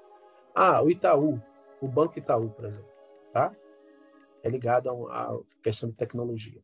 [0.55, 1.41] Ah, o Itaú,
[1.81, 2.91] o Banco Itaú, por exemplo,
[3.33, 3.55] tá?
[4.43, 6.61] É ligado à questão de tecnologia.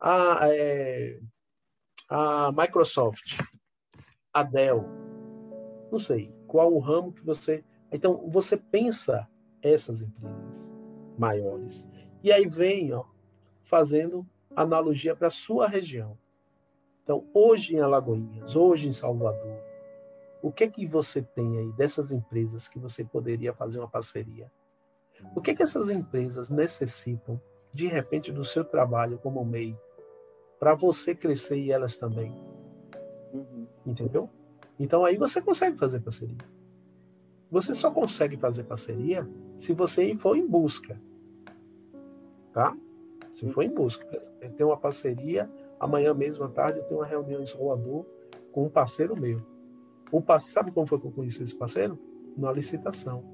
[0.00, 1.18] Ah, é,
[2.08, 3.38] a Microsoft,
[4.32, 4.84] a Dell,
[5.90, 7.64] não sei qual o ramo que você.
[7.90, 9.28] Então você pensa
[9.62, 10.74] essas empresas
[11.18, 11.88] maiores
[12.22, 13.04] e aí vem, ó,
[13.62, 16.18] fazendo analogia para a sua região.
[17.02, 19.61] Então hoje em Alagoinhas, hoje em Salvador,
[20.42, 24.50] o que é que você tem aí dessas empresas que você poderia fazer uma parceria?
[25.36, 27.40] O que é que essas empresas necessitam
[27.72, 29.78] de repente do seu trabalho como MEI
[30.58, 32.36] para você crescer e elas também?
[33.32, 33.66] Uhum.
[33.86, 34.28] Entendeu?
[34.78, 36.36] Então aí você consegue fazer parceria.
[37.48, 39.28] Você só consegue fazer parceria
[39.60, 41.00] se você for em busca.
[42.52, 42.76] Tá?
[43.32, 44.04] Se for em busca.
[44.40, 45.48] Eu tenho uma parceria,
[45.78, 48.04] amanhã mesmo à tarde eu tenho uma reunião em Salvador
[48.50, 49.51] com um parceiro meu.
[50.12, 51.98] O sabe como foi que eu conheci esse parceiro?
[52.36, 53.24] Na licitação.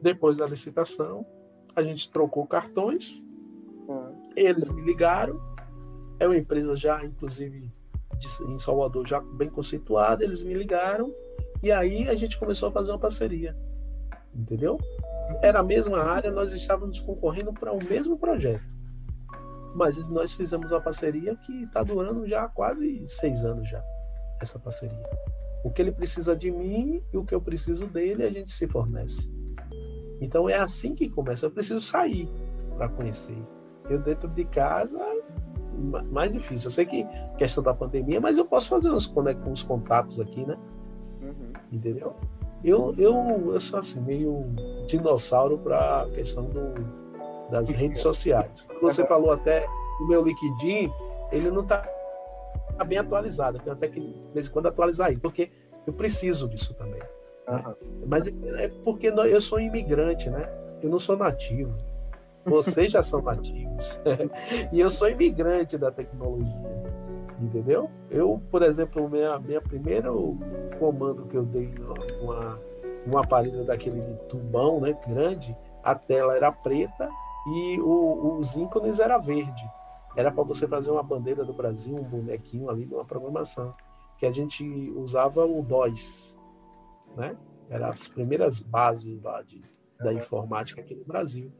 [0.00, 1.26] Depois da licitação,
[1.74, 3.20] a gente trocou cartões.
[4.36, 5.40] Eles me ligaram.
[6.20, 7.72] É uma empresa já, inclusive,
[8.16, 10.22] de, em Salvador, já bem conceituada.
[10.22, 11.12] Eles me ligaram.
[11.60, 13.56] E aí a gente começou a fazer uma parceria.
[14.32, 14.78] Entendeu?
[15.42, 18.64] Era a mesma área, nós estávamos concorrendo para o mesmo projeto.
[19.74, 23.82] Mas nós fizemos uma parceria que está durando já quase seis anos já,
[24.40, 25.02] essa parceria.
[25.64, 28.66] O que ele precisa de mim e o que eu preciso dele, a gente se
[28.66, 29.30] fornece.
[30.20, 31.46] Então é assim que começa.
[31.46, 32.28] Eu preciso sair
[32.76, 33.36] para conhecer.
[33.88, 34.98] Eu dentro de casa,
[36.10, 36.68] mais difícil.
[36.68, 37.06] Eu sei que
[37.36, 39.12] questão da pandemia, mas eu posso fazer uns,
[39.46, 40.56] uns contatos aqui, né?
[41.22, 41.52] Uhum.
[41.72, 42.14] Entendeu?
[42.62, 44.46] Eu, eu, eu sou assim, meio
[44.86, 46.74] dinossauro para a questão do,
[47.50, 48.66] das redes sociais.
[48.80, 49.66] Você falou até
[50.00, 50.90] o meu LinkedIn,
[51.30, 51.86] ele não está
[52.82, 53.58] bem atualizado.
[53.60, 55.50] Tem até que, de vez em quando, atualizar aí, porque
[55.86, 57.02] eu preciso disso também.
[57.46, 57.74] Uhum.
[58.06, 60.48] Mas é porque eu sou imigrante, né?
[60.82, 61.74] Eu não sou nativo.
[62.44, 63.98] Vocês já são nativos.
[64.72, 66.94] e eu sou imigrante da tecnologia.
[67.40, 67.90] Entendeu?
[68.10, 70.38] Eu, por exemplo, minha, minha primeiro
[70.78, 71.72] comando que eu dei
[72.22, 72.58] uma,
[73.06, 77.08] um aparelho daquele de tubão, né, grande, a tela era preta
[77.46, 79.64] e o, os ícones era verde.
[80.16, 83.74] Era para você fazer uma bandeira do Brasil, um bonequinho ali de uma programação,
[84.18, 84.64] que a gente
[84.96, 86.36] usava o DOS,
[87.16, 87.36] né?
[87.68, 89.62] Era as primeiras bases lá de,
[89.98, 91.50] da informática aqui no Brasil.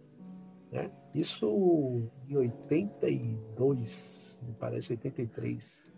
[0.70, 0.90] Né?
[1.14, 5.90] Isso em 82, me parece 83.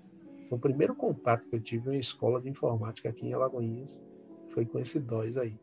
[0.49, 4.01] Foi o primeiro contato que eu tive em escola de informática aqui em Alagoinhas,
[4.51, 5.59] foi com esse DOS aí.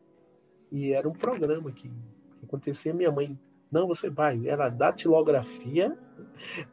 [0.70, 3.38] E era um programa que, que acontecia, minha mãe,
[3.74, 5.98] não, você vai, era datilografia,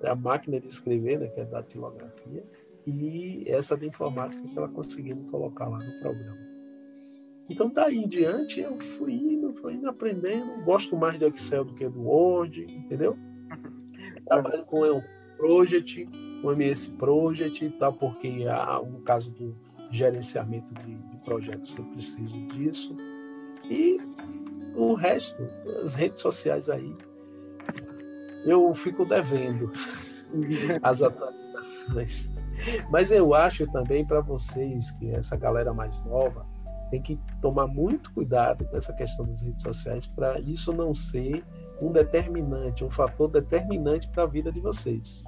[0.04, 2.44] a máquina de escrever, né, que é datilografia,
[2.86, 6.38] e essa de informática que ela conseguiu colocar lá no programa.
[7.50, 10.64] Então, daí em diante, eu fui indo, fui indo aprendendo.
[10.64, 13.18] Gosto mais de Excel do que do Word, entendeu?
[14.26, 15.04] Trabalho com o
[15.38, 16.08] Project,
[16.44, 17.92] o MS Project, tá?
[17.92, 19.56] porque há um caso do
[19.90, 22.96] gerenciamento de, de projetos eu preciso disso.
[23.66, 24.00] E
[24.76, 25.42] o resto,
[25.84, 26.96] as redes sociais aí,
[28.46, 29.72] eu fico devendo
[30.82, 32.30] as atualizações.
[32.90, 36.46] Mas eu acho também para vocês, que essa galera mais nova,
[36.90, 41.44] tem que tomar muito cuidado com essa questão das redes sociais para isso não ser
[41.82, 45.24] um determinante, um fator determinante para a vida de vocês.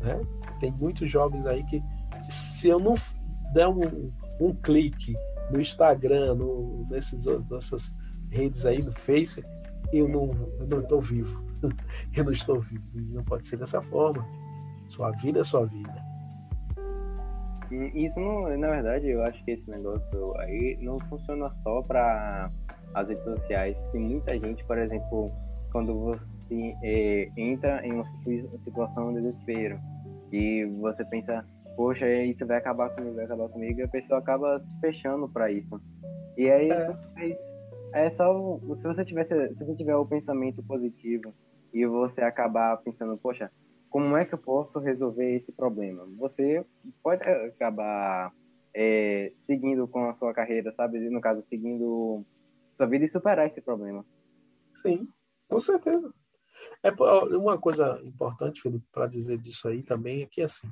[0.00, 0.20] Né?
[0.60, 1.82] Tem muitos jovens aí que,
[2.28, 2.94] se eu não
[3.52, 5.16] der um, um clique
[5.50, 7.92] no Instagram, no, nesses, nessas
[8.34, 9.44] redes aí, no Face,
[9.92, 10.30] eu não,
[10.60, 11.42] eu não estou vivo.
[12.14, 12.84] eu não estou vivo.
[12.94, 14.26] Não pode ser dessa forma.
[14.86, 16.04] Sua vida é sua vida.
[17.94, 22.50] Isso, não, na verdade, eu acho que esse negócio aí não funciona só para
[22.92, 23.76] as redes sociais.
[23.90, 25.30] Tem muita gente, por exemplo,
[25.72, 28.04] quando você é, entra em uma
[28.64, 29.80] situação de desespero
[30.30, 31.44] e você pensa,
[31.74, 35.50] poxa, isso vai acabar comigo, vai acabar comigo, e a pessoa acaba se fechando para
[35.50, 35.80] isso.
[36.36, 37.53] E aí, é.
[37.94, 41.30] É só se você tiver se você tiver o pensamento positivo
[41.72, 43.50] e você acabar pensando, poxa,
[43.88, 46.04] como é que eu posso resolver esse problema?
[46.18, 46.66] Você
[47.02, 48.32] pode acabar
[48.74, 50.98] é, seguindo com a sua carreira, sabe?
[51.08, 52.24] No caso, seguindo
[52.76, 54.04] sua vida e superar esse problema.
[54.82, 55.06] Sim,
[55.48, 56.12] com certeza.
[56.82, 56.90] É
[57.36, 60.68] uma coisa importante, Felipe, para dizer disso aí também é que assim,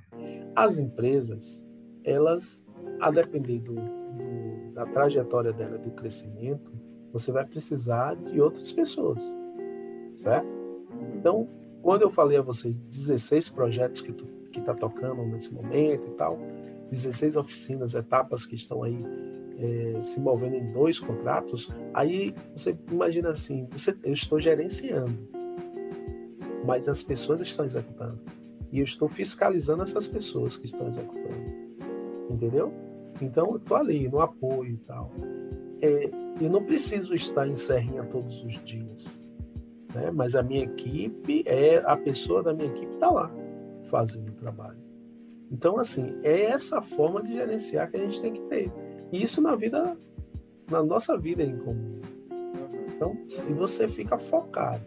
[0.56, 1.64] as empresas,
[2.04, 2.66] elas,
[3.00, 6.72] a depender do, do, da trajetória dela, do crescimento,
[7.12, 9.36] você vai precisar de outras pessoas,
[10.16, 10.48] certo?
[11.14, 11.48] Então,
[11.82, 16.10] quando eu falei a vocês 16 projetos que tu, que está tocando nesse momento e
[16.12, 16.38] tal,
[16.90, 18.98] 16 oficinas, etapas que estão aí
[19.58, 25.16] é, se movendo em dois contratos, aí você imagina assim, você, eu estou gerenciando,
[26.64, 28.20] mas as pessoas estão executando.
[28.70, 31.52] E eu estou fiscalizando essas pessoas que estão executando.
[32.30, 32.72] Entendeu?
[33.20, 35.10] Então, eu estou ali no apoio e tal.
[35.82, 36.10] É,
[36.40, 39.22] eu não preciso estar em Serrinha todos os dias
[39.94, 40.10] né?
[40.10, 43.30] mas a minha equipe é a pessoa da minha equipe está lá
[43.84, 44.78] fazendo o trabalho.
[45.50, 48.72] Então, assim, é essa forma de gerenciar que a gente tem que ter.
[49.12, 49.96] E isso na vida,
[50.70, 52.00] na nossa vida em comum.
[52.88, 54.84] Então, se você fica focado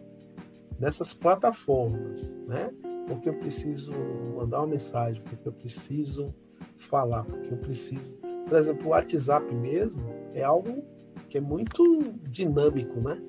[0.80, 2.70] nessas plataformas, né?
[3.06, 3.92] Porque eu preciso
[4.34, 6.34] mandar uma mensagem, porque eu preciso
[6.74, 8.12] falar, porque eu preciso.
[8.48, 10.02] Por exemplo, o WhatsApp mesmo
[10.38, 10.84] é algo
[11.28, 11.82] que é muito
[12.28, 13.20] dinâmico, né?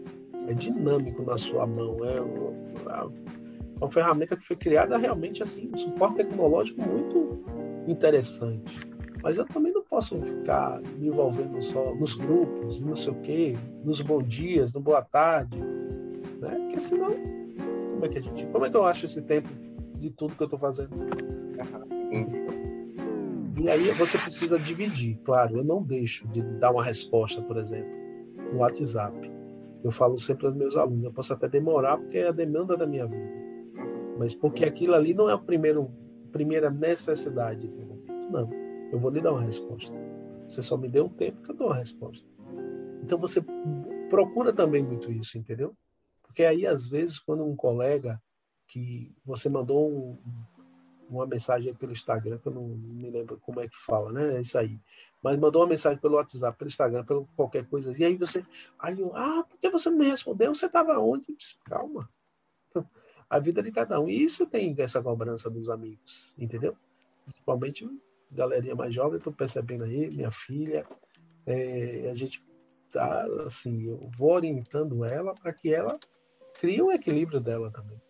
[0.48, 1.98] é dinâmico na sua mão.
[2.04, 3.12] É uma,
[3.80, 7.44] uma ferramenta que foi criada realmente assim, um suporte tecnológico muito
[7.86, 8.80] interessante.
[9.22, 13.58] Mas eu também não posso ficar me envolvendo só nos grupos, não sei o quê,
[13.84, 15.58] nos bons dias, no boa tarde,
[16.40, 16.56] né?
[16.62, 17.10] Porque senão,
[17.92, 19.50] como é que a gente, como é que eu acho esse tempo
[19.98, 20.92] de tudo que eu estou fazendo?
[23.60, 25.58] E aí você precisa dividir, claro.
[25.58, 27.92] Eu não deixo de dar uma resposta, por exemplo,
[28.54, 29.32] no WhatsApp.
[29.84, 32.86] Eu falo sempre aos meus alunos, eu posso até demorar porque é a demanda da
[32.86, 33.32] minha vida.
[34.18, 35.92] Mas porque aquilo ali não é a primeiro,
[36.32, 38.32] primeira necessidade do momento.
[38.32, 38.50] Não.
[38.92, 39.94] Eu vou lhe dar uma resposta.
[40.48, 42.26] Você só me deu um tempo que eu dou uma resposta.
[43.04, 43.44] Então você
[44.10, 45.76] procura também muito isso, entendeu?
[46.24, 48.22] Porque aí, às vezes, quando um colega
[48.68, 50.18] que você mandou um,
[51.10, 54.38] uma mensagem pelo Instagram, que eu não me lembro como é que fala, né?
[54.38, 54.80] É isso aí.
[55.22, 57.92] Mas mandou uma mensagem pelo WhatsApp, pelo Instagram, pelo qualquer coisa.
[57.98, 58.46] E aí você.
[58.80, 60.54] Aí eu, ah, por que você não me respondeu?
[60.54, 61.26] Você estava onde?
[61.36, 62.10] Disse, Calma.
[63.30, 64.08] A vida de cada um.
[64.08, 66.78] E isso tem essa cobrança dos amigos, entendeu?
[67.26, 67.86] Principalmente
[68.32, 70.86] galerinha mais jovem, estou percebendo aí, minha filha.
[71.46, 72.44] É, a gente
[72.92, 76.00] tá, assim, eu vou orientando ela para que ela
[76.60, 78.02] crie um equilíbrio dela também.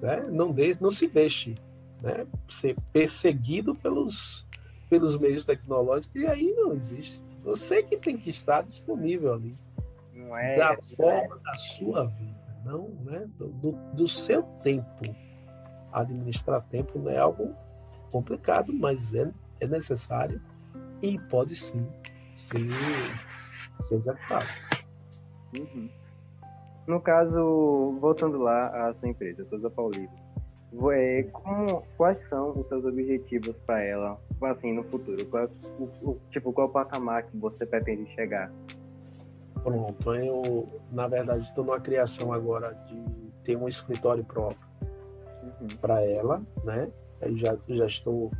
[0.00, 0.20] Né?
[0.30, 1.54] Não, de, não se deixe
[2.02, 4.46] né, ser perseguido pelos,
[4.88, 7.22] pelos meios tecnológicos, e aí não existe.
[7.42, 9.56] Você que tem que estar disponível ali.
[10.14, 11.42] É, da forma é.
[11.42, 15.14] da sua vida, não né, do, do, do seu tempo.
[15.92, 17.54] Administrar tempo não é algo
[18.10, 19.30] complicado, mas é,
[19.60, 20.40] é necessário
[21.00, 21.86] e pode sim
[22.34, 22.68] ser,
[23.78, 24.48] ser executado.
[25.56, 25.88] Uhum.
[26.86, 30.16] No caso, voltando lá à sua empresa, Souza Paulista,
[30.92, 35.24] é, como, quais são os seus objetivos para ela, assim, no futuro?
[35.26, 38.52] Qual, o, o, tipo, qual o patamar que você pretende chegar?
[39.62, 42.96] Pronto, eu, na verdade, estou numa criação agora de
[43.42, 44.68] ter um escritório próprio
[45.60, 45.68] uhum.
[45.80, 46.90] para ela, né?
[47.20, 48.30] Eu já, já estou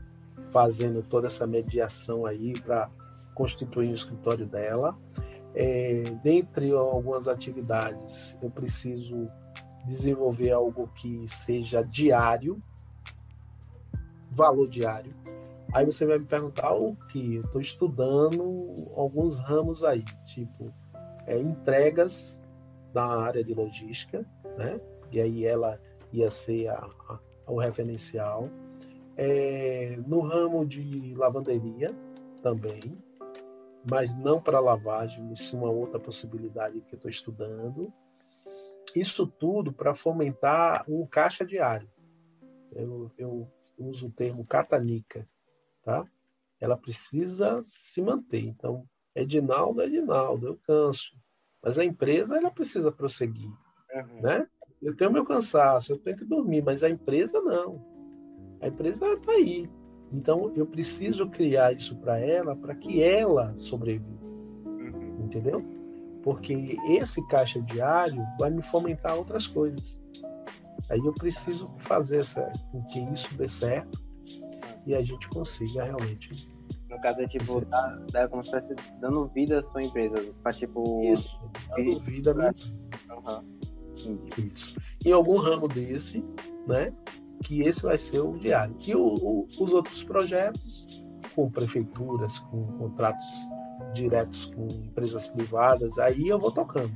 [0.52, 2.90] fazendo toda essa mediação aí para
[3.34, 4.96] constituir o escritório dela.
[5.54, 9.28] É, dentre algumas atividades, eu preciso
[9.88, 12.62] desenvolver algo que seja diário,
[14.30, 15.14] valor diário.
[15.72, 17.36] Aí você vai me perguntar o que?
[17.36, 20.72] Estou estudando alguns ramos aí, tipo
[21.26, 22.40] é, entregas
[22.94, 24.24] na área de logística,
[24.56, 24.80] né?
[25.12, 25.78] E aí ela
[26.12, 28.48] ia ser a, a, o referencial.
[29.16, 31.90] É, no ramo de lavanderia
[32.42, 32.96] também,
[33.90, 37.92] mas não para lavagem, isso é uma outra possibilidade que eu estou estudando.
[38.98, 41.88] Isso tudo para fomentar um caixa diário.
[42.72, 43.48] Eu, eu
[43.78, 45.26] uso o termo catanica,
[45.82, 46.04] tá?
[46.60, 48.44] Ela precisa se manter.
[48.44, 48.84] Então,
[49.14, 51.16] Edinaldo, Edinaldo, eu canso.
[51.62, 53.50] Mas a empresa, ela precisa prosseguir,
[53.94, 54.20] uhum.
[54.22, 54.46] né?
[54.80, 57.84] Eu tenho meu cansaço, eu tenho que dormir, mas a empresa não.
[58.60, 59.68] A empresa está aí.
[60.12, 64.24] Então, eu preciso criar isso para ela, para que ela sobreviva.
[64.64, 65.24] Uhum.
[65.24, 65.77] Entendeu?
[66.28, 69.98] Porque esse caixa diário vai me fomentar outras coisas.
[70.90, 73.98] Aí eu preciso fazer essa, com que isso dê certo
[74.86, 76.46] e a gente consiga realmente.
[76.90, 77.64] No caso, é tipo,
[78.12, 81.02] dar como se fosse dando vida à sua empresa, para tipo.
[81.10, 81.40] Isso,
[81.74, 82.54] dando vida minha
[83.24, 84.26] uhum.
[84.52, 84.76] Isso.
[85.06, 86.22] Em algum ramo desse,
[86.66, 86.92] né?
[87.42, 88.76] Que esse vai ser o diário.
[88.86, 90.86] E o, o, os outros projetos,
[91.34, 93.24] com prefeituras, com contratos
[93.92, 96.92] diretos com empresas privadas, aí eu vou tocando.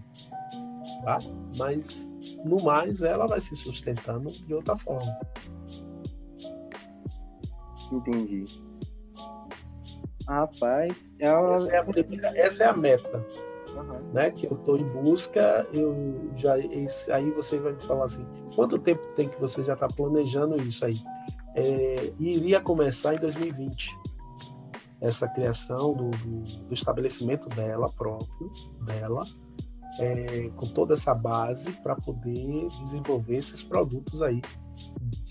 [1.05, 1.19] Tá?
[1.56, 2.09] Mas,
[2.44, 5.19] no mais, ela vai se sustentando de outra forma.
[7.90, 8.44] Entendi.
[10.28, 11.55] Rapaz, uma...
[11.55, 13.27] essa, é a primeira, essa é a meta.
[13.74, 14.12] Uhum.
[14.12, 18.24] Né, que eu estou em busca, eu já esse, aí você vai me falar assim,
[18.55, 21.01] quanto tempo tem que você já está planejando isso aí?
[21.55, 24.02] É, iria começar em 2020
[25.03, 28.51] essa criação do, do, estabelecimento dela próprio,
[28.85, 29.24] dela,
[29.99, 34.41] é, com toda essa base para poder desenvolver esses produtos aí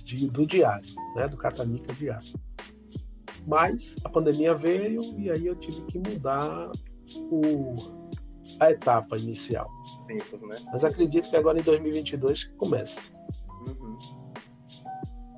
[0.03, 2.34] de, do diário, né, do Catanica diário.
[3.48, 6.69] Mas a pandemia veio e aí eu tive que mudar
[7.31, 7.76] o,
[8.60, 9.69] a etapa inicial.
[10.48, 10.57] né?
[10.72, 13.02] Mas acredito que agora em 2022 começa.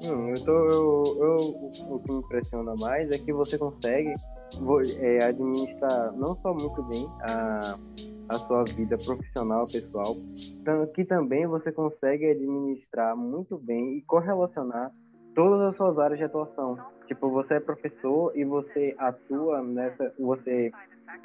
[0.04, 4.14] Hum, eu tô, eu, eu, o que me impressiona mais é que você consegue
[5.00, 7.78] é, administrar não só muito bem a,
[8.28, 10.18] a sua vida profissional, pessoal,
[10.94, 14.92] que também você consegue administrar muito bem e correlacionar
[15.34, 16.78] todas as suas áreas de atuação.
[17.08, 20.74] Tipo, você é professor e você atua nessa, você,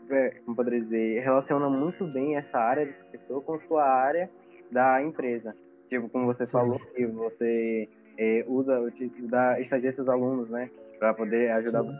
[0.08, 4.30] é, como poderia dizer, relaciona muito bem essa área de professor com sua área
[4.70, 5.52] da empresa.
[5.88, 6.52] Tipo, como você Sim.
[6.52, 7.88] falou, que você
[8.18, 8.92] é, usa,
[9.30, 10.68] dá estagia seus alunos, né?
[10.98, 11.96] Para poder ajudar Sim.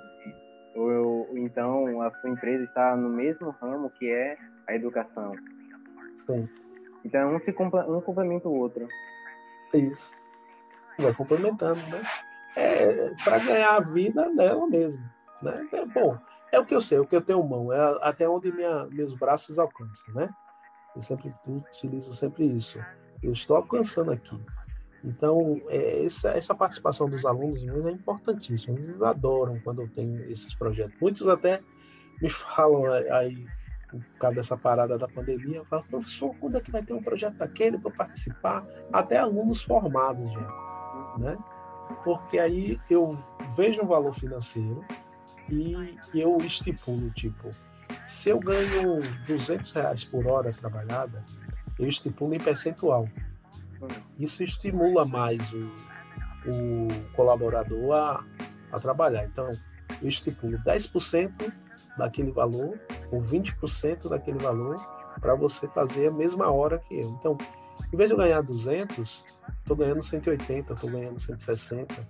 [0.74, 4.36] Ou, então a sua empresa está no mesmo ramo que é
[4.66, 5.35] a educação.
[6.27, 6.49] Sim.
[7.05, 8.86] Então um, se um complementa o outro.
[9.73, 10.12] Isso.
[10.99, 12.03] Vai complementando, né?
[12.57, 15.03] É para ganhar a vida dela mesmo.
[15.40, 15.69] Né?
[15.73, 16.19] É, bom,
[16.51, 18.86] é o que eu sei, é o que eu tenho mão, é até onde minha,
[18.86, 20.28] meus braços alcançam, né?
[20.97, 22.78] Eu sempre utilizo sempre isso.
[23.23, 24.40] Eu estou alcançando aqui.
[25.05, 28.77] Então, é, essa, essa participação dos alunos é importantíssima.
[28.79, 30.95] Eles adoram quando eu tenho esses projetos.
[31.01, 31.61] Muitos até
[32.20, 33.47] me falam aí,
[33.89, 37.37] por causa dessa parada da pandemia, falam, professor, quando é que vai ter um projeto
[37.37, 38.66] daquele para participar?
[38.93, 41.39] Até alunos formados já, né?
[42.05, 43.16] Porque aí eu
[43.57, 44.85] vejo um valor financeiro
[45.49, 47.49] e eu estipulo, tipo,
[48.05, 51.25] se eu ganho 200 reais por hora trabalhada,
[51.79, 53.09] eu estipulo em percentual.
[54.19, 55.67] Isso estimula mais o,
[56.47, 58.25] o colaborador a,
[58.73, 59.25] a trabalhar.
[59.27, 59.49] Então,
[60.03, 61.53] eu estipulo 10%
[61.97, 62.79] daquele valor
[63.11, 64.77] ou 20% daquele valor
[65.21, 67.11] para você fazer a mesma hora que eu.
[67.19, 67.37] Então,
[67.93, 69.25] em vez de eu ganhar 200,
[69.61, 72.09] estou ganhando 180, estou ganhando 160.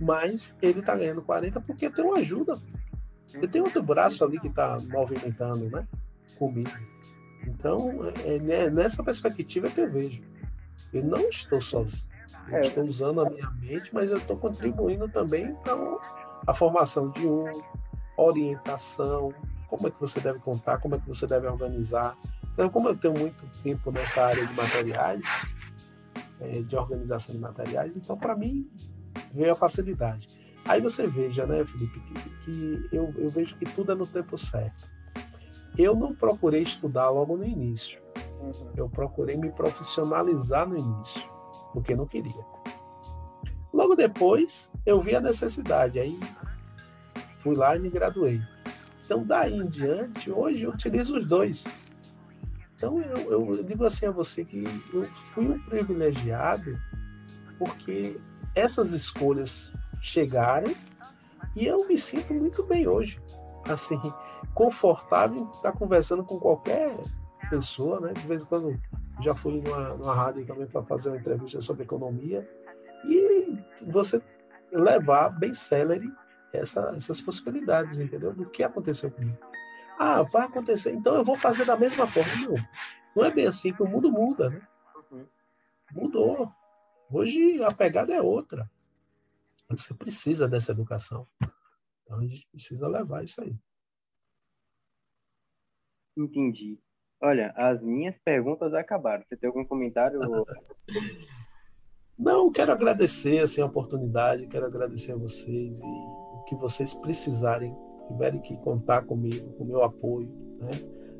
[0.00, 2.52] Mas ele está ganhando 40 porque eu tenho ajuda.
[3.34, 5.86] Eu tenho outro braço ali que está movimentando né,
[6.38, 6.70] comigo.
[7.46, 10.22] Então, é, é nessa perspectiva que eu vejo.
[10.92, 12.04] Eu não estou sozinho.
[12.48, 12.60] Eu é.
[12.62, 15.74] estou usando a minha mente, mas eu estou contribuindo também para
[16.46, 17.44] a formação de um,
[18.16, 19.32] orientação,
[19.68, 22.16] como é que você deve contar, como é que você deve organizar.
[22.52, 25.24] Então, como eu tenho muito tempo nessa área de materiais,
[26.40, 28.68] é, de organização de materiais, então para mim
[29.32, 30.26] veio a facilidade.
[30.64, 34.38] Aí você veja, né, Felipe, que, que eu, eu vejo que tudo é no tempo
[34.38, 34.88] certo.
[35.76, 38.00] Eu não procurei estudar logo no início.
[38.40, 38.72] Uhum.
[38.76, 41.22] Eu procurei me profissionalizar no início,
[41.72, 42.44] porque não queria.
[43.72, 45.98] Logo depois, eu vi a necessidade.
[45.98, 46.18] Aí
[47.38, 48.40] fui lá e me graduei.
[49.04, 51.64] Então, daí em diante, hoje eu utilizo os dois.
[52.74, 56.78] Então, eu, eu digo assim a você que eu fui um privilegiado
[57.58, 58.20] porque
[58.54, 60.74] essas escolhas chegaram
[61.56, 63.20] e eu me sinto muito bem hoje.
[63.68, 64.00] Assim,
[64.54, 66.96] confortável em estar conversando com qualquer
[67.48, 68.12] pessoa, né?
[68.12, 68.80] De vez em quando
[69.20, 72.48] já fui numa, numa rádio também para fazer uma entrevista sobre economia
[73.04, 74.20] e você
[74.72, 76.10] levar bem celery
[76.52, 78.32] essa, essas possibilidades, entendeu?
[78.32, 79.38] Do que aconteceu comigo.
[79.98, 82.34] Ah, vai acontecer, então eu vou fazer da mesma forma.
[82.36, 82.56] Não,
[83.14, 84.66] não é bem assim que o mundo muda, né?
[85.10, 85.26] Uhum.
[85.92, 86.52] Mudou.
[87.10, 88.68] Hoje a pegada é outra.
[89.68, 91.26] Você precisa dessa educação.
[92.02, 93.56] Então a gente precisa levar isso aí.
[96.16, 96.78] Entendi.
[97.24, 99.24] Olha, as minhas perguntas acabaram.
[99.26, 100.20] Você tem algum comentário?
[102.18, 107.74] Não, quero agradecer assim, a oportunidade, quero agradecer a vocês e o que vocês precisarem,
[108.08, 110.28] tiverem que contar comigo, com o meu apoio.
[110.58, 110.70] Né?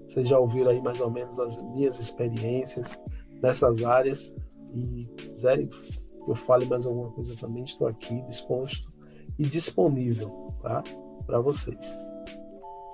[0.06, 3.01] Vocês já ouviram aí mais ou menos as minhas experiências
[3.43, 4.35] nessas áreas
[4.74, 8.93] e quiserem que eu fale mais alguma coisa também, estou aqui disposto
[9.39, 10.82] e disponível tá?
[11.24, 12.14] para vocês.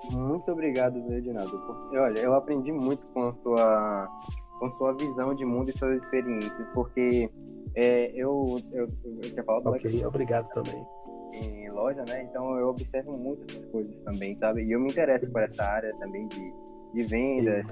[0.09, 1.59] Muito obrigado, Edinaldo.
[1.59, 4.09] Porque, olha, eu aprendi muito com a sua,
[4.59, 7.29] com a sua visão de mundo e suas experiências, porque
[7.75, 10.85] é, eu, eu, eu tinha falado Ok, obrigado também.
[11.33, 12.23] Em loja, né?
[12.23, 14.63] Então eu observo muito essas coisas também, sabe?
[14.63, 16.53] E eu me interesso por essa área também de,
[16.93, 17.65] de vendas,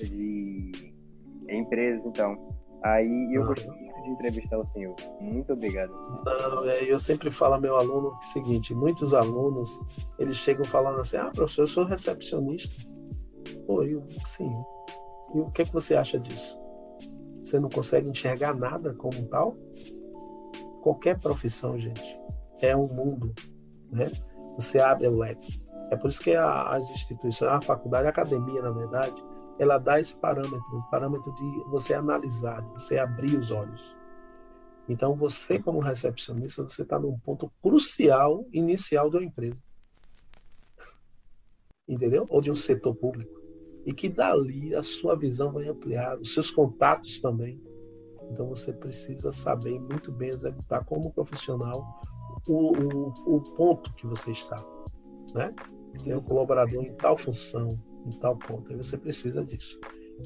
[0.00, 0.94] de, de
[1.48, 2.59] empresas, então.
[2.82, 4.94] Aí eu gostei muito de entrevistar o senhor.
[5.20, 5.92] Muito obrigado.
[6.24, 9.78] Não, é, eu sempre falo ao meu aluno o seguinte: muitos alunos
[10.18, 12.74] eles chegam falando assim, ah, professor, eu sou recepcionista.
[13.66, 14.50] Pô, eu, sim.
[15.34, 16.58] E o que é que você acha disso?
[17.42, 19.56] Você não consegue enxergar nada como tal?
[20.82, 22.18] Qualquer profissão, gente,
[22.60, 23.34] é um mundo,
[23.90, 24.10] né?
[24.56, 25.62] Você abre o leque.
[25.90, 29.22] É por isso que as instituições, a faculdade, a academia, na verdade,
[29.60, 33.94] ela dá esse parâmetro, o parâmetro de você analisar, de você abrir os olhos.
[34.88, 39.62] Então, você, como recepcionista, você está num ponto crucial, inicial de uma empresa.
[41.86, 42.26] Entendeu?
[42.30, 43.38] Ou de um setor público.
[43.84, 47.60] E que dali a sua visão vai ampliar, os seus contatos também.
[48.30, 52.00] Então, você precisa saber muito bem executar como profissional
[52.48, 54.64] o, o, o ponto que você está.
[55.34, 55.54] Né?
[55.98, 58.70] Ser um colaborador em tal função, em tal ponto.
[58.70, 59.78] Aí você precisa disso.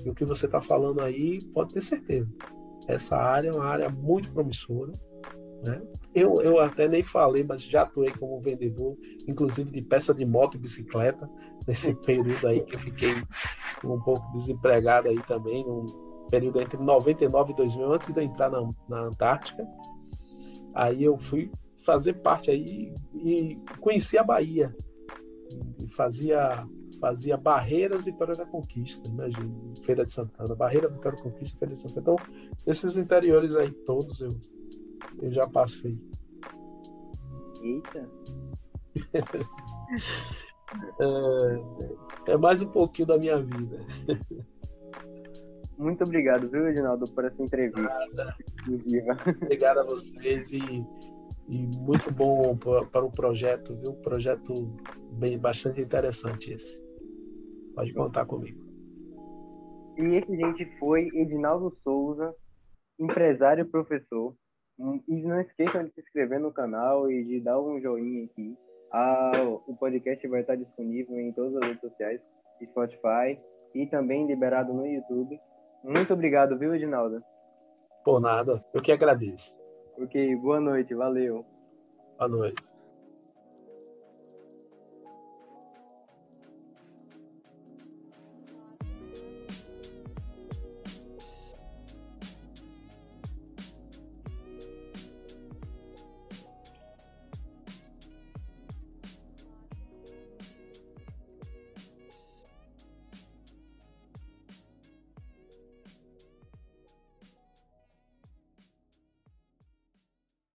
[0.05, 2.29] E o que você está falando aí, pode ter certeza.
[2.87, 4.93] Essa área é uma área muito promissora.
[5.63, 5.81] Né?
[6.15, 8.97] Eu, eu até nem falei, mas já atuei como vendedor,
[9.27, 11.29] inclusive de peça de moto e bicicleta,
[11.67, 13.15] nesse período aí que eu fiquei
[13.83, 15.87] um pouco desempregado aí também, num
[16.31, 19.65] período entre 99 e 2000, antes de eu entrar na, na Antártica.
[20.75, 21.51] Aí eu fui
[21.85, 24.75] fazer parte aí e conheci a Bahia.
[25.79, 26.67] E fazia
[27.05, 29.53] fazia Barreiras Vitória da Conquista, imagina,
[29.83, 32.01] Feira de Santana, Barreira Vitória da Conquista, Feira de Santana.
[32.01, 32.17] Então,
[32.67, 34.31] esses interiores aí todos eu,
[35.21, 36.01] eu já passei.
[37.63, 38.09] Eita!
[42.27, 43.85] é, é mais um pouquinho da minha vida.
[45.77, 47.83] Muito obrigado, viu, Edinaldo, por essa entrevista.
[47.83, 48.35] Nada.
[49.43, 50.87] Obrigado a vocês e,
[51.49, 53.93] e muito bom para o projeto, viu?
[53.95, 54.75] Projeto
[55.13, 56.84] bem, bastante interessante esse.
[57.75, 58.63] Pode contar comigo.
[59.99, 62.35] E esse, gente, foi Edinaldo Souza,
[62.99, 64.35] empresário e professor.
[65.09, 68.57] E não esqueçam de se inscrever no canal e de dar um joinha aqui.
[68.93, 69.33] Ah,
[69.67, 72.21] o podcast vai estar disponível em todas as redes sociais,
[72.65, 73.39] Spotify
[73.75, 75.39] e também liberado no YouTube.
[75.83, 77.23] Muito obrigado, viu, Edinaldo?
[78.05, 79.57] Por nada, eu que agradeço.
[79.99, 81.45] Ok, boa noite, valeu.
[82.19, 82.74] Boa noite.